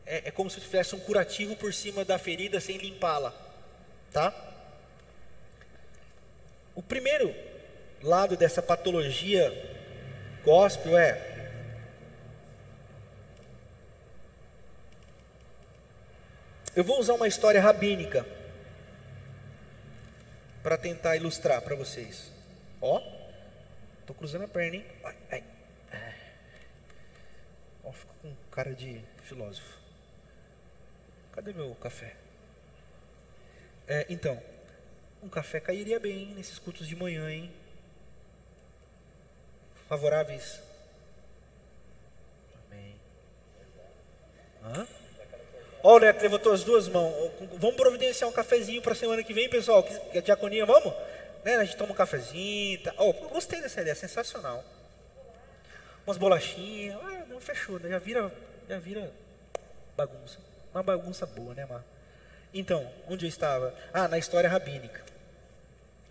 é, 0.06 0.28
é 0.28 0.32
como 0.32 0.50
se 0.50 0.60
tivesse 0.60 0.96
um 0.96 1.00
curativo 1.00 1.56
por 1.56 1.74
cima 1.74 2.04
da 2.04 2.18
ferida 2.18 2.60
sem 2.60 2.78
limpá-la. 2.78 3.34
Tá? 4.12 4.34
O 6.76 6.82
primeiro 6.82 7.34
lado 8.02 8.36
dessa 8.36 8.62
patologia 8.62 9.52
gospel 10.44 10.98
é 10.98 11.32
Eu 16.74 16.86
vou 16.86 17.00
usar 17.00 17.16
uma 17.16 17.28
história 17.28 17.62
rabínica 17.62 18.26
para 20.64 20.78
tentar 20.78 21.18
ilustrar 21.18 21.62
para 21.62 21.76
vocês. 21.76 22.32
Ó, 22.80 23.02
tô 24.06 24.14
cruzando 24.14 24.46
a 24.46 24.48
perna, 24.48 24.78
hein? 24.78 24.86
Ai, 25.04 25.16
ai. 25.32 25.44
Ó, 27.84 27.92
fico 27.92 28.14
com 28.22 28.34
cara 28.50 28.74
de 28.74 29.02
filósofo. 29.24 29.81
Cadê 31.34 31.54
meu 31.54 31.74
café? 31.76 32.14
É, 33.88 34.06
então, 34.10 34.42
um 35.24 35.30
café 35.30 35.60
cairia 35.60 36.00
bem 36.00 36.28
nesses 36.36 36.60
cultos 36.60 36.88
de 36.88 36.96
manhã, 36.96 37.30
hein? 37.32 37.52
Favoráveis? 39.88 40.60
Amém. 42.66 42.96
Hã? 44.64 44.88
Ó, 45.84 45.96
o 45.96 45.98
levantou 45.98 46.54
as 46.54 46.64
duas 46.64 46.88
mãos. 46.88 47.14
Vamos 47.58 47.76
providenciar 47.76 48.30
um 48.30 48.34
cafezinho 48.34 48.82
para 48.82 48.94
a 48.94 48.96
semana 48.96 49.24
que 49.24 49.34
vem, 49.34 49.50
pessoal. 49.50 49.84
Que 49.84 50.18
a 50.18 50.22
diaconia, 50.22 50.66
vamos? 50.66 50.94
Né? 51.44 51.56
A 51.56 51.64
gente 51.64 51.78
toma 51.78 51.92
um 51.92 51.96
cafezinho. 51.96 52.82
Tá. 52.84 52.94
Oh, 52.98 53.14
gostei 53.30 53.62
dessa 53.62 53.82
ideia, 53.82 53.96
sensacional. 53.96 54.64
Umas 56.06 56.18
bolachinhas. 56.18 57.00
Ah, 57.02 57.26
não, 57.28 57.40
fechou. 57.40 57.80
Né? 57.80 57.90
Já 57.90 58.00
vira, 58.00 58.32
já 58.70 58.80
vira 58.80 59.12
bagunça. 59.98 60.51
Uma 60.74 60.84
bagunça 60.84 61.26
boa, 61.26 61.54
né, 61.54 61.66
Mar? 61.66 61.84
Então, 62.54 62.90
onde 63.08 63.26
eu 63.26 63.30
estava? 63.30 63.74
Ah, 63.94 64.08
na 64.08 64.18
história 64.18 64.50
rabínica. 64.50 65.04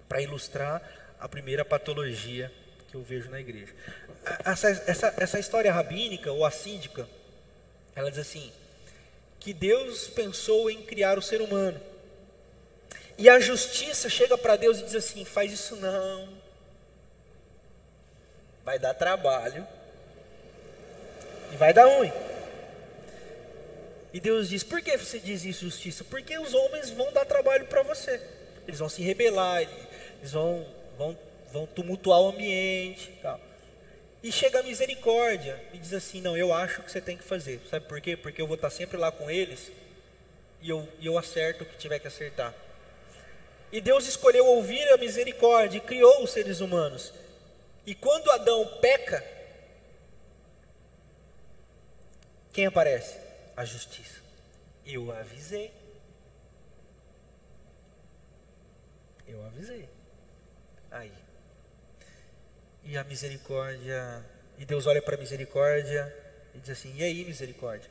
Para 0.09 0.23
ilustrar 0.23 0.83
a 1.19 1.29
primeira 1.29 1.65
patologia 1.65 2.53
que 2.89 2.97
eu 2.97 3.03
vejo 3.03 3.31
na 3.31 3.41
igreja. 3.41 3.73
Essa, 4.45 4.69
essa, 4.87 5.15
essa 5.17 5.39
história 5.39 5.73
rabínica, 5.73 6.33
ou 6.33 6.45
a 6.45 6.51
síndica, 6.51 7.09
ela 7.95 8.11
diz 8.11 8.19
assim: 8.19 8.53
que 9.39 9.55
Deus 9.55 10.09
pensou 10.09 10.71
em 10.71 10.83
criar 10.83 11.19
o 11.19 11.23
ser 11.23 11.41
humano. 11.41 11.81
E 13.17 13.29
a 13.29 13.41
justiça 13.41 14.09
chega 14.09 14.37
para 14.37 14.57
Deus 14.57 14.79
e 14.79 14.85
diz 14.85 14.95
assim: 14.95 15.25
faz 15.25 15.53
isso 15.53 15.77
não, 15.77 16.29
vai 18.65 18.79
dar 18.79 18.95
trabalho 18.95 19.67
e 21.53 21.57
vai 21.57 21.73
dar 21.73 21.87
ruim. 21.87 22.13
E 24.13 24.21
Deus 24.21 24.49
diz: 24.49 24.63
por 24.63 24.81
que 24.83 24.97
você 24.97 25.19
diz 25.19 25.45
isso, 25.45 25.65
justiça? 25.65 26.05
Porque 26.05 26.39
os 26.39 26.55
homens 26.55 26.91
vão 26.91 27.13
dar 27.13 27.25
trabalho 27.25 27.67
para 27.67 27.83
você, 27.83 28.21
eles 28.67 28.79
vão 28.79 28.89
se 28.89 29.03
rebelar, 29.03 29.63
eles 29.63 30.33
vão, 30.33 30.67
vão, 30.99 31.19
vão 31.53 31.67
tumultuar 31.67 32.21
o 32.21 32.29
ambiente. 32.29 33.13
Tal. 33.23 33.41
E 34.23 34.31
chega 34.31 34.61
a 34.61 34.63
misericórdia 34.63 35.63
e 35.73 35.79
diz 35.79 35.95
assim: 35.95 36.21
Não, 36.21 36.37
eu 36.37 36.53
acho 36.53 36.83
que 36.83 36.91
você 36.91 37.01
tem 37.01 37.17
que 37.17 37.25
fazer. 37.25 37.61
Sabe 37.71 37.87
por 37.87 38.01
quê? 38.01 38.17
Porque 38.17 38.41
eu 38.41 38.47
vou 38.47 38.57
estar 38.57 38.71
sempre 38.71 38.97
lá 38.97 39.11
com 39.11 39.31
eles 39.31 39.71
e 40.61 40.69
eu, 40.69 40.87
e 40.99 41.07
eu 41.07 41.17
acerto 41.17 41.65
o 41.65 41.67
que 41.67 41.77
tiver 41.79 41.99
que 41.99 42.07
acertar. 42.07 42.55
E 43.73 43.81
Deus 43.81 44.07
escolheu 44.07 44.45
ouvir 44.47 44.87
a 44.91 44.97
misericórdia 44.97 45.79
e 45.79 45.81
criou 45.81 46.23
os 46.23 46.31
seres 46.31 46.61
humanos. 46.61 47.13
E 47.87 47.95
quando 47.95 48.31
Adão 48.31 48.67
peca, 48.81 49.25
quem 52.53 52.67
aparece? 52.67 53.17
A 53.57 53.65
justiça. 53.65 54.21
Eu 54.85 55.13
avisei. 55.13 55.73
Eu 59.27 59.45
avisei. 59.47 59.89
Aí. 60.91 61.13
E 62.83 62.97
a 62.97 63.05
misericórdia, 63.05 64.25
e 64.59 64.65
Deus 64.65 64.87
olha 64.87 65.03
para 65.03 65.15
a 65.15 65.19
misericórdia 65.19 66.13
e 66.55 66.59
diz 66.59 66.71
assim: 66.71 66.95
E 66.97 67.03
aí, 67.03 67.25
misericórdia? 67.25 67.91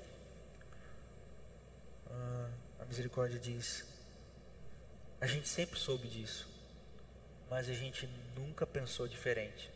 Ah, 2.09 2.49
a 2.79 2.85
misericórdia 2.85 3.39
diz: 3.39 3.85
A 5.21 5.27
gente 5.27 5.47
sempre 5.47 5.79
soube 5.79 6.07
disso, 6.07 6.49
mas 7.49 7.69
a 7.69 7.73
gente 7.73 8.07
nunca 8.35 8.65
pensou 8.65 9.07
diferente. 9.07 9.71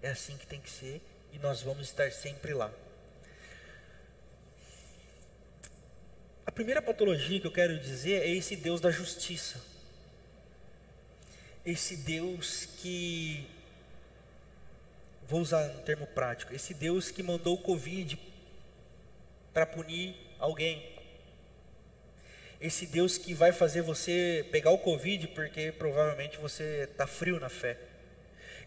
É 0.00 0.10
assim 0.10 0.36
que 0.36 0.46
tem 0.46 0.60
que 0.60 0.70
ser 0.70 1.02
e 1.32 1.38
nós 1.38 1.62
vamos 1.62 1.88
estar 1.88 2.10
sempre 2.12 2.52
lá. 2.54 2.70
A 6.46 6.50
primeira 6.50 6.82
patologia 6.82 7.40
que 7.40 7.46
eu 7.46 7.52
quero 7.52 7.78
dizer 7.78 8.22
é 8.22 8.28
esse 8.28 8.56
Deus 8.56 8.80
da 8.80 8.90
justiça 8.90 9.60
esse 11.70 11.96
Deus 11.96 12.66
que, 12.80 13.46
vou 15.26 15.40
usar 15.40 15.70
um 15.70 15.82
termo 15.82 16.06
prático, 16.06 16.54
esse 16.54 16.72
Deus 16.72 17.10
que 17.10 17.22
mandou 17.22 17.56
o 17.56 17.62
Covid 17.62 18.18
para 19.52 19.66
punir 19.66 20.16
alguém. 20.38 20.96
Esse 22.58 22.86
Deus 22.86 23.18
que 23.18 23.34
vai 23.34 23.52
fazer 23.52 23.82
você 23.82 24.46
pegar 24.50 24.70
o 24.70 24.78
Covid 24.78 25.28
porque 25.28 25.70
provavelmente 25.72 26.38
você 26.38 26.88
está 26.90 27.06
frio 27.06 27.38
na 27.38 27.50
fé. 27.50 27.76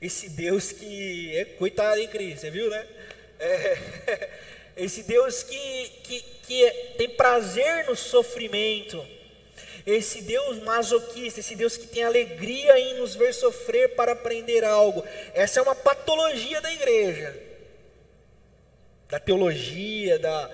Esse 0.01 0.29
Deus 0.29 0.71
que 0.71 1.37
é 1.37 1.45
coitado, 1.45 1.99
hein, 1.99 2.07
Cris? 2.07 2.39
Você 2.39 2.49
viu, 2.49 2.67
né? 2.71 2.87
É, 3.39 3.77
esse 4.75 5.03
Deus 5.03 5.43
que, 5.43 5.89
que, 6.03 6.21
que 6.47 6.65
é, 6.65 6.71
tem 6.97 7.09
prazer 7.09 7.85
no 7.85 7.95
sofrimento. 7.95 9.05
Esse 9.85 10.23
Deus 10.23 10.57
masoquista, 10.63 11.39
esse 11.39 11.55
Deus 11.55 11.77
que 11.77 11.85
tem 11.85 12.03
alegria 12.03 12.79
em 12.79 12.95
nos 12.95 13.13
ver 13.13 13.31
sofrer 13.31 13.95
para 13.95 14.13
aprender 14.13 14.63
algo. 14.63 15.03
Essa 15.35 15.59
é 15.59 15.63
uma 15.63 15.75
patologia 15.75 16.59
da 16.61 16.73
igreja, 16.73 17.39
da 19.07 19.19
teologia, 19.19 20.17
da, 20.17 20.49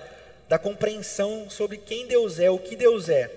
da 0.46 0.58
compreensão 0.58 1.48
sobre 1.48 1.78
quem 1.78 2.06
Deus 2.06 2.38
é, 2.38 2.50
o 2.50 2.58
que 2.58 2.76
Deus 2.76 3.08
é. 3.08 3.30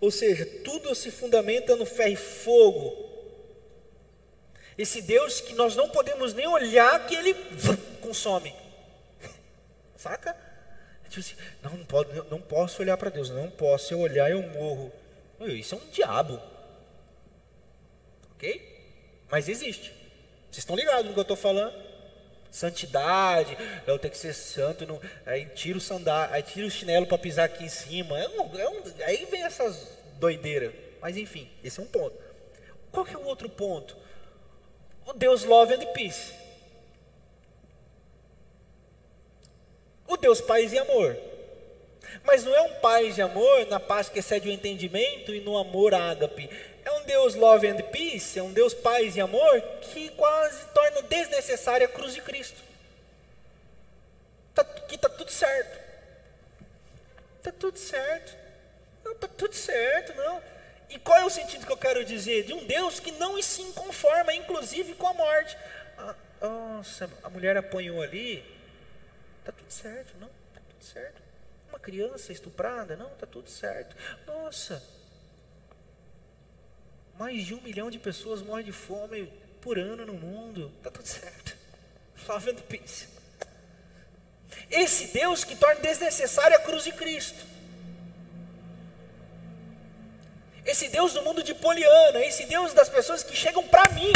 Ou 0.00 0.10
seja, 0.10 0.44
tudo 0.62 0.94
se 0.94 1.10
fundamenta 1.10 1.76
no 1.76 1.86
ferro 1.86 2.12
e 2.12 2.16
fogo. 2.16 3.13
Esse 4.76 5.00
Deus 5.00 5.40
que 5.40 5.54
nós 5.54 5.76
não 5.76 5.88
podemos 5.88 6.34
nem 6.34 6.46
olhar 6.46 7.06
que 7.06 7.14
ele 7.14 7.34
consome. 8.00 8.54
Saca? 9.96 10.36
Tipo 11.08 11.20
assim, 11.20 11.36
não, 11.62 11.70
não, 11.72 11.84
pode, 11.84 12.30
não 12.30 12.40
posso 12.40 12.82
olhar 12.82 12.96
para 12.96 13.10
Deus, 13.10 13.30
não 13.30 13.48
posso. 13.50 13.88
Se 13.88 13.94
eu 13.94 14.00
olhar, 14.00 14.30
eu 14.30 14.42
morro. 14.42 14.92
Isso 15.40 15.74
é 15.74 15.78
um 15.78 15.90
diabo. 15.90 16.40
Ok? 18.34 18.74
Mas 19.30 19.48
existe. 19.48 19.92
Vocês 20.50 20.58
estão 20.58 20.76
ligados 20.76 21.06
no 21.06 21.12
que 21.12 21.18
eu 21.18 21.22
estou 21.22 21.36
falando? 21.36 21.74
Santidade, 22.50 23.56
eu 23.84 23.98
tenho 23.98 24.12
que 24.12 24.18
ser 24.18 24.32
santo, 24.32 24.86
não, 24.86 25.00
aí 25.26 25.44
tira 25.46 25.76
o 25.76 25.80
sandália, 25.80 26.36
aí 26.36 26.42
tira 26.44 26.64
o 26.64 26.70
chinelo 26.70 27.04
para 27.04 27.18
pisar 27.18 27.46
aqui 27.46 27.64
em 27.64 27.68
cima. 27.68 28.16
É 28.16 28.28
um, 28.28 28.58
é 28.58 28.68
um, 28.68 28.82
aí 29.06 29.26
vem 29.28 29.42
essas 29.42 29.88
doideiras. 30.20 30.72
Mas 31.00 31.16
enfim, 31.16 31.50
esse 31.64 31.80
é 31.80 31.82
um 31.82 31.86
ponto. 31.86 32.16
Qual 32.92 33.04
que 33.04 33.12
é 33.12 33.18
o 33.18 33.24
outro 33.24 33.48
ponto? 33.48 33.96
O 35.06 35.12
Deus 35.12 35.44
love 35.44 35.74
and 35.74 35.92
peace. 35.92 36.32
O 40.06 40.16
Deus 40.16 40.40
paz 40.40 40.72
e 40.72 40.78
amor. 40.78 41.16
Mas 42.22 42.44
não 42.44 42.54
é 42.54 42.62
um 42.62 42.74
paz 42.80 43.18
e 43.18 43.22
amor 43.22 43.66
na 43.66 43.80
paz 43.80 44.08
que 44.08 44.18
excede 44.18 44.48
o 44.48 44.52
entendimento 44.52 45.34
e 45.34 45.40
no 45.40 45.58
amor 45.58 45.94
ágape. 45.94 46.48
É 46.84 46.90
um 46.92 47.02
Deus 47.04 47.34
love 47.34 47.66
and 47.66 47.76
peace, 47.90 48.38
é 48.38 48.42
um 48.42 48.52
Deus 48.52 48.74
paz 48.74 49.16
e 49.16 49.20
amor 49.20 49.60
que 49.80 50.10
quase 50.10 50.64
torna 50.68 51.02
desnecessária 51.02 51.86
a 51.86 51.90
cruz 51.90 52.14
de 52.14 52.20
Cristo. 52.20 52.62
Tá, 54.54 54.64
que 54.64 54.94
está 54.94 55.08
tudo 55.08 55.30
certo. 55.30 55.80
Está 57.38 57.52
tudo 57.52 57.78
certo. 57.78 58.36
Não, 59.04 59.12
está 59.12 59.28
tudo 59.28 59.54
certo, 59.54 60.14
não. 60.14 60.53
E 60.94 60.98
qual 61.00 61.18
é 61.18 61.24
o 61.24 61.30
sentido 61.30 61.66
que 61.66 61.72
eu 61.72 61.76
quero 61.76 62.04
dizer? 62.04 62.44
De 62.44 62.52
um 62.52 62.64
Deus 62.64 63.00
que 63.00 63.10
não 63.10 63.42
se 63.42 63.64
conforma, 63.72 64.32
inclusive 64.32 64.94
com 64.94 65.08
a 65.08 65.12
morte. 65.12 65.58
Ah, 65.98 66.14
nossa, 66.40 67.10
a 67.24 67.28
mulher 67.28 67.56
apanhou 67.56 68.00
ali. 68.00 68.44
Está 69.40 69.50
tudo 69.50 69.70
certo, 69.72 70.16
não? 70.20 70.28
Está 70.28 70.60
tudo 70.70 70.84
certo. 70.84 71.20
Uma 71.68 71.80
criança 71.80 72.32
estuprada, 72.32 72.94
não? 72.94 73.08
Está 73.08 73.26
tudo 73.26 73.50
certo. 73.50 73.96
Nossa, 74.24 74.80
mais 77.18 77.44
de 77.44 77.54
um 77.54 77.60
milhão 77.60 77.90
de 77.90 77.98
pessoas 77.98 78.40
morrem 78.40 78.64
de 78.64 78.72
fome 78.72 79.26
por 79.60 79.76
ano 79.76 80.06
no 80.06 80.14
mundo. 80.14 80.72
Está 80.78 80.92
tudo 80.92 81.06
certo. 81.06 81.56
Love 82.28 82.50
and 82.52 82.62
peace. 82.68 83.08
Esse 84.70 85.08
Deus 85.08 85.42
que 85.42 85.56
torna 85.56 85.80
desnecessária 85.80 86.56
a 86.56 86.60
cruz 86.60 86.84
de 86.84 86.92
Cristo. 86.92 87.53
Esse 90.64 90.88
Deus 90.88 91.12
do 91.12 91.22
mundo 91.22 91.42
de 91.42 91.54
Poliana, 91.54 92.24
esse 92.24 92.46
Deus 92.46 92.72
das 92.72 92.88
pessoas 92.88 93.22
que 93.22 93.36
chegam 93.36 93.62
para 93.64 93.92
mim, 93.92 94.12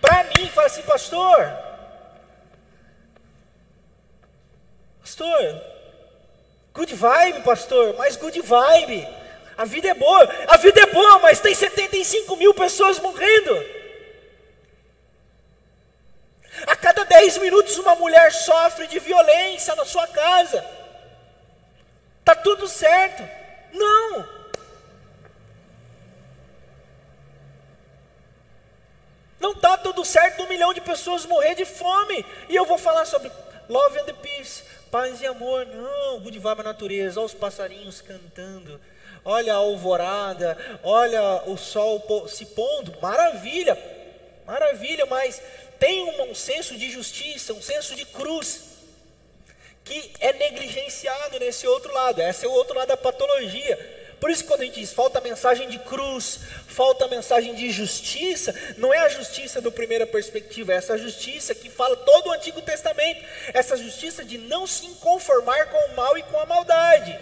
para 0.00 0.24
mim, 0.24 0.44
e 0.44 0.50
falam 0.50 0.66
assim, 0.66 0.82
pastor, 0.82 1.58
pastor, 5.00 5.62
good 6.74 6.94
vibe, 6.94 7.42
pastor, 7.42 7.94
mas 7.96 8.16
good 8.16 8.40
vibe. 8.42 9.08
A 9.56 9.64
vida 9.64 9.88
é 9.88 9.94
boa, 9.94 10.28
a 10.46 10.56
vida 10.58 10.80
é 10.82 10.86
boa, 10.86 11.18
mas 11.20 11.40
tem 11.40 11.54
75 11.54 12.36
mil 12.36 12.52
pessoas 12.52 12.98
morrendo. 13.00 13.78
A 16.66 16.76
cada 16.76 17.04
10 17.04 17.38
minutos 17.38 17.78
uma 17.78 17.94
mulher 17.94 18.32
sofre 18.32 18.86
de 18.86 18.98
violência 18.98 19.74
na 19.74 19.84
sua 19.84 20.06
casa. 20.08 20.64
Tá 22.24 22.36
tudo 22.36 22.68
certo? 22.68 23.26
Não. 23.72 24.37
Não 29.40 29.54
tá 29.54 29.76
tudo 29.76 30.04
certo 30.04 30.42
um 30.42 30.48
milhão 30.48 30.74
de 30.74 30.80
pessoas 30.80 31.26
morrer 31.26 31.54
de 31.54 31.64
fome. 31.64 32.24
E 32.48 32.56
eu 32.56 32.64
vou 32.64 32.78
falar 32.78 33.04
sobre 33.04 33.30
love 33.68 33.98
and 34.00 34.14
peace, 34.14 34.62
paz 34.90 35.20
e 35.20 35.26
amor. 35.26 35.66
Não, 35.66 36.20
good 36.20 36.38
vibe 36.38 36.62
natureza, 36.62 37.20
olha 37.20 37.26
os 37.26 37.34
passarinhos 37.34 38.00
cantando 38.00 38.80
olha 39.24 39.52
a 39.52 39.56
alvorada, 39.56 40.56
olha 40.82 41.42
o 41.46 41.56
sol 41.56 42.02
se 42.28 42.46
pondo, 42.46 42.96
maravilha, 43.00 43.76
maravilha, 44.46 45.04
mas 45.06 45.40
tem 45.78 46.02
um, 46.04 46.30
um 46.30 46.34
senso 46.34 46.76
de 46.76 46.90
justiça, 46.90 47.52
um 47.52 47.62
senso 47.62 47.94
de 47.94 48.06
cruz, 48.06 48.64
que 49.84 50.12
é 50.20 50.32
negligenciado 50.32 51.38
nesse 51.38 51.66
outro 51.66 51.92
lado, 51.92 52.22
esse 52.22 52.46
é 52.46 52.48
o 52.48 52.52
outro 52.52 52.74
lado 52.74 52.88
da 52.88 52.96
patologia. 52.96 53.97
Por 54.20 54.30
isso, 54.30 54.44
quando 54.44 54.62
a 54.62 54.64
gente 54.64 54.80
diz 54.80 54.92
falta 54.92 55.20
mensagem 55.20 55.68
de 55.68 55.78
cruz, 55.78 56.40
falta 56.66 57.06
mensagem 57.06 57.54
de 57.54 57.70
justiça, 57.70 58.54
não 58.76 58.92
é 58.92 58.98
a 58.98 59.08
justiça 59.08 59.60
do 59.60 59.70
primeira 59.70 60.06
perspectiva, 60.06 60.72
é 60.72 60.76
essa 60.76 60.98
justiça 60.98 61.54
que 61.54 61.70
fala 61.70 61.96
todo 61.96 62.28
o 62.28 62.32
Antigo 62.32 62.60
Testamento, 62.60 63.24
essa 63.54 63.76
justiça 63.76 64.24
de 64.24 64.36
não 64.36 64.66
se 64.66 64.88
conformar 64.96 65.66
com 65.66 65.92
o 65.92 65.96
mal 65.96 66.18
e 66.18 66.22
com 66.24 66.38
a 66.38 66.46
maldade. 66.46 67.16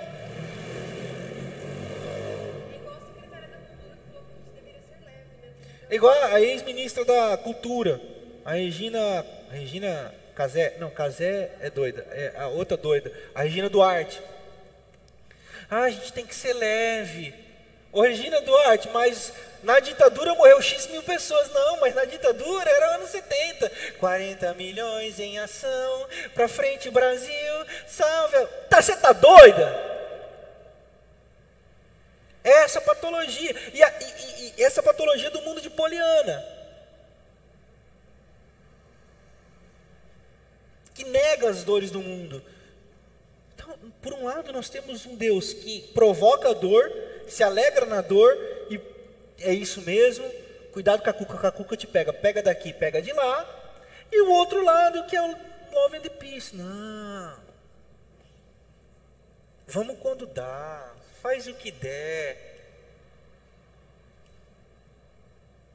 Igual 5.90 6.14
a 6.24 6.40
ex-ministra 6.40 7.04
da 7.04 7.36
Cultura, 7.36 8.00
a 8.44 8.54
Regina, 8.54 9.24
a 9.50 9.52
Regina 9.52 10.14
Casé, 10.34 10.76
não, 10.78 10.90
Casé 10.90 11.52
é 11.60 11.70
doida, 11.70 12.06
é 12.10 12.32
a 12.36 12.48
outra 12.48 12.76
doida, 12.76 13.12
a 13.34 13.42
Regina 13.42 13.68
Duarte. 13.68 14.20
Ah, 15.70 15.82
a 15.82 15.90
gente 15.90 16.12
tem 16.12 16.26
que 16.26 16.34
ser 16.34 16.52
leve. 16.52 17.34
Ô 17.92 18.02
Regina 18.02 18.40
Duarte, 18.42 18.88
mas 18.90 19.32
na 19.62 19.80
ditadura 19.80 20.34
morreu 20.34 20.60
X 20.60 20.86
mil 20.88 21.02
pessoas. 21.02 21.50
Não, 21.52 21.80
mas 21.80 21.94
na 21.94 22.04
ditadura 22.04 22.68
era 22.70 22.96
anos 22.96 23.10
70. 23.10 23.70
40 23.98 24.54
milhões 24.54 25.18
em 25.18 25.38
ação, 25.38 26.06
pra 26.34 26.46
frente 26.46 26.90
Brasil, 26.90 27.66
salve. 27.86 28.46
Tá, 28.68 28.82
você 28.82 28.96
tá 28.96 29.12
doida? 29.12 29.96
É 32.44 32.64
essa 32.64 32.80
patologia. 32.80 33.56
E, 33.74 33.82
a, 33.82 33.92
e, 34.00 34.54
e 34.58 34.62
essa 34.62 34.82
patologia 34.82 35.30
do 35.30 35.42
mundo 35.42 35.60
de 35.60 35.68
Poliana. 35.70 36.44
Que 40.94 41.04
nega 41.04 41.50
as 41.50 41.64
dores 41.64 41.90
do 41.90 42.00
mundo. 42.00 42.42
Por 44.02 44.12
um 44.12 44.24
lado, 44.24 44.52
nós 44.52 44.68
temos 44.68 45.06
um 45.06 45.16
Deus 45.16 45.52
que 45.52 45.82
provoca 45.94 46.50
a 46.50 46.52
dor, 46.52 46.90
se 47.26 47.42
alegra 47.42 47.86
na 47.86 48.00
dor, 48.00 48.36
e 48.70 48.80
é 49.38 49.52
isso 49.52 49.80
mesmo. 49.82 50.28
Cuidado 50.72 51.02
com 51.02 51.10
a 51.10 51.12
cuca, 51.12 51.38
com 51.38 51.46
a 51.46 51.52
cuca 51.52 51.76
te 51.76 51.86
pega. 51.86 52.12
Pega 52.12 52.42
daqui, 52.42 52.72
pega 52.72 53.00
de 53.00 53.12
lá. 53.12 53.48
E 54.12 54.20
o 54.22 54.30
outro 54.30 54.62
lado 54.62 55.06
que 55.06 55.16
é 55.16 55.22
o 55.22 55.36
love 55.72 55.96
and 55.96 56.02
peace. 56.18 56.54
Não. 56.54 57.46
Vamos 59.66 59.98
quando 59.98 60.26
dá 60.26 60.92
faz 61.26 61.48
o 61.48 61.54
que 61.54 61.72
der. 61.72 62.54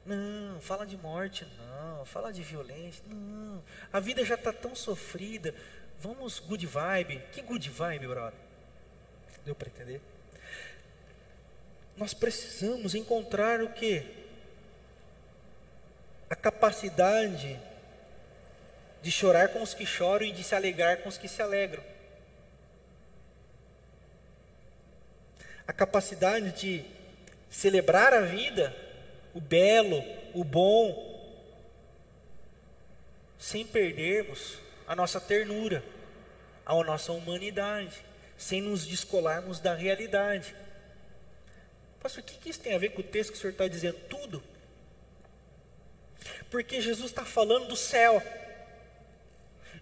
Não, 0.06 0.62
fala 0.62 0.86
de 0.86 0.96
morte, 0.98 1.46
não, 1.58 2.06
fala 2.06 2.32
de 2.32 2.42
violência, 2.42 3.04
não. 3.08 3.62
A 3.92 4.00
vida 4.00 4.24
já 4.24 4.36
está 4.36 4.54
tão 4.54 4.74
sofrida. 4.74 5.54
Vamos 6.02 6.40
good 6.40 6.66
vibe. 6.66 7.22
Que 7.32 7.42
good 7.42 7.70
vibe, 7.70 8.08
brother? 8.08 8.40
Deu 9.46 9.56
para 9.56 9.70
entender? 9.70 10.02
Nós 11.96 12.14
precisamos 12.14 12.96
encontrar 12.96 13.62
o 13.62 13.70
que? 13.70 14.04
A 16.30 16.36
capacidade 16.36 17.60
de 19.02 19.12
chorar 19.12 19.50
com 19.50 19.62
os 19.62 19.74
que 19.74 19.86
choram 19.86 20.26
e 20.26 20.32
de 20.32 20.44
se 20.44 20.56
alegrar 20.56 20.98
com 20.98 21.10
os 21.10 21.18
que 21.18 21.28
se 21.28 21.42
alegram. 21.42 21.84
a 25.72 25.74
capacidade 25.74 26.52
de 26.52 26.84
celebrar 27.50 28.14
a 28.14 28.20
vida, 28.20 28.76
o 29.34 29.40
belo, 29.40 30.04
o 30.34 30.44
bom, 30.44 31.10
sem 33.40 33.66
perdermos 33.66 34.58
a 34.92 34.96
nossa 34.96 35.22
ternura, 35.22 35.82
à 36.66 36.76
nossa 36.84 37.14
humanidade, 37.14 37.96
sem 38.38 38.62
nos 38.62 38.86
descolarmos 38.86 39.62
da 39.62 39.74
realidade. 39.74 40.54
Pastor, 42.02 42.22
o 42.22 42.26
que 42.26 42.50
isso 42.50 42.60
tem 42.60 42.76
a 42.76 42.78
ver 42.78 42.90
com 42.90 43.00
o 43.00 43.04
texto 43.04 43.32
que 43.32 43.38
o 43.38 43.40
senhor 43.40 43.54
está 43.54 43.70
dizendo? 43.70 43.98
Tudo. 44.10 44.44
Porque 46.50 46.82
Jesus 46.82 47.10
está 47.10 47.24
falando 47.24 47.70
do 47.70 47.76
céu. 47.78 48.22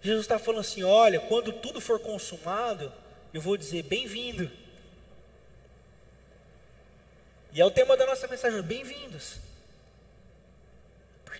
Jesus 0.00 0.26
está 0.26 0.38
falando 0.38 0.60
assim: 0.60 0.84
olha, 0.84 1.18
quando 1.18 1.54
tudo 1.54 1.80
for 1.80 1.98
consumado, 1.98 2.92
eu 3.34 3.40
vou 3.40 3.56
dizer 3.56 3.82
bem-vindo. 3.82 4.48
E 7.52 7.60
é 7.60 7.64
o 7.64 7.70
tema 7.72 7.96
da 7.96 8.06
nossa 8.06 8.28
mensagem: 8.28 8.62
bem-vindos. 8.62 9.40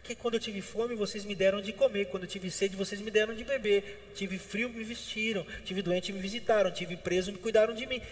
Porque 0.01 0.15
quando 0.15 0.35
eu 0.35 0.41
tive 0.41 0.61
fome, 0.61 0.95
vocês 0.95 1.25
me 1.25 1.35
deram 1.35 1.61
de 1.61 1.73
comer. 1.73 2.07
Quando 2.07 2.25
eu 2.25 2.29
tive 2.29 2.51
sede, 2.51 2.75
vocês 2.75 3.01
me 3.01 3.11
deram 3.11 3.35
de 3.35 3.45
beber. 3.45 4.11
Tive 4.15 4.39
frio, 4.39 4.69
me 4.69 4.83
vestiram. 4.83 5.47
Tive 5.65 5.83
doente, 5.83 6.13
me 6.13 6.21
visitaram. 6.21 6.71
Tive 6.71 6.97
preso, 6.97 7.33
me 7.33 7.39
cuidaram 7.39 7.75
de 7.75 7.87
mim. 7.87 8.03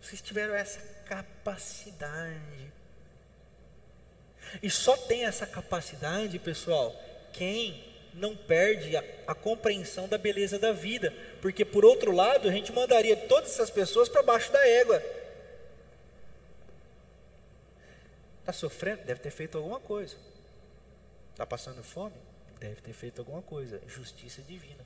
Vocês 0.00 0.20
tiveram 0.20 0.54
essa 0.54 0.80
capacidade. 1.06 2.72
E 4.62 4.68
só 4.68 4.96
tem 4.96 5.24
essa 5.24 5.46
capacidade, 5.46 6.38
pessoal, 6.40 6.94
quem 7.32 7.84
não 8.12 8.36
perde 8.36 8.96
a, 8.96 9.04
a, 9.28 9.34
compreensão 9.34 10.08
da 10.08 10.18
beleza 10.18 10.58
da 10.58 10.72
vida. 10.72 11.14
Porque, 11.40 11.64
por 11.64 11.84
outro 11.84 12.12
lado, 12.12 12.48
a 12.48 12.52
gente 12.52 12.72
mandaria 12.72 13.16
todas 13.16 13.52
essas 13.52 13.70
pessoas 13.70 14.08
para 14.08 14.22
baixo 14.22 14.52
da 14.52 14.66
égua. 14.66 15.02
Está 18.42 18.52
sofrendo? 18.52 19.04
Deve 19.04 19.20
ter 19.20 19.30
feito 19.30 19.56
alguma 19.56 19.78
coisa. 19.78 20.16
Está 21.30 21.46
passando 21.46 21.80
fome? 21.84 22.16
Deve 22.58 22.80
ter 22.80 22.92
feito 22.92 23.20
alguma 23.20 23.40
coisa. 23.40 23.80
Justiça 23.86 24.42
divina. 24.42 24.84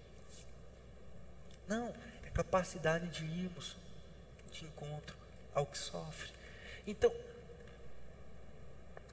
Não, 1.66 1.88
é 2.22 2.30
capacidade 2.34 3.08
de 3.08 3.24
irmos 3.24 3.74
de 4.52 4.66
encontro 4.66 5.16
ao 5.54 5.64
que 5.64 5.78
sofre. 5.78 6.30
Então, 6.86 7.10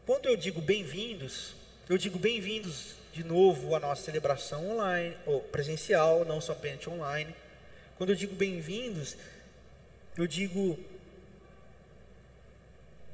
quando 0.06 0.26
eu 0.26 0.36
digo 0.36 0.62
bem-vindos, 0.62 1.56
eu 1.88 1.98
digo 1.98 2.20
bem-vindos 2.20 2.96
de 3.14 3.24
novo 3.24 3.74
à 3.76 3.80
nossa 3.80 4.04
celebração 4.04 4.72
online, 4.72 5.18
ou 5.26 5.40
presencial, 5.40 6.26
não 6.26 6.42
somente 6.42 6.90
online. 6.90 7.34
Quando 7.98 8.10
eu 8.10 8.16
digo 8.16 8.36
bem-vindos, 8.36 9.16
eu 10.18 10.28
digo 10.28 10.78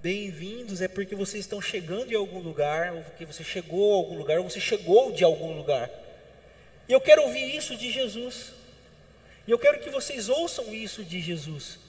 Bem-vindos 0.01 0.81
é 0.81 0.87
porque 0.87 1.13
vocês 1.13 1.43
estão 1.43 1.61
chegando 1.61 2.13
em 2.13 2.15
algum 2.15 2.39
lugar, 2.39 2.93
ou 2.93 3.03
porque 3.03 3.25
você 3.25 3.43
chegou 3.43 3.93
a 3.93 3.97
algum 3.97 4.17
lugar, 4.17 4.39
ou 4.39 4.49
você 4.49 4.59
chegou 4.59 5.11
de 5.11 5.25
algum 5.25 5.57
lugar. 5.57 5.91
E 6.87 6.93
eu 6.93 7.01
quero 7.01 7.23
ouvir 7.23 7.53
isso 7.53 7.75
de 7.75 7.91
Jesus. 7.91 8.53
E 9.45 9.51
eu 9.51 9.59
quero 9.59 9.81
que 9.81 9.89
vocês 9.89 10.29
ouçam 10.29 10.73
isso 10.73 11.03
de 11.03 11.19
Jesus. 11.19 11.79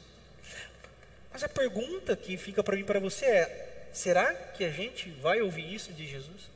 Mas 1.32 1.44
a 1.44 1.48
pergunta 1.48 2.16
que 2.16 2.36
fica 2.36 2.64
para 2.64 2.76
mim 2.76 2.82
para 2.82 2.98
você 2.98 3.26
é: 3.26 3.88
será 3.92 4.34
que 4.34 4.64
a 4.64 4.70
gente 4.70 5.08
vai 5.11 5.40
ouvir 5.40 5.72
isso 5.72 5.92
de 5.92 6.04
Jesus? 6.04 6.50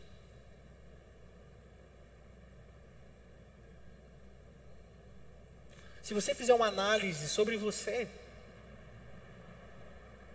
Se 6.03 6.13
você 6.13 6.35
fizer 6.35 6.53
uma 6.53 6.67
análise 6.67 7.29
sobre 7.29 7.57
você, 7.57 8.09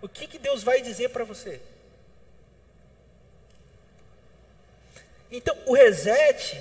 o 0.01 0.07
que, 0.07 0.27
que 0.27 0.39
Deus 0.39 0.63
vai 0.63 0.81
dizer 0.81 1.09
para 1.09 1.23
você? 1.23 1.59
Então, 5.31 5.55
o 5.65 5.73
reset 5.73 6.57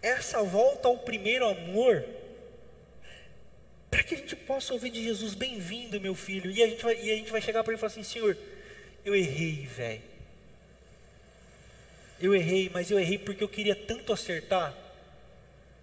é 0.00 0.08
essa 0.08 0.42
volta 0.42 0.88
ao 0.88 0.98
primeiro 0.98 1.46
amor, 1.46 2.04
para 3.90 4.02
que 4.02 4.14
a 4.14 4.18
gente 4.18 4.34
possa 4.34 4.72
ouvir 4.72 4.90
de 4.90 5.02
Jesus: 5.02 5.34
bem-vindo, 5.34 6.00
meu 6.00 6.14
filho. 6.14 6.50
E 6.50 6.62
a 6.62 6.66
gente 6.66 6.82
vai, 6.82 6.94
e 6.94 7.12
a 7.12 7.16
gente 7.16 7.30
vai 7.30 7.42
chegar 7.42 7.62
para 7.62 7.72
ele 7.72 7.78
e 7.78 7.80
falar 7.80 7.92
assim: 7.92 8.02
Senhor, 8.02 8.36
eu 9.04 9.14
errei, 9.14 9.66
velho. 9.66 10.02
Eu 12.20 12.34
errei, 12.34 12.70
mas 12.72 12.90
eu 12.90 12.98
errei 12.98 13.18
porque 13.18 13.42
eu 13.42 13.48
queria 13.48 13.74
tanto 13.74 14.12
acertar. 14.12 14.74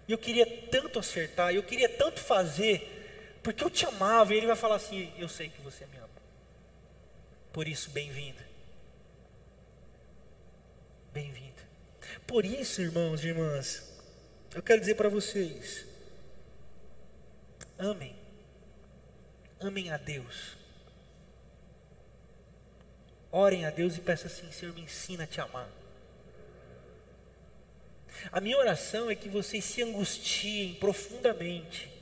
Eu 0.08 0.18
queria 0.18 0.46
tanto 0.46 0.98
acertar, 0.98 1.54
eu 1.54 1.62
queria 1.62 1.88
tanto 1.88 2.18
fazer, 2.18 3.38
porque 3.42 3.62
eu 3.62 3.70
te 3.70 3.86
amava. 3.86 4.34
E 4.34 4.38
ele 4.38 4.46
vai 4.46 4.56
falar 4.56 4.76
assim: 4.76 5.12
Eu 5.18 5.28
sei 5.28 5.48
que 5.48 5.60
você 5.60 5.86
me 5.86 5.98
ama. 5.98 5.99
Por 7.52 7.66
isso, 7.66 7.90
bem-vindo. 7.90 8.40
Bem-vindo. 11.12 11.62
Por 12.26 12.44
isso, 12.44 12.80
irmãos 12.80 13.24
e 13.24 13.28
irmãs, 13.28 13.82
eu 14.54 14.62
quero 14.62 14.80
dizer 14.80 14.94
para 14.94 15.08
vocês: 15.08 15.84
amem. 17.76 18.14
Amem 19.58 19.90
a 19.90 19.96
Deus. 19.96 20.56
Orem 23.32 23.66
a 23.66 23.70
Deus 23.70 23.96
e 23.96 24.00
peçam 24.00 24.26
assim: 24.26 24.50
Senhor, 24.52 24.74
me 24.74 24.82
ensina 24.82 25.24
a 25.24 25.26
te 25.26 25.40
amar. 25.40 25.68
A 28.30 28.40
minha 28.40 28.58
oração 28.58 29.10
é 29.10 29.16
que 29.16 29.28
vocês 29.28 29.64
se 29.64 29.82
angustiem 29.82 30.74
profundamente 30.74 31.99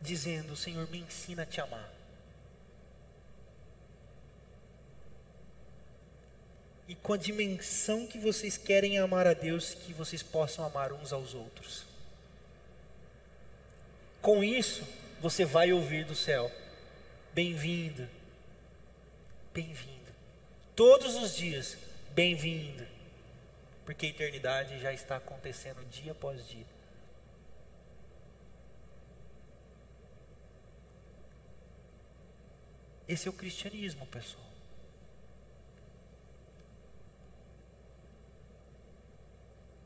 dizendo: 0.00 0.56
Senhor, 0.56 0.88
me 0.90 0.98
ensina 0.98 1.42
a 1.42 1.46
te 1.46 1.60
amar. 1.60 1.92
E 6.88 6.94
com 6.94 7.12
a 7.12 7.18
dimensão 7.18 8.06
que 8.06 8.18
vocês 8.18 8.56
querem 8.56 8.98
amar 8.98 9.26
a 9.26 9.34
Deus, 9.34 9.74
que 9.74 9.92
vocês 9.92 10.22
possam 10.22 10.64
amar 10.64 10.92
uns 10.92 11.12
aos 11.12 11.34
outros. 11.34 11.84
Com 14.22 14.42
isso, 14.42 14.86
você 15.20 15.44
vai 15.44 15.72
ouvir 15.72 16.04
do 16.04 16.14
céu: 16.14 16.50
Bem-vindo, 17.34 18.08
bem-vindo. 19.52 19.98
Todos 20.74 21.16
os 21.16 21.36
dias, 21.36 21.76
bem-vindo. 22.14 22.86
Porque 23.84 24.06
a 24.06 24.10
eternidade 24.10 24.80
já 24.80 24.92
está 24.92 25.16
acontecendo 25.16 25.84
dia 25.90 26.12
após 26.12 26.46
dia. 26.48 26.66
Esse 33.08 33.26
é 33.26 33.30
o 33.30 33.34
cristianismo, 33.34 34.06
pessoal. 34.06 34.44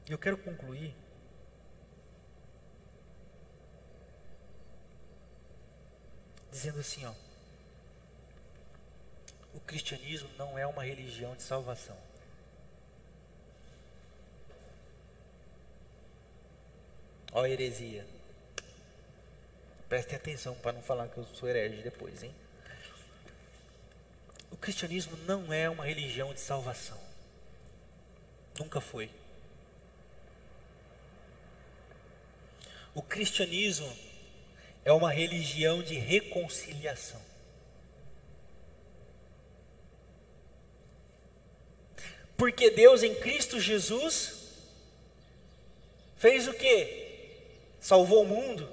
Eu 0.09 0.19
quero 0.19 0.37
concluir 0.37 0.95
dizendo 6.51 6.81
assim, 6.81 7.05
ó. 7.07 7.15
O 9.55 9.61
cristianismo 9.61 10.29
não 10.37 10.59
é 10.59 10.67
uma 10.67 10.85
religião 10.85 11.35
de 11.37 11.43
salvação. 11.43 11.97
Ó 17.33 17.47
heresia. 17.47 18.07
Prestem 19.89 20.17
atenção 20.17 20.55
para 20.57 20.73
não 20.73 20.83
falar 20.83 21.09
que 21.09 21.19
eu 21.19 21.25
sou 21.25 21.49
herege 21.49 21.83
depois, 21.83 22.23
hein? 22.23 22.35
O 24.63 24.65
cristianismo 24.65 25.17
não 25.27 25.53
é 25.53 25.69
uma 25.69 25.85
religião 25.85 26.33
de 26.33 26.39
salvação. 26.39 26.97
Nunca 28.57 28.81
foi. 28.81 29.11
O 32.95 33.03
cristianismo 33.03 33.93
é 34.85 34.93
uma 34.93 35.11
religião 35.11 35.83
de 35.83 35.97
reconciliação. 35.97 37.21
Porque 42.37 42.71
Deus 42.71 43.03
em 43.03 43.17
Cristo 43.17 43.59
Jesus 43.59 44.47
fez 46.19 46.47
o 46.47 46.55
que? 46.55 47.41
Salvou 47.81 48.23
o 48.23 48.29
mundo, 48.29 48.73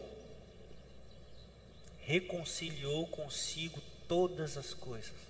reconciliou 2.02 3.08
consigo 3.08 3.82
todas 4.08 4.56
as 4.56 4.72
coisas. 4.72 5.29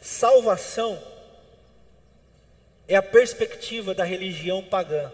Salvação 0.00 1.00
é 2.88 2.96
a 2.96 3.02
perspectiva 3.02 3.94
da 3.94 4.04
religião 4.04 4.62
pagã. 4.62 5.10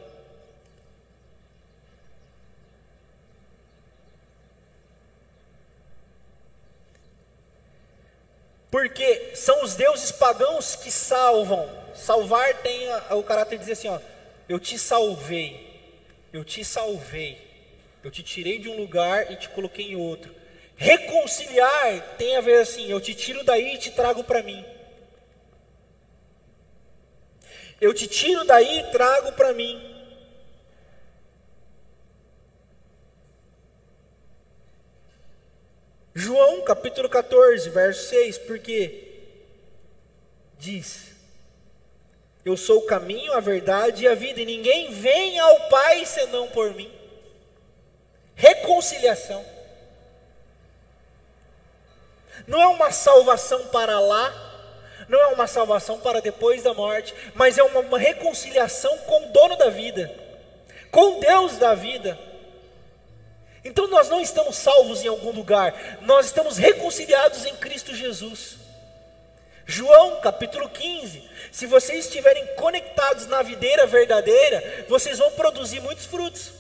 Porque 8.71 9.35
são 9.35 9.63
os 9.65 9.75
deuses 9.75 10.13
pagãos 10.13 10.77
que 10.77 10.91
salvam. 10.91 11.69
Salvar 11.95 12.63
tem 12.63 12.89
o 13.11 13.23
caráter 13.23 13.57
de 13.57 13.61
dizer 13.61 13.73
assim: 13.73 13.89
ó, 13.89 13.99
eu 14.49 14.61
te 14.61 14.79
salvei, 14.79 15.81
eu 16.33 16.45
te 16.45 16.65
salvei, 16.65 17.39
eu 18.05 18.11
te 18.11 18.23
tirei 18.23 18.59
de 18.59 18.69
um 18.69 18.77
lugar 18.77 19.33
e 19.33 19.37
te 19.37 19.49
coloquei 19.49 19.93
em 19.93 19.97
outro. 19.97 20.35
Reconciliar 20.81 22.15
tem 22.17 22.37
a 22.37 22.41
ver 22.41 22.61
assim: 22.61 22.89
eu 22.89 23.01
te 23.01 23.13
tiro 23.13 23.43
daí 23.43 23.75
e 23.75 23.79
te 23.79 23.91
trago 23.91 24.23
para 24.23 24.45
mim. 24.45 24.65
Eu 27.81 27.93
te 27.93 28.07
tiro 28.07 28.45
daí 28.45 28.79
e 28.79 28.91
trago 28.93 29.33
para 29.33 29.53
mim. 29.53 29.85
João 36.15 36.63
capítulo 36.63 37.09
14, 37.09 37.71
verso 37.71 38.09
6, 38.11 38.39
porque 38.39 39.05
diz: 40.59 41.13
Eu 42.45 42.57
sou 42.57 42.79
o 42.79 42.87
caminho, 42.87 43.33
a 43.33 43.41
verdade 43.41 44.05
e 44.05 44.09
a 44.09 44.15
vida, 44.15 44.41
e 44.41 44.47
ninguém 44.47 44.93
vem 44.93 45.41
ao 45.41 45.69
Pai 45.69 46.07
senão 46.07 46.47
por 46.49 46.73
mim. 46.73 46.93
Reconciliação. 48.37 49.58
Não 52.47 52.61
é 52.61 52.67
uma 52.67 52.91
salvação 52.91 53.67
para 53.67 53.99
lá, 53.99 54.49
não 55.09 55.21
é 55.21 55.27
uma 55.29 55.47
salvação 55.47 55.99
para 55.99 56.21
depois 56.21 56.63
da 56.63 56.75
morte, 56.75 57.15
mas 57.35 57.57
é 57.57 57.63
uma, 57.63 57.99
reconciliação 57.99 58.97
com 58.99 59.25
o 59.25 59.33
dono 59.33 59.57
da 59.57 59.71
vida, 59.71 60.13
com 60.91 61.19
Deus 61.19 61.57
da 61.57 61.75
vida. 61.75 62.19
Então 63.65 63.89
nós 63.89 64.09
não 64.09 64.21
estamos 64.21 64.57
salvos 64.57 65.05
em 65.05 65.09
algum 65.09 65.33
lugar, 65.33 65.99
nós 66.03 66.27
estamos 66.27 66.59
reconciliados 66.59 67.45
em 67.47 67.57
Cristo 67.57 67.95
Jesus. 67.95 68.57
João 69.67 70.21
capítulo 70.21 70.69
15: 70.69 71.29
se 71.53 71.67
vocês 71.67 72.07
estiverem 72.07 72.47
conectados 72.57 73.27
na 73.27 73.43
videira 73.43 73.87
verdadeira, 73.87 74.87
vocês 74.89 75.19
vão 75.19 75.31
produzir 75.33 75.81
muitos 75.81 76.07
frutos. 76.07 76.53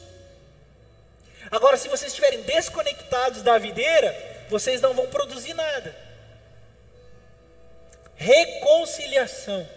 Agora, 1.50 1.76
se 1.76 1.88
vocês 1.88 2.12
estiverem 2.12 2.42
desconectados 2.42 3.42
da 3.42 3.56
videira, 3.56 4.14
vocês 4.48 4.80
não 4.80 4.94
vão 4.94 5.08
produzir 5.08 5.54
nada. 5.54 5.94
Reconciliação. 8.16 9.68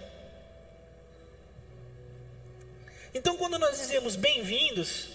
Então, 3.14 3.38
quando 3.38 3.60
nós 3.60 3.78
dizemos 3.78 4.16
bem-vindos, 4.16 5.10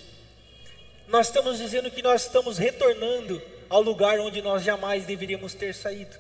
nós 1.09 1.29
estamos 1.29 1.59
dizendo 1.59 1.91
que 1.91 2.03
nós 2.03 2.23
estamos 2.23 2.59
retornando 2.59 3.43
ao 3.69 3.81
lugar 3.81 4.21
onde 4.21 4.43
nós 4.43 4.63
jamais 4.63 5.05
deveríamos 5.05 5.55
ter 5.55 5.75
saído. 5.75 6.17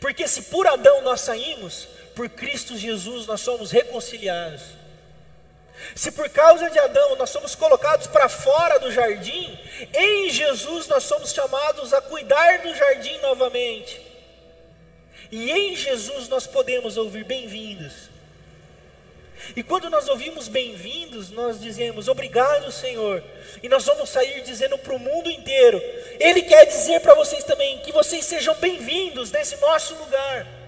Porque 0.00 0.26
se 0.26 0.42
por 0.42 0.66
Adão 0.66 1.02
nós 1.02 1.20
saímos, 1.20 1.88
por 2.14 2.28
Cristo 2.28 2.76
Jesus 2.76 3.26
nós 3.26 3.40
somos 3.40 3.70
reconciliados. 3.70 4.81
Se 5.94 6.12
por 6.12 6.28
causa 6.28 6.70
de 6.70 6.78
Adão 6.78 7.16
nós 7.16 7.30
somos 7.30 7.54
colocados 7.54 8.06
para 8.06 8.28
fora 8.28 8.78
do 8.78 8.90
jardim, 8.90 9.58
em 9.94 10.30
Jesus 10.30 10.86
nós 10.88 11.04
somos 11.04 11.32
chamados 11.32 11.92
a 11.92 12.00
cuidar 12.00 12.58
do 12.58 12.74
jardim 12.74 13.18
novamente. 13.18 14.00
E 15.30 15.50
em 15.50 15.74
Jesus 15.74 16.28
nós 16.28 16.46
podemos 16.46 16.96
ouvir 16.96 17.24
bem-vindos. 17.24 18.12
E 19.56 19.62
quando 19.62 19.90
nós 19.90 20.08
ouvimos 20.08 20.46
bem-vindos, 20.46 21.30
nós 21.30 21.60
dizemos 21.60 22.06
obrigado, 22.06 22.70
Senhor. 22.70 23.22
E 23.62 23.68
nós 23.68 23.84
vamos 23.84 24.08
sair 24.08 24.42
dizendo 24.42 24.78
para 24.78 24.94
o 24.94 24.98
mundo 24.98 25.30
inteiro. 25.30 25.82
Ele 26.20 26.42
quer 26.42 26.64
dizer 26.66 27.00
para 27.00 27.14
vocês 27.14 27.42
também 27.44 27.78
que 27.78 27.92
vocês 27.92 28.24
sejam 28.24 28.54
bem-vindos 28.56 29.32
nesse 29.32 29.56
nosso 29.56 29.94
lugar. 29.96 30.61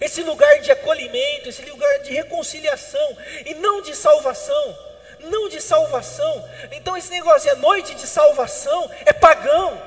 Esse 0.00 0.22
lugar 0.22 0.60
de 0.60 0.70
acolhimento, 0.70 1.48
esse 1.48 1.62
lugar 1.62 1.98
de 2.00 2.12
reconciliação 2.12 3.16
e 3.46 3.54
não 3.54 3.80
de 3.80 3.96
salvação. 3.96 4.78
Não 5.20 5.48
de 5.48 5.60
salvação. 5.60 6.48
Então 6.72 6.96
esse 6.96 7.10
negócio 7.10 7.50
é 7.50 7.54
noite 7.54 7.94
de 7.94 8.06
salvação, 8.06 8.90
é 9.04 9.12
pagão. 9.12 9.80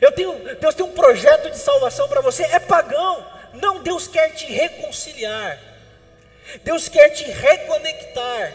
Eu 0.00 0.12
tenho, 0.12 0.56
Deus 0.56 0.74
tem 0.74 0.84
um 0.86 0.92
projeto 0.92 1.50
de 1.50 1.58
salvação 1.58 2.08
para 2.08 2.20
você, 2.20 2.44
é 2.44 2.58
pagão. 2.58 3.26
Não, 3.54 3.82
Deus 3.82 4.06
quer 4.06 4.30
te 4.30 4.46
reconciliar. 4.46 5.58
Deus 6.62 6.88
quer 6.88 7.10
te 7.10 7.24
reconectar. 7.24 8.52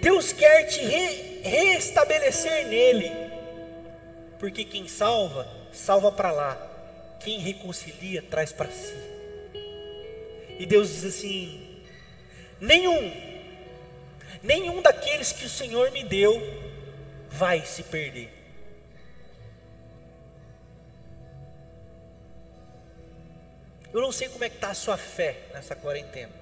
Deus 0.00 0.32
quer 0.32 0.64
te 0.64 0.80
re 0.84 1.30
restabelecer 1.42 2.66
nele. 2.66 3.10
Porque 4.38 4.64
quem 4.64 4.86
salva, 4.86 5.48
salva 5.72 6.12
para 6.12 6.30
lá. 6.30 6.70
Quem 7.20 7.38
reconcilia, 7.38 8.22
traz 8.22 8.52
para 8.52 8.70
si. 8.70 9.09
E 10.60 10.66
Deus 10.66 10.90
diz 10.90 11.06
assim: 11.06 11.82
nenhum, 12.60 13.10
nenhum 14.42 14.82
daqueles 14.82 15.32
que 15.32 15.46
o 15.46 15.48
Senhor 15.48 15.90
me 15.90 16.04
deu 16.04 16.38
vai 17.30 17.64
se 17.64 17.82
perder. 17.82 18.30
Eu 23.90 24.02
não 24.02 24.12
sei 24.12 24.28
como 24.28 24.44
é 24.44 24.50
que 24.50 24.56
está 24.56 24.68
a 24.68 24.74
sua 24.74 24.98
fé 24.98 25.46
nessa 25.54 25.74
quarentena. 25.74 26.32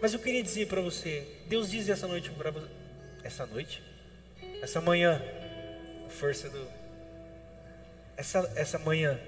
Mas 0.00 0.14
eu 0.14 0.18
queria 0.18 0.42
dizer 0.42 0.68
para 0.68 0.80
você, 0.80 1.28
Deus 1.48 1.70
diz 1.70 1.86
essa 1.90 2.08
noite 2.08 2.30
para 2.30 2.50
você, 2.50 2.66
essa 3.22 3.44
noite, 3.44 3.82
essa 4.62 4.80
manhã, 4.80 5.22
força 6.08 6.48
do, 6.48 6.66
essa 8.16 8.50
essa 8.56 8.78
manhã, 8.78 9.20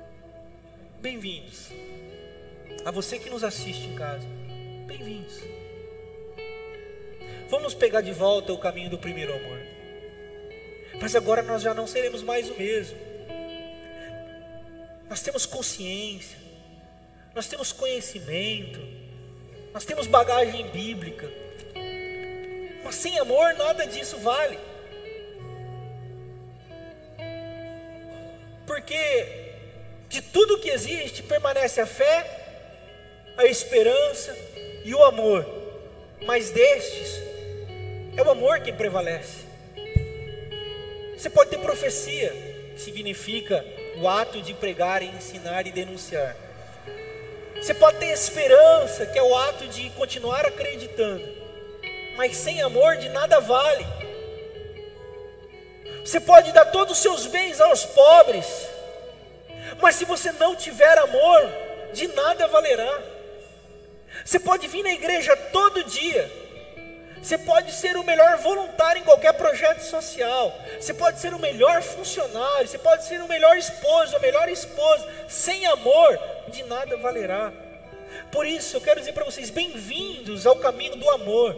bem-vindos. 1.02 1.68
A 2.84 2.90
você 2.90 3.18
que 3.18 3.28
nos 3.28 3.44
assiste 3.44 3.86
em 3.86 3.94
casa, 3.94 4.26
bem-vindos. 4.86 5.38
Vamos 7.48 7.74
pegar 7.74 8.00
de 8.00 8.12
volta 8.12 8.52
o 8.52 8.58
caminho 8.58 8.88
do 8.88 8.98
primeiro 8.98 9.34
amor. 9.34 9.58
Mas 11.00 11.14
agora 11.14 11.42
nós 11.42 11.62
já 11.62 11.74
não 11.74 11.86
seremos 11.86 12.22
mais 12.22 12.48
o 12.48 12.58
mesmo. 12.58 12.96
Nós 15.08 15.20
temos 15.20 15.44
consciência, 15.44 16.38
nós 17.34 17.48
temos 17.48 17.72
conhecimento, 17.72 18.80
nós 19.74 19.84
temos 19.84 20.06
bagagem 20.06 20.68
bíblica. 20.68 21.28
Mas 22.84 22.94
sem 22.94 23.18
amor 23.18 23.54
nada 23.54 23.86
disso 23.86 24.16
vale. 24.18 24.58
Porque 28.66 29.50
de 30.08 30.22
tudo 30.22 30.58
que 30.60 30.70
existe 30.70 31.22
permanece 31.22 31.80
a 31.80 31.86
fé, 31.86 32.39
a 33.40 33.46
esperança 33.46 34.36
e 34.84 34.94
o 34.94 35.02
amor. 35.02 35.46
Mas 36.26 36.50
destes 36.50 37.22
é 38.14 38.22
o 38.22 38.30
amor 38.30 38.60
quem 38.60 38.74
prevalece. 38.74 39.46
Você 41.16 41.30
pode 41.30 41.50
ter 41.50 41.58
profecia, 41.58 42.30
que 42.74 42.80
significa 42.80 43.64
o 43.98 44.06
ato 44.06 44.42
de 44.42 44.52
pregar, 44.52 45.02
ensinar 45.02 45.66
e 45.66 45.72
denunciar. 45.72 46.36
Você 47.56 47.72
pode 47.72 47.98
ter 47.98 48.12
esperança, 48.12 49.06
que 49.06 49.18
é 49.18 49.22
o 49.22 49.34
ato 49.34 49.66
de 49.68 49.88
continuar 49.90 50.44
acreditando, 50.44 51.26
mas 52.16 52.36
sem 52.36 52.60
amor 52.60 52.96
de 52.96 53.08
nada 53.08 53.40
vale. 53.40 53.86
Você 56.04 56.20
pode 56.20 56.52
dar 56.52 56.66
todos 56.66 56.92
os 56.92 57.02
seus 57.02 57.26
bens 57.26 57.58
aos 57.60 57.86
pobres, 57.86 58.46
mas 59.80 59.94
se 59.94 60.04
você 60.04 60.30
não 60.32 60.54
tiver 60.54 60.98
amor, 60.98 61.50
de 61.94 62.06
nada 62.08 62.46
valerá. 62.46 63.09
Você 64.24 64.38
pode 64.38 64.66
vir 64.68 64.82
na 64.82 64.92
igreja 64.92 65.36
todo 65.36 65.84
dia, 65.84 66.30
você 67.22 67.36
pode 67.36 67.72
ser 67.72 67.96
o 67.96 68.02
melhor 68.02 68.38
voluntário 68.38 69.00
em 69.00 69.04
qualquer 69.04 69.34
projeto 69.34 69.80
social. 69.82 70.58
Você 70.80 70.94
pode 70.94 71.20
ser 71.20 71.34
o 71.34 71.38
melhor 71.38 71.82
funcionário. 71.82 72.66
Você 72.66 72.78
pode 72.78 73.04
ser 73.04 73.20
o 73.20 73.28
melhor 73.28 73.58
esposo, 73.58 74.16
a 74.16 74.20
melhor 74.20 74.48
esposa. 74.48 75.06
Sem 75.28 75.66
amor, 75.66 76.18
de 76.48 76.62
nada 76.64 76.96
valerá. 76.96 77.52
Por 78.32 78.46
isso, 78.46 78.76
eu 78.76 78.80
quero 78.80 79.00
dizer 79.00 79.12
para 79.12 79.24
vocês: 79.24 79.50
bem-vindos 79.50 80.46
ao 80.46 80.56
caminho 80.56 80.96
do 80.96 81.10
amor. 81.10 81.56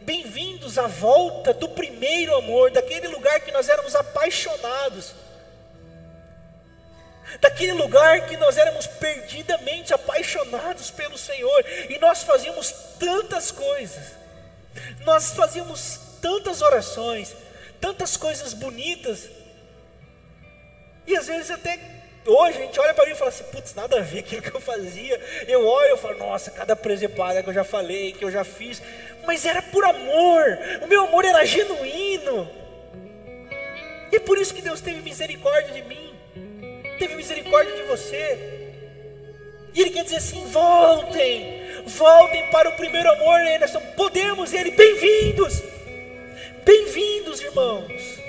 Bem-vindos 0.00 0.76
à 0.76 0.86
volta 0.86 1.52
do 1.52 1.68
primeiro 1.68 2.34
amor, 2.34 2.70
daquele 2.70 3.06
lugar 3.08 3.38
que 3.40 3.52
nós 3.52 3.68
éramos 3.68 3.94
apaixonados. 3.94 5.14
Daquele 7.38 7.72
lugar 7.72 8.26
que 8.26 8.36
nós 8.36 8.56
éramos 8.56 8.86
perdidamente 8.86 9.92
apaixonados 9.94 10.90
pelo 10.90 11.18
Senhor 11.18 11.64
e 11.88 11.98
nós 11.98 12.22
fazíamos 12.22 12.72
tantas 12.98 13.50
coisas 13.50 14.20
nós 15.04 15.32
fazíamos 15.32 15.98
tantas 16.20 16.62
orações, 16.62 17.34
tantas 17.80 18.16
coisas 18.16 18.52
bonitas, 18.52 19.28
e 21.06 21.16
às 21.16 21.26
vezes 21.26 21.50
até 21.50 21.78
hoje 22.26 22.58
a 22.58 22.60
gente 22.60 22.78
olha 22.78 22.94
para 22.94 23.06
mim 23.06 23.12
e 23.12 23.16
fala 23.16 23.30
assim, 23.30 23.44
putz, 23.44 23.74
nada 23.74 23.98
a 23.98 24.02
ver 24.02 24.20
aquilo 24.20 24.42
que 24.42 24.54
eu 24.54 24.60
fazia. 24.60 25.18
Eu 25.48 25.66
olho 25.66 25.94
e 25.94 25.98
falo, 25.98 26.18
nossa, 26.18 26.50
cada 26.50 26.76
presepada 26.76 27.42
que 27.42 27.48
eu 27.48 27.54
já 27.54 27.64
falei, 27.64 28.12
que 28.12 28.24
eu 28.24 28.30
já 28.30 28.44
fiz, 28.44 28.80
mas 29.26 29.44
era 29.44 29.62
por 29.62 29.84
amor, 29.84 30.58
o 30.82 30.86
meu 30.86 31.06
amor 31.06 31.24
era 31.24 31.44
genuíno. 31.44 32.48
E 34.12 34.16
é 34.16 34.20
por 34.20 34.38
isso 34.38 34.54
que 34.54 34.62
Deus 34.62 34.80
teve 34.80 35.00
misericórdia 35.00 35.72
de 35.72 35.82
mim, 35.82 36.09
teve 37.00 37.16
misericórdia 37.16 37.74
de 37.74 37.82
você. 37.84 38.38
E 39.74 39.80
Ele 39.80 39.90
quer 39.90 40.04
dizer 40.04 40.16
assim: 40.16 40.44
voltem, 40.46 41.82
voltem 41.86 42.46
para 42.50 42.68
o 42.68 42.76
primeiro 42.76 43.10
amor, 43.10 43.40
né? 43.40 43.58
nós 43.58 43.72
podemos, 43.96 44.52
Ele, 44.52 44.70
bem-vindos, 44.70 45.62
bem-vindos, 46.62 47.40
irmãos. 47.40 48.20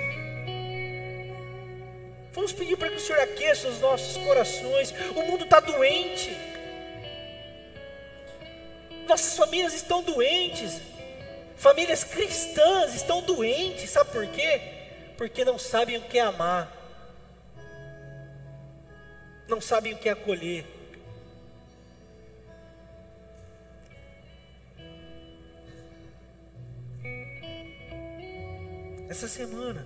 Vamos 2.31 2.53
pedir 2.53 2.77
para 2.77 2.89
que 2.89 2.95
o 2.95 2.99
Senhor 2.99 3.21
aqueça 3.21 3.67
os 3.67 3.81
nossos 3.81 4.15
corações. 4.23 4.93
O 5.15 5.21
mundo 5.23 5.43
está 5.43 5.59
doente, 5.59 6.35
Nossas 9.07 9.35
famílias 9.35 9.73
estão 9.73 10.01
doentes. 10.01 10.79
Famílias 11.57 12.01
cristãs 12.05 12.95
estão 12.95 13.21
doentes. 13.21 13.89
Sabe 13.89 14.09
por 14.09 14.25
quê? 14.27 14.61
Porque 15.17 15.43
não 15.43 15.59
sabem 15.59 15.97
o 15.97 16.01
que 16.01 16.17
é 16.17 16.21
amar. 16.21 16.80
Não 19.51 19.59
sabem 19.59 19.91
o 19.91 19.97
que 19.97 20.07
é 20.07 20.13
acolher. 20.13 20.65
Essa 29.09 29.27
semana 29.27 29.85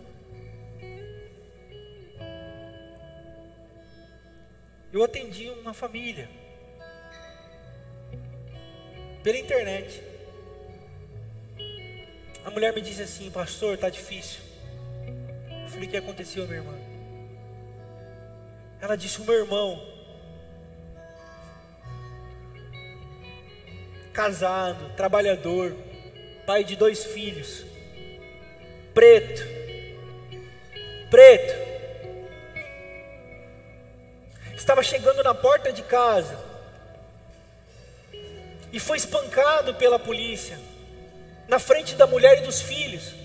eu 4.94 5.04
atendi 5.04 5.50
uma 5.50 5.74
família 5.74 6.30
pela 9.24 9.40
internet. 9.40 10.00
A 12.46 12.52
mulher 12.52 12.72
me 12.72 12.82
disse 12.82 13.02
assim, 13.02 13.32
pastor, 13.32 13.80
tá 13.80 13.90
difícil. 13.90 14.42
Eu 15.64 15.70
falei, 15.70 15.88
o 15.88 15.90
que 15.90 15.98
aconteceu, 15.98 16.46
minha 16.46 16.60
irmã? 16.60 16.85
Ela 18.82 18.96
disse, 18.96 19.22
o 19.22 19.26
meu 19.26 19.36
irmão, 19.36 19.82
casado, 24.14 24.96
trabalhador, 24.96 25.76
pai 26.46 26.64
de 26.64 26.76
dois 26.76 27.04
filhos, 27.04 27.66
preto, 28.94 29.42
preto, 31.10 31.54
estava 34.56 34.82
chegando 34.82 35.22
na 35.24 35.34
porta 35.34 35.72
de 35.72 35.84
casa 35.84 36.40
e 38.72 38.80
foi 38.80 38.98
espancado 38.98 39.76
pela 39.76 40.00
polícia 40.00 40.60
na 41.48 41.60
frente 41.60 41.96
da 41.96 42.08
mulher 42.08 42.40
e 42.40 42.42
dos 42.42 42.62
filhos. 42.62 43.25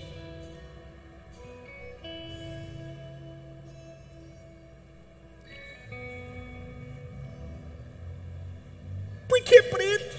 Por 9.31 9.41
que 9.43 9.63
preto? 9.63 10.17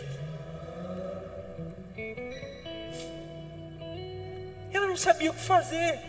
Ela 4.72 4.86
não 4.86 4.96
sabia 4.96 5.30
o 5.30 5.34
que 5.34 5.40
fazer. 5.40 6.00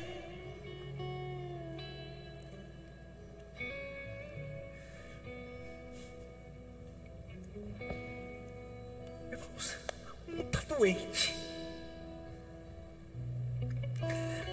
doente. 10.78 11.36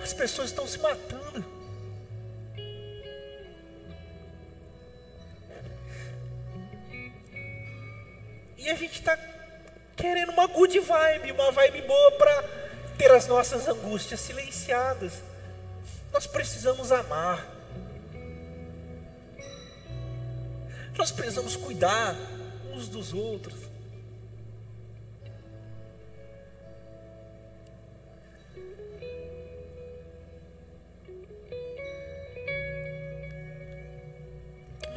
As 0.03 0.13
pessoas 0.13 0.51
estão 0.51 0.67
se 0.67 0.79
matando. 0.81 1.60
E 8.61 8.69
a 8.69 8.75
gente 8.75 9.01
está 9.01 9.19
querendo 9.97 10.33
uma 10.33 10.47
good 10.47 10.79
vibe, 10.79 11.33
uma 11.33 11.51
vibe 11.51 11.83
boa 11.83 12.13
para 12.13 12.43
ter 12.99 13.11
as 13.11 13.27
nossas 13.27 13.67
angústias 13.67 14.21
silenciadas. 14.21 15.15
Nós 16.13 16.27
precisamos 16.27 16.93
amar. 16.93 17.45
Nós 20.97 21.11
precisamos 21.11 21.57
cuidar 21.57 22.15
uns 22.73 22.87
dos 22.87 23.15
outros. 23.15 23.71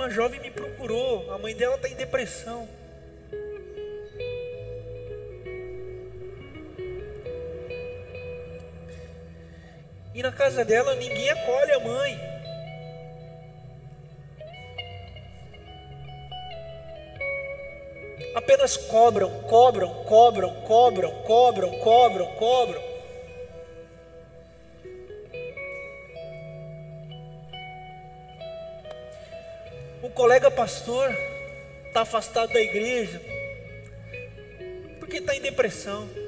uma 0.04 0.10
jovem 0.10 0.42
me 0.42 0.52
procurou, 0.52 1.32
a 1.32 1.38
mãe 1.38 1.56
dela 1.56 1.76
está 1.78 1.88
em 1.88 1.96
depressão. 1.96 2.68
Na 10.24 10.32
casa 10.32 10.64
dela 10.64 10.96
ninguém 10.96 11.30
acolhe 11.32 11.72
a 11.74 11.80
mãe. 11.82 12.34
Apenas 18.34 18.78
cobram, 18.78 19.30
cobram, 19.44 19.94
cobram, 20.06 20.62
cobram, 20.62 21.12
cobram, 21.24 21.80
cobram, 21.80 22.36
cobram. 22.38 22.94
colega 30.14 30.52
pastor 30.52 31.10
está 31.88 32.02
afastado 32.02 32.54
da 32.54 32.62
igreja 32.62 33.20
porque 35.00 35.18
está 35.18 35.36
em 35.36 35.42
depressão. 35.42 36.23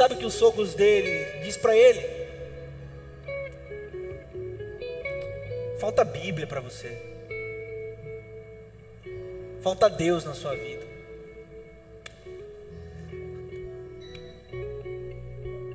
Sabe 0.00 0.14
o 0.14 0.16
que 0.16 0.24
os 0.24 0.32
sogros 0.32 0.74
dele 0.74 1.42
diz 1.42 1.58
para 1.58 1.76
ele? 1.76 2.00
Falta 5.78 6.02
Bíblia 6.04 6.46
para 6.46 6.58
você. 6.58 6.96
Falta 9.60 9.90
Deus 9.90 10.24
na 10.24 10.32
sua 10.32 10.54
vida. 10.54 10.88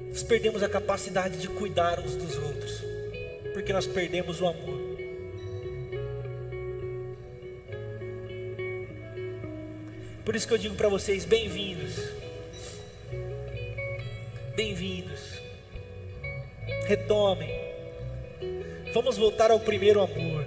nós 0.10 0.24
perdemos 0.24 0.64
a 0.64 0.70
capacidade 0.70 1.38
de 1.38 1.48
cuidar 1.48 2.00
uns 2.00 2.16
dos 2.16 2.36
outros, 2.38 2.82
porque 3.54 3.72
nós 3.72 3.86
perdemos 3.86 4.42
o 4.42 4.48
amor. 4.48 4.80
Por 10.24 10.36
isso 10.36 10.48
que 10.48 10.54
eu 10.54 10.58
digo 10.58 10.74
para 10.74 10.90
vocês: 10.90 11.26
bem-vindos, 11.26 12.25
bem-vindos, 14.56 15.42
retomem, 16.88 17.50
vamos 18.94 19.18
voltar 19.18 19.52
ao 19.52 19.60
primeiro 19.60 20.02
amor, 20.02 20.46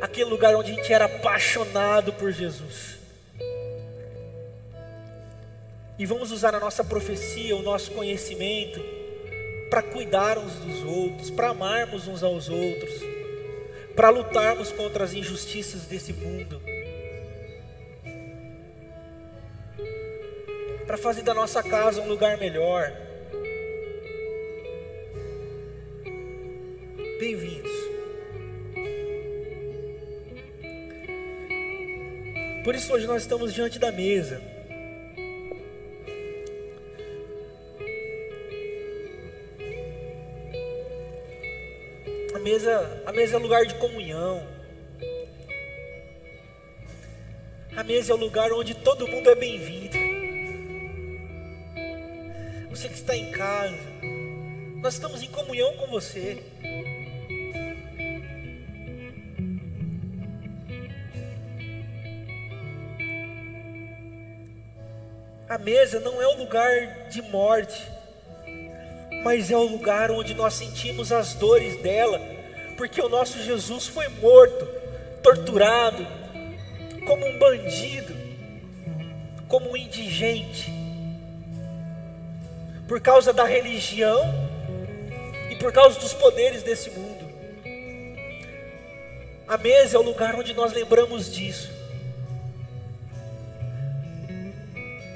aquele 0.00 0.30
lugar 0.30 0.54
onde 0.54 0.70
a 0.70 0.74
gente 0.76 0.92
era 0.92 1.06
apaixonado 1.06 2.12
por 2.12 2.30
Jesus. 2.30 2.98
E 5.98 6.06
vamos 6.06 6.30
usar 6.30 6.54
a 6.54 6.60
nossa 6.60 6.84
profecia, 6.84 7.56
o 7.56 7.62
nosso 7.62 7.90
conhecimento, 7.90 8.80
para 9.68 9.82
cuidar 9.82 10.38
uns 10.38 10.54
dos 10.54 10.84
outros, 10.84 11.30
para 11.30 11.48
amarmos 11.48 12.06
uns 12.06 12.22
aos 12.22 12.48
outros, 12.48 12.92
para 13.96 14.10
lutarmos 14.10 14.70
contra 14.70 15.02
as 15.02 15.14
injustiças 15.14 15.86
desse 15.86 16.12
mundo, 16.12 16.62
para 20.86 20.96
fazer 20.96 21.22
da 21.22 21.34
nossa 21.34 21.62
casa 21.62 22.00
um 22.00 22.08
lugar 22.08 22.38
melhor. 22.38 22.92
Bem-vindos. 27.18 27.72
Por 32.64 32.74
isso 32.74 32.92
hoje 32.92 33.06
nós 33.06 33.22
estamos 33.22 33.52
diante 33.52 33.78
da 33.78 33.90
mesa. 33.90 34.40
mesa, 42.46 43.02
a 43.04 43.12
mesa 43.12 43.36
é 43.36 43.38
lugar 43.40 43.66
de 43.66 43.74
comunhão. 43.74 44.40
A 47.76 47.82
mesa 47.82 48.12
é 48.12 48.14
o 48.14 48.18
lugar 48.18 48.52
onde 48.52 48.72
todo 48.72 49.08
mundo 49.08 49.28
é 49.28 49.34
bem-vindo. 49.34 50.05
Você 52.76 52.90
que 52.90 52.94
está 52.94 53.16
em 53.16 53.30
casa, 53.30 53.78
nós 54.82 54.92
estamos 54.92 55.22
em 55.22 55.28
comunhão 55.28 55.72
com 55.78 55.86
você. 55.86 56.42
A 65.48 65.56
mesa 65.56 66.00
não 66.00 66.20
é 66.20 66.26
o 66.26 66.36
lugar 66.36 67.08
de 67.08 67.22
morte, 67.22 67.82
mas 69.24 69.50
é 69.50 69.56
o 69.56 69.64
lugar 69.64 70.10
onde 70.10 70.34
nós 70.34 70.52
sentimos 70.52 71.10
as 71.10 71.32
dores 71.32 71.82
dela 71.82 72.20
porque 72.76 73.00
o 73.00 73.08
nosso 73.08 73.42
Jesus 73.42 73.86
foi 73.86 74.06
morto, 74.08 74.68
torturado, 75.22 76.06
como 77.06 77.24
um 77.24 77.38
bandido, 77.38 78.14
como 79.48 79.70
um 79.70 79.76
indigente, 79.78 80.85
por 82.86 83.00
causa 83.00 83.32
da 83.32 83.44
religião 83.44 84.22
e 85.50 85.56
por 85.56 85.72
causa 85.72 85.98
dos 85.98 86.14
poderes 86.14 86.62
desse 86.62 86.90
mundo. 86.90 87.26
A 89.46 89.56
mesa 89.56 89.96
é 89.96 90.00
o 90.00 90.02
lugar 90.02 90.34
onde 90.34 90.52
nós 90.54 90.72
lembramos 90.72 91.32
disso. 91.32 91.70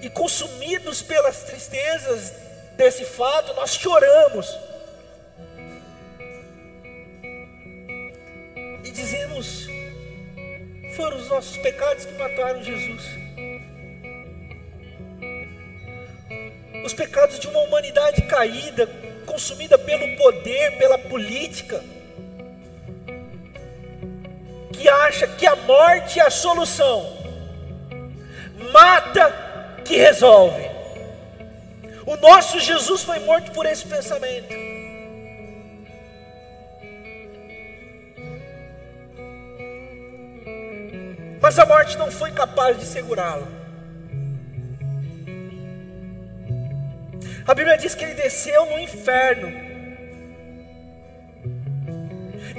E 0.02 0.08
consumidos 0.08 1.02
pelas 1.02 1.42
tristezas 1.42 2.32
desse 2.76 3.04
fato, 3.04 3.52
nós 3.54 3.74
choramos. 3.74 4.46
E 8.84 8.90
dizemos: 8.90 9.66
foram 10.96 11.18
os 11.18 11.28
nossos 11.28 11.56
pecados 11.58 12.04
que 12.04 12.14
mataram 12.14 12.62
Jesus. 12.62 13.29
Os 16.90 16.94
pecados 16.94 17.38
de 17.38 17.46
uma 17.46 17.60
humanidade 17.60 18.20
caída, 18.22 18.84
consumida 19.24 19.78
pelo 19.78 20.16
poder, 20.16 20.76
pela 20.76 20.98
política, 20.98 21.80
que 24.72 24.88
acha 24.88 25.28
que 25.28 25.46
a 25.46 25.54
morte 25.54 26.18
é 26.18 26.24
a 26.24 26.30
solução, 26.30 27.16
mata 28.72 29.32
que 29.84 29.98
resolve. 29.98 30.68
O 32.04 32.16
nosso 32.16 32.58
Jesus 32.58 33.04
foi 33.04 33.20
morto 33.20 33.52
por 33.52 33.66
esse 33.66 33.86
pensamento. 33.86 34.52
Mas 41.40 41.56
a 41.56 41.64
morte 41.64 41.96
não 41.96 42.10
foi 42.10 42.32
capaz 42.32 42.76
de 42.76 42.84
segurá-lo. 42.84 43.59
A 47.46 47.54
Bíblia 47.54 47.76
diz 47.78 47.94
que 47.94 48.04
ele 48.04 48.14
desceu 48.14 48.66
no 48.66 48.78
inferno, 48.78 49.50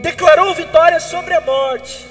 declarou 0.02 0.54
vitória 0.54 1.00
sobre 1.00 1.34
a 1.34 1.42
morte. 1.42 2.08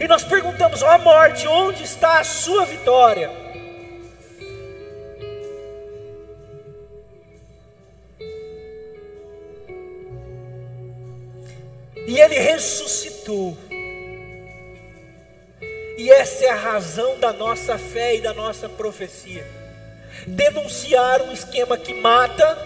E 0.00 0.06
nós 0.06 0.24
perguntamos: 0.24 0.82
ó 0.82 0.98
morte, 0.98 1.46
onde 1.46 1.82
está 1.82 2.20
a 2.20 2.24
sua 2.24 2.64
vitória? 2.64 3.30
E 12.06 12.18
ele 12.18 12.38
ressuscitou. 12.38 13.56
E 15.98 16.12
essa 16.12 16.44
é 16.44 16.48
a 16.48 16.54
razão 16.54 17.18
da 17.18 17.32
nossa 17.32 17.76
fé 17.76 18.14
e 18.14 18.20
da 18.20 18.32
nossa 18.32 18.68
profecia. 18.68 19.44
Denunciar 20.28 21.22
um 21.22 21.32
esquema 21.32 21.76
que 21.76 21.92
mata, 21.92 22.56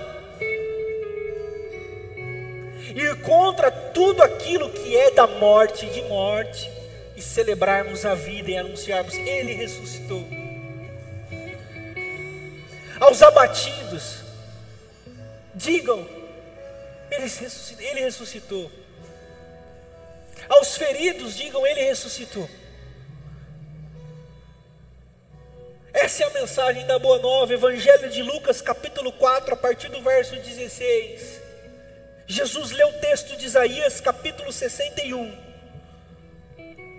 ir 2.95 3.22
contra 3.22 3.70
tudo 3.70 4.22
aquilo 4.22 4.68
que 4.68 4.95
é 4.95 5.12
da 5.12 5.26
morte 5.26 5.87
de 5.87 6.03
morte 6.03 6.70
e 7.16 7.22
celebrarmos 7.22 8.05
a 8.05 8.14
vida 8.14 8.51
e 8.51 8.59
anunciarmos: 8.59 9.14
Ele 9.14 9.55
ressuscitou. 9.55 10.28
Aos 13.01 13.22
abatidos, 13.22 14.18
digam: 15.55 16.07
Ele 17.11 18.03
ressuscitou. 18.03 18.70
Aos 20.51 20.76
feridos, 20.76 21.35
digam: 21.35 21.66
Ele 21.66 21.80
ressuscitou. 21.80 22.47
Essa 26.12 26.24
é 26.24 26.26
a 26.26 26.40
mensagem 26.42 26.84
da 26.84 26.98
Boa 26.98 27.18
Nova, 27.20 27.54
Evangelho 27.54 28.10
de 28.10 28.22
Lucas, 28.22 28.60
capítulo 28.60 29.10
4, 29.12 29.54
a 29.54 29.56
partir 29.56 29.88
do 29.88 30.02
verso 30.02 30.36
16. 30.36 31.40
Jesus 32.26 32.70
leu 32.70 32.88
o 32.88 33.00
texto 33.00 33.34
de 33.34 33.46
Isaías, 33.46 33.98
capítulo 33.98 34.52
61 34.52 35.34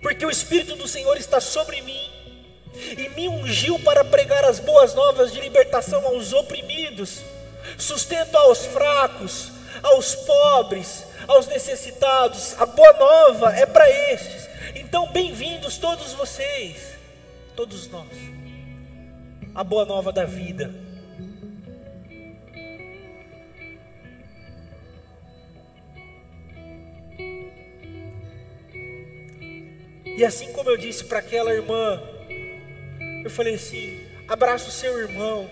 porque 0.01 0.25
o 0.25 0.31
Espírito 0.31 0.75
do 0.75 0.87
Senhor 0.87 1.15
está 1.15 1.39
sobre 1.39 1.79
mim 1.83 2.11
e 2.97 3.07
me 3.09 3.29
ungiu 3.29 3.77
para 3.77 4.03
pregar 4.03 4.43
as 4.45 4.59
boas 4.59 4.95
novas 4.95 5.31
de 5.31 5.39
libertação 5.39 6.03
aos 6.07 6.33
oprimidos, 6.33 7.21
sustento 7.77 8.35
aos 8.35 8.65
fracos, 8.65 9.51
aos 9.83 10.15
pobres, 10.15 11.03
aos 11.27 11.45
necessitados. 11.45 12.55
A 12.59 12.65
boa 12.65 12.93
nova 12.93 13.55
é 13.55 13.67
para 13.67 13.87
estes. 14.11 14.49
Então, 14.73 15.07
bem-vindos 15.11 15.77
todos 15.77 16.13
vocês, 16.13 16.97
todos 17.55 17.87
nós. 17.89 18.42
A 19.55 19.63
boa 19.63 19.85
nova 19.85 20.11
da 20.11 20.25
vida. 20.25 20.73
E 30.17 30.25
assim 30.25 30.51
como 30.53 30.69
eu 30.69 30.77
disse 30.77 31.05
para 31.05 31.19
aquela 31.19 31.53
irmã, 31.53 32.01
eu 33.23 33.29
falei 33.29 33.55
assim: 33.55 33.99
abraça 34.27 34.69
o 34.69 34.71
seu 34.71 34.99
irmão. 34.99 35.49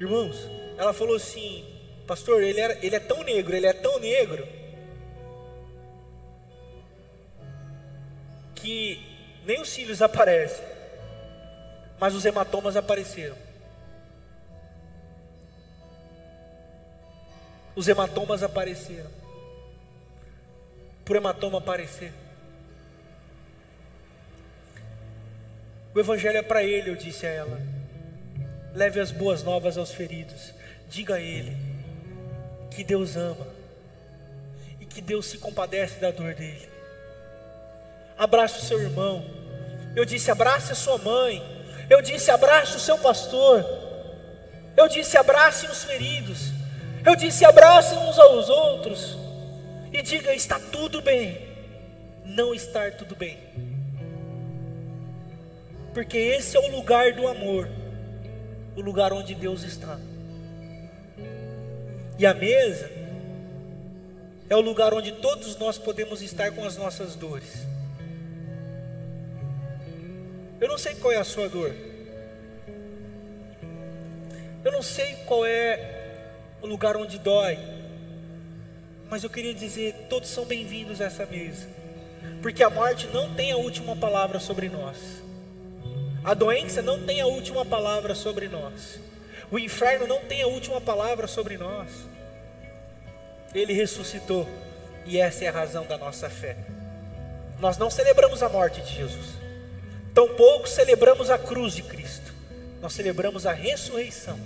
Irmãos, 0.00 0.36
ela 0.76 0.92
falou 0.92 1.16
assim, 1.16 1.64
pastor, 2.06 2.42
ele, 2.42 2.60
era, 2.60 2.78
ele 2.84 2.94
é 2.94 3.00
tão 3.00 3.22
negro, 3.22 3.56
ele 3.56 3.66
é 3.66 3.72
tão 3.72 3.98
negro, 3.98 4.46
que 8.64 9.00
nem 9.44 9.60
os 9.60 9.68
cílios 9.68 10.00
aparecem, 10.00 10.64
mas 12.00 12.14
os 12.14 12.24
hematomas 12.24 12.76
apareceram. 12.76 13.44
os 17.76 17.88
hematomas 17.88 18.42
apareceram. 18.42 19.10
Por 21.04 21.16
hematoma 21.16 21.58
aparecer. 21.58 22.12
O 25.94 26.00
evangelho 26.00 26.38
é 26.38 26.42
para 26.42 26.62
ele, 26.62 26.90
eu 26.90 26.96
disse 26.96 27.26
a 27.26 27.30
ela. 27.30 27.60
Leve 28.74 29.00
as 29.00 29.10
boas 29.10 29.42
novas 29.42 29.76
aos 29.76 29.92
feridos. 29.92 30.52
Diga 30.88 31.16
a 31.16 31.20
ele 31.20 31.56
que 32.70 32.82
Deus 32.82 33.16
ama 33.16 33.46
e 34.80 34.86
que 34.86 35.00
Deus 35.00 35.26
se 35.26 35.38
compadece 35.38 36.00
da 36.00 36.10
dor 36.10 36.34
dele. 36.34 36.73
Abraça 38.16 38.58
o 38.58 38.62
seu 38.62 38.80
irmão. 38.80 39.24
Eu 39.96 40.04
disse: 40.04 40.30
abrace 40.30 40.72
a 40.72 40.74
sua 40.74 40.98
mãe. 40.98 41.42
Eu 41.88 42.00
disse: 42.00 42.30
abrace 42.30 42.76
o 42.76 42.80
seu 42.80 42.98
pastor. 42.98 43.64
Eu 44.76 44.88
disse: 44.88 45.16
abrace 45.16 45.66
os 45.66 45.84
feridos. 45.84 46.52
Eu 47.04 47.14
disse: 47.14 47.44
abracem 47.44 47.98
uns 47.98 48.18
aos 48.18 48.48
outros 48.48 49.18
e 49.92 50.02
diga: 50.02 50.34
está 50.34 50.58
tudo 50.58 51.02
bem, 51.02 51.38
não 52.24 52.54
estar 52.54 52.92
tudo 52.92 53.14
bem, 53.14 53.38
porque 55.92 56.18
esse 56.18 56.56
é 56.56 56.60
o 56.60 56.70
lugar 56.74 57.12
do 57.12 57.28
amor, 57.28 57.68
o 58.74 58.80
lugar 58.80 59.12
onde 59.12 59.34
Deus 59.34 59.62
está. 59.62 59.98
E 62.18 62.24
a 62.24 62.32
mesa 62.32 62.90
é 64.48 64.56
o 64.56 64.60
lugar 64.60 64.94
onde 64.94 65.12
todos 65.12 65.56
nós 65.56 65.78
podemos 65.78 66.22
estar 66.22 66.50
com 66.52 66.64
as 66.64 66.76
nossas 66.76 67.14
dores. 67.14 67.73
Eu 70.60 70.68
não 70.68 70.78
sei 70.78 70.94
qual 70.94 71.12
é 71.12 71.16
a 71.16 71.24
sua 71.24 71.48
dor. 71.48 71.74
Eu 74.64 74.72
não 74.72 74.82
sei 74.82 75.16
qual 75.26 75.44
é 75.44 76.24
o 76.62 76.66
lugar 76.66 76.96
onde 76.96 77.18
dói. 77.18 77.58
Mas 79.10 79.22
eu 79.22 79.30
queria 79.30 79.54
dizer: 79.54 80.06
todos 80.08 80.28
são 80.28 80.44
bem-vindos 80.44 81.00
a 81.00 81.04
essa 81.04 81.26
mesa, 81.26 81.68
porque 82.42 82.62
a 82.62 82.70
morte 82.70 83.06
não 83.08 83.34
tem 83.34 83.52
a 83.52 83.56
última 83.56 83.94
palavra 83.94 84.40
sobre 84.40 84.68
nós, 84.68 84.96
a 86.24 86.34
doença 86.34 86.80
não 86.80 87.04
tem 87.04 87.20
a 87.20 87.26
última 87.26 87.64
palavra 87.64 88.14
sobre 88.14 88.48
nós, 88.48 88.98
o 89.50 89.58
inferno 89.58 90.06
não 90.06 90.20
tem 90.22 90.42
a 90.42 90.46
última 90.46 90.80
palavra 90.80 91.26
sobre 91.26 91.58
nós. 91.58 91.90
Ele 93.54 93.72
ressuscitou, 93.72 94.48
e 95.06 95.18
essa 95.18 95.44
é 95.44 95.48
a 95.48 95.52
razão 95.52 95.86
da 95.86 95.96
nossa 95.96 96.28
fé. 96.28 96.56
Nós 97.60 97.78
não 97.78 97.88
celebramos 97.88 98.42
a 98.42 98.48
morte 98.48 98.80
de 98.80 98.96
Jesus, 98.96 99.43
tampouco 100.14 100.68
celebramos 100.68 101.28
a 101.28 101.36
cruz 101.36 101.74
de 101.74 101.82
Cristo, 101.82 102.32
nós 102.80 102.92
celebramos 102.92 103.46
a 103.46 103.52
ressurreição 103.52 104.38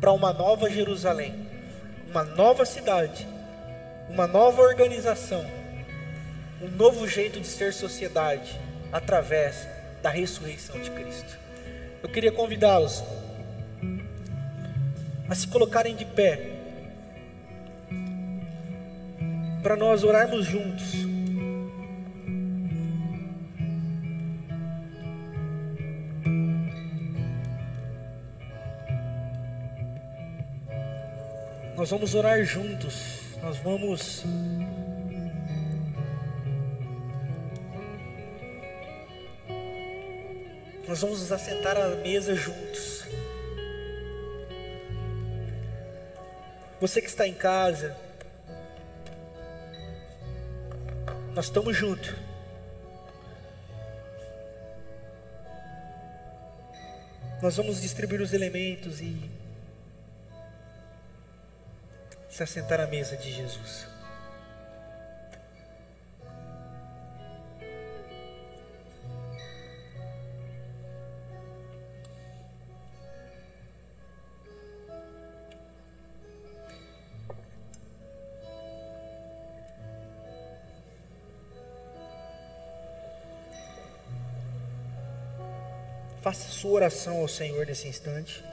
para 0.00 0.10
uma 0.10 0.32
nova 0.32 0.70
Jerusalém, 0.70 1.34
uma 2.08 2.24
nova 2.24 2.64
cidade, 2.64 3.28
uma 4.08 4.26
nova 4.26 4.62
organização, 4.62 5.44
um 6.62 6.68
novo 6.68 7.06
jeito 7.06 7.38
de 7.38 7.46
ser 7.46 7.74
sociedade 7.74 8.58
através 8.90 9.68
da 10.02 10.08
ressurreição 10.08 10.80
de 10.80 10.90
Cristo. 10.90 11.38
Eu 12.02 12.08
queria 12.08 12.32
convidá-los 12.32 13.04
a 15.28 15.34
se 15.34 15.46
colocarem 15.48 15.94
de 15.94 16.04
pé 16.04 16.52
para 19.62 19.76
nós 19.76 20.04
orarmos 20.04 20.46
juntos. 20.46 21.15
Nós 31.76 31.90
vamos 31.90 32.14
orar 32.14 32.42
juntos. 32.42 33.20
Nós 33.42 33.58
vamos 33.58 34.24
Nós 40.88 41.00
vamos 41.00 41.20
nos 41.20 41.32
assentar 41.32 41.76
à 41.76 41.88
mesa 41.96 42.34
juntos. 42.34 43.04
Você 46.80 47.02
que 47.02 47.08
está 47.08 47.26
em 47.26 47.34
casa, 47.34 47.96
nós 51.34 51.46
estamos 51.46 51.76
juntos. 51.76 52.14
Nós 57.42 57.56
vamos 57.56 57.82
distribuir 57.82 58.22
os 58.22 58.32
elementos 58.32 59.00
e 59.00 59.35
se 62.36 62.42
assentar 62.42 62.80
à 62.80 62.86
mesa 62.86 63.16
de 63.16 63.32
Jesus. 63.32 63.86
Faça 86.20 86.50
sua 86.50 86.72
oração 86.72 87.18
ao 87.18 87.28
Senhor 87.28 87.64
nesse 87.64 87.88
instante. 87.88 88.45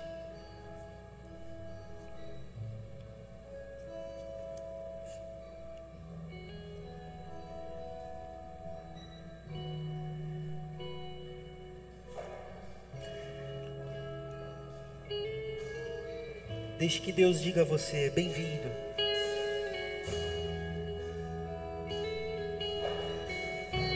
Deixe 16.83 16.99
que 16.99 17.13
Deus 17.13 17.41
diga 17.41 17.61
a 17.61 17.63
você: 17.63 18.09
bem-vindo. 18.09 18.69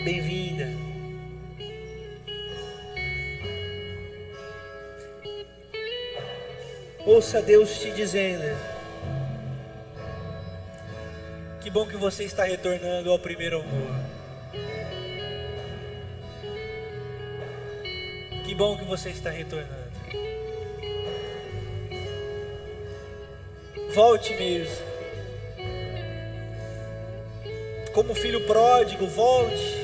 Bem-vinda. 0.06 0.70
Ouça 7.06 7.42
Deus 7.42 7.78
te 7.78 7.92
dizendo: 7.92 8.58
Que 11.60 11.70
bom 11.70 11.86
que 11.86 11.98
você 11.98 12.24
está 12.24 12.46
retornando 12.46 13.12
ao 13.12 13.20
primeiro 13.20 13.60
amor. 13.60 14.00
Que 18.46 18.56
bom 18.56 18.78
que 18.78 18.86
você 18.86 19.10
está 19.10 19.30
retornando. 19.30 19.87
Volte 23.98 24.32
mesmo. 24.36 24.86
Como 27.96 28.14
filho 28.14 28.46
pródigo, 28.46 29.08
volte. 29.08 29.76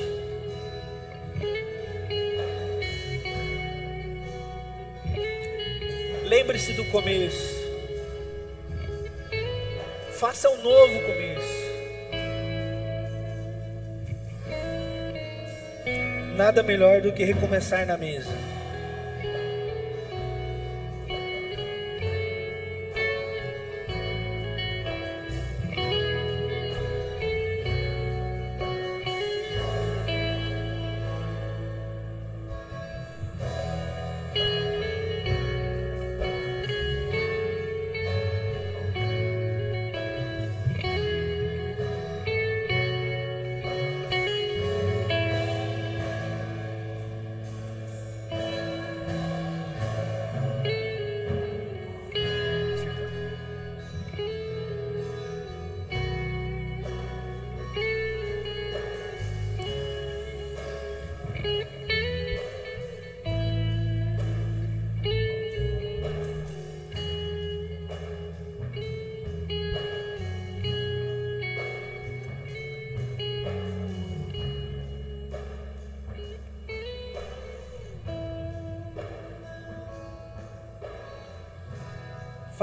Lembre-se 6.26 6.74
do 6.74 6.84
começo. 6.92 7.56
Faça 10.12 10.48
um 10.48 10.62
novo 10.62 11.00
começo. 11.00 11.64
Nada 16.36 16.62
melhor 16.62 17.00
do 17.00 17.12
que 17.12 17.24
recomeçar 17.24 17.84
na 17.84 17.96
mesa. 17.96 18.53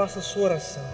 Faça 0.02 0.18
a 0.18 0.22
sua 0.22 0.42
oração. 0.42 0.91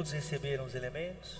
Todos 0.00 0.12
receberam 0.12 0.64
os 0.64 0.74
elementos? 0.74 1.36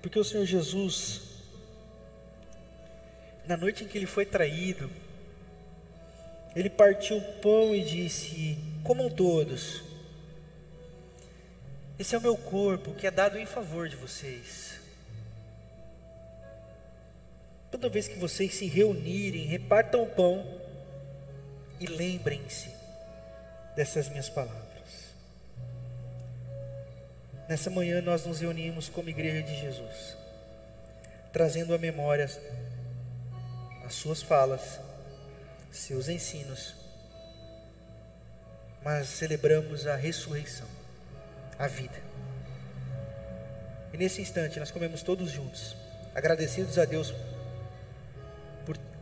Porque 0.00 0.20
o 0.20 0.22
Senhor 0.22 0.46
Jesus, 0.46 1.20
na 3.44 3.56
noite 3.56 3.82
em 3.82 3.88
que 3.88 3.98
ele 3.98 4.06
foi 4.06 4.24
traído, 4.24 4.88
ele 6.54 6.70
partiu 6.70 7.16
o 7.16 7.32
pão 7.40 7.74
e 7.74 7.82
disse: 7.82 8.56
Comam 8.84 9.10
todos, 9.10 9.82
esse 11.98 12.14
é 12.14 12.18
o 12.18 12.22
meu 12.22 12.36
corpo 12.36 12.94
que 12.94 13.08
é 13.08 13.10
dado 13.10 13.36
em 13.36 13.46
favor 13.46 13.88
de 13.88 13.96
vocês. 13.96 14.78
Toda 17.68 17.88
vez 17.88 18.06
que 18.06 18.16
vocês 18.16 18.54
se 18.54 18.66
reunirem, 18.66 19.44
repartam 19.46 20.04
o 20.04 20.06
pão 20.06 20.46
e 21.80 21.86
lembrem-se 21.86 22.75
dessas 23.76 24.08
minhas 24.08 24.28
palavras. 24.28 24.64
Nessa 27.48 27.70
manhã 27.70 28.02
nós 28.02 28.26
nos 28.26 28.40
reunimos 28.40 28.88
como 28.88 29.08
igreja 29.08 29.42
de 29.42 29.54
Jesus, 29.60 30.16
trazendo 31.32 31.72
à 31.74 31.78
memória 31.78 32.24
as 33.84 33.94
suas 33.94 34.20
falas, 34.20 34.80
seus 35.70 36.08
ensinos, 36.08 36.74
mas 38.82 39.06
celebramos 39.06 39.86
a 39.86 39.94
ressurreição, 39.94 40.66
a 41.56 41.68
vida. 41.68 42.02
E 43.92 43.96
nesse 43.96 44.20
instante 44.20 44.58
nós 44.58 44.72
comemos 44.72 45.02
todos 45.02 45.30
juntos, 45.30 45.76
agradecidos 46.14 46.78
a 46.78 46.84
Deus 46.84 47.14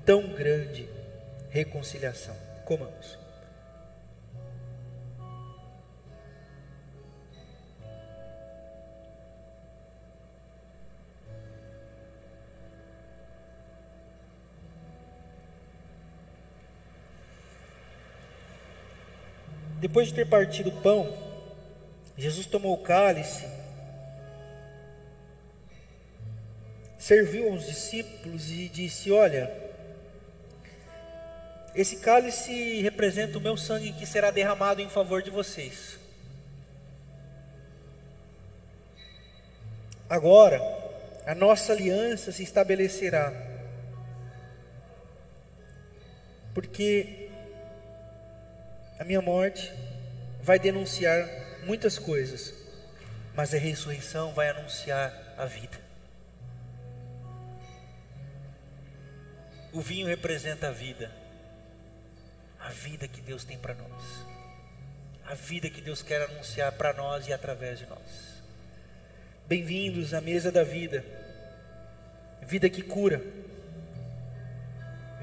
tão 0.05 0.29
grande 0.35 0.89
reconciliação. 1.51 2.37
Comamos. 2.65 3.24
Depois 19.85 20.09
de 20.09 20.15
ter 20.15 20.27
partido 20.27 20.71
o 20.71 20.81
pão, 20.81 21.15
Jesus 22.17 22.47
tomou 22.47 22.73
o 22.73 22.83
cálice, 22.83 23.47
serviu 26.99 27.53
aos 27.53 27.67
discípulos 27.67 28.51
e 28.51 28.71
disse: 28.71 29.13
Olha, 29.13 29.55
esse 31.75 31.97
cálice 31.97 32.81
representa 32.81 33.37
o 33.37 33.43
meu 33.43 33.59
sangue 33.59 33.93
que 33.93 34.07
será 34.07 34.31
derramado 34.31 34.81
em 34.81 34.89
favor 34.89 35.23
de 35.23 35.29
vocês. 35.29 35.99
Agora, 40.09 40.63
a 41.27 41.35
nossa 41.35 41.75
aliança 41.75 42.33
se 42.33 42.43
estabelecerá, 42.43 43.31
porque 46.55 47.24
minha 49.05 49.21
morte 49.21 49.71
vai 50.43 50.59
denunciar 50.59 51.29
muitas 51.65 51.99
coisas, 51.99 52.55
mas 53.35 53.55
a 53.55 53.59
ressurreição 53.59 54.33
vai 54.33 54.49
anunciar 54.49 55.13
a 55.37 55.45
vida. 55.45 55.79
O 59.73 59.81
vinho 59.81 60.07
representa 60.07 60.69
a 60.69 60.71
vida, 60.71 61.11
a 62.61 62.71
vida 62.71 63.07
que 63.07 63.21
Deus 63.21 63.45
tem 63.45 63.59
para 63.59 63.75
nós, 63.75 64.03
a 65.27 65.35
vida 65.35 65.69
que 65.69 65.81
Deus 65.81 66.03
quer 66.03 66.23
anunciar 66.23 66.73
para 66.73 66.93
nós 66.93 67.27
e 67.29 67.33
através 67.33 67.79
de 67.79 67.87
nós. 67.87 68.43
Bem-vindos 69.47 70.15
à 70.15 70.21
mesa 70.21 70.51
da 70.51 70.65
vida, 70.65 71.05
vida 72.43 72.71
que 72.71 72.83
cura, 72.83 73.21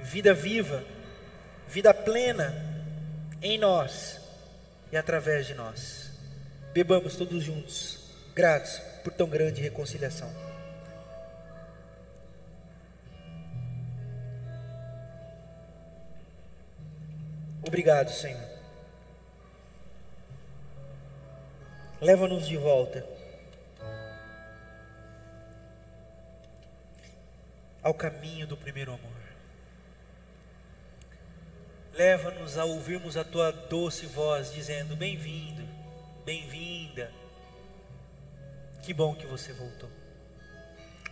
vida 0.03 0.33
viva, 0.33 0.83
vida 1.67 1.93
plena 1.93 2.70
em 3.41 3.57
nós 3.57 4.19
e 4.91 4.97
através 4.97 5.47
de 5.47 5.53
nós. 5.53 6.11
Bebamos 6.73 7.15
todos 7.15 7.43
juntos, 7.43 7.99
gratos 8.33 8.79
por 9.03 9.11
tão 9.11 9.27
grande 9.27 9.61
reconciliação. 9.61 10.31
Obrigado, 17.65 18.11
Senhor. 18.11 18.51
Leva-nos 22.01 22.47
de 22.47 22.57
volta 22.57 23.05
ao 27.81 27.93
caminho 27.93 28.47
do 28.47 28.57
primeiro 28.57 28.93
amor. 28.93 29.20
Leva-nos 31.93 32.57
a 32.57 32.63
ouvirmos 32.63 33.17
a 33.17 33.23
tua 33.23 33.51
doce 33.51 34.05
voz 34.05 34.53
dizendo: 34.53 34.95
Bem-vindo, 34.95 35.61
bem-vinda. 36.23 37.11
Que 38.81 38.93
bom 38.93 39.13
que 39.13 39.27
você 39.27 39.51
voltou. 39.51 39.89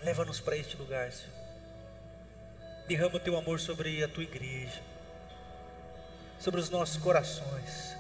Leva-nos 0.01 0.39
para 0.39 0.55
este 0.55 0.77
lugar, 0.77 1.11
Senhor. 1.11 1.37
Derrama 2.87 3.17
o 3.17 3.19
teu 3.19 3.37
amor 3.37 3.59
sobre 3.59 4.01
a 4.03 4.07
tua 4.07 4.23
igreja, 4.23 4.81
sobre 6.39 6.61
os 6.61 6.69
nossos 6.69 6.97
corações, 6.97 7.95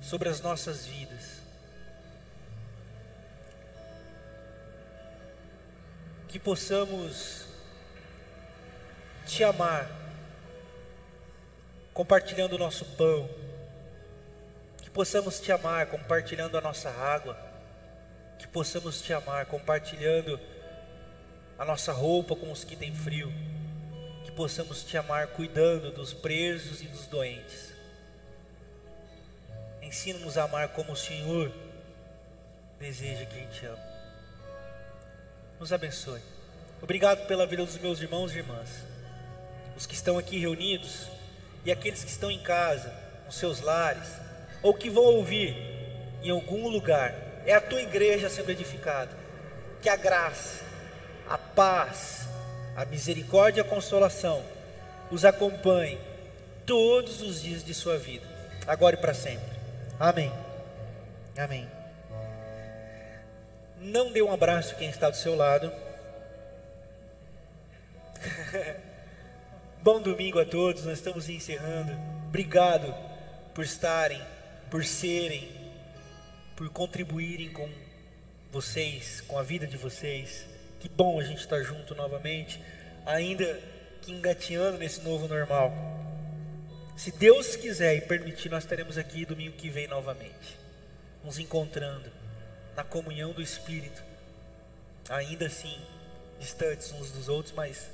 sobre 0.00 0.28
as 0.28 0.40
nossas 0.40 0.86
vidas. 0.86 1.42
Que 6.28 6.38
possamos 6.38 7.51
te 9.26 9.44
amar, 9.44 9.90
compartilhando 11.94 12.56
o 12.56 12.58
nosso 12.58 12.84
pão, 12.96 13.28
que 14.82 14.90
possamos 14.90 15.40
te 15.40 15.52
amar 15.52 15.86
compartilhando 15.86 16.58
a 16.58 16.60
nossa 16.60 16.90
água, 16.90 17.36
que 18.38 18.46
possamos 18.48 19.00
te 19.00 19.12
amar 19.12 19.46
compartilhando 19.46 20.38
a 21.58 21.64
nossa 21.64 21.92
roupa 21.92 22.34
com 22.34 22.50
os 22.50 22.64
que 22.64 22.76
têm 22.76 22.94
frio, 22.94 23.32
que 24.24 24.32
possamos 24.32 24.82
te 24.82 24.96
amar 24.96 25.28
cuidando 25.28 25.92
dos 25.92 26.12
presos 26.12 26.82
e 26.82 26.86
dos 26.86 27.06
doentes. 27.06 27.72
Ensina-nos 29.80 30.38
a 30.38 30.44
amar 30.44 30.68
como 30.68 30.92
o 30.92 30.96
Senhor 30.96 31.52
deseja 32.80 33.26
que 33.26 33.36
a 33.36 33.40
gente 33.40 33.66
ame. 33.66 33.82
Nos 35.60 35.72
abençoe. 35.72 36.20
Obrigado 36.80 37.26
pela 37.28 37.46
vida 37.46 37.64
dos 37.64 37.78
meus 37.78 38.00
irmãos 38.00 38.34
e 38.34 38.38
irmãs 38.38 38.91
os 39.76 39.86
que 39.86 39.94
estão 39.94 40.18
aqui 40.18 40.38
reunidos 40.38 41.08
e 41.64 41.72
aqueles 41.72 42.02
que 42.04 42.10
estão 42.10 42.30
em 42.30 42.40
casa, 42.40 42.92
nos 43.26 43.36
seus 43.36 43.60
lares, 43.60 44.08
ou 44.62 44.74
que 44.74 44.90
vão 44.90 45.04
ouvir 45.04 45.56
em 46.22 46.30
algum 46.30 46.68
lugar, 46.68 47.14
é 47.46 47.54
a 47.54 47.60
tua 47.60 47.82
igreja 47.82 48.28
sendo 48.28 48.50
edificada. 48.50 49.10
Que 49.80 49.88
a 49.88 49.96
graça, 49.96 50.64
a 51.28 51.36
paz, 51.36 52.28
a 52.76 52.84
misericórdia 52.84 53.60
e 53.60 53.62
a 53.62 53.68
consolação 53.68 54.42
os 55.10 55.24
acompanhe 55.24 55.98
todos 56.64 57.20
os 57.20 57.42
dias 57.42 57.64
de 57.64 57.74
sua 57.74 57.98
vida, 57.98 58.26
agora 58.66 58.96
e 58.96 58.98
para 58.98 59.12
sempre. 59.12 59.52
Amém. 59.98 60.32
Amém. 61.36 61.68
Não 63.78 64.12
dê 64.12 64.22
um 64.22 64.32
abraço 64.32 64.76
quem 64.76 64.88
está 64.88 65.10
do 65.10 65.16
seu 65.16 65.34
lado. 65.34 65.72
Bom 69.82 70.00
domingo 70.00 70.38
a 70.38 70.44
todos, 70.44 70.84
nós 70.84 70.98
estamos 70.98 71.28
encerrando. 71.28 71.90
Obrigado 72.28 72.94
por 73.52 73.64
estarem, 73.64 74.22
por 74.70 74.84
serem, 74.84 75.50
por 76.54 76.70
contribuírem 76.70 77.52
com 77.52 77.68
vocês, 78.52 79.20
com 79.22 79.36
a 79.36 79.42
vida 79.42 79.66
de 79.66 79.76
vocês. 79.76 80.46
Que 80.78 80.88
bom 80.88 81.18
a 81.18 81.24
gente 81.24 81.40
estar 81.40 81.60
junto 81.64 81.96
novamente, 81.96 82.62
ainda 83.04 83.58
que 84.00 84.12
engateando 84.12 84.78
nesse 84.78 85.00
novo 85.00 85.26
normal. 85.26 85.72
Se 86.96 87.10
Deus 87.10 87.56
quiser 87.56 87.96
e 87.96 88.02
permitir, 88.02 88.50
nós 88.50 88.62
estaremos 88.62 88.96
aqui 88.96 89.26
domingo 89.26 89.56
que 89.56 89.68
vem 89.68 89.88
novamente, 89.88 90.56
nos 91.24 91.40
encontrando 91.40 92.08
na 92.76 92.84
comunhão 92.84 93.32
do 93.32 93.42
Espírito, 93.42 94.00
ainda 95.08 95.46
assim 95.46 95.76
distantes 96.38 96.92
uns 96.92 97.10
dos 97.10 97.28
outros, 97.28 97.52
mas 97.52 97.90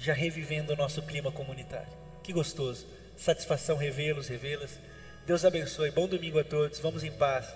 já 0.00 0.14
revivendo 0.14 0.72
o 0.72 0.76
nosso 0.76 1.02
clima 1.02 1.30
comunitário. 1.30 1.92
Que 2.22 2.32
gostoso. 2.32 2.86
Satisfação 3.16 3.76
revê-los, 3.76 4.28
revê-las. 4.28 4.80
Deus 5.26 5.44
abençoe. 5.44 5.90
Bom 5.90 6.08
domingo 6.08 6.38
a 6.38 6.44
todos. 6.44 6.78
Vamos 6.80 7.04
em 7.04 7.12
paz. 7.12 7.46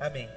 Amém. 0.00 0.28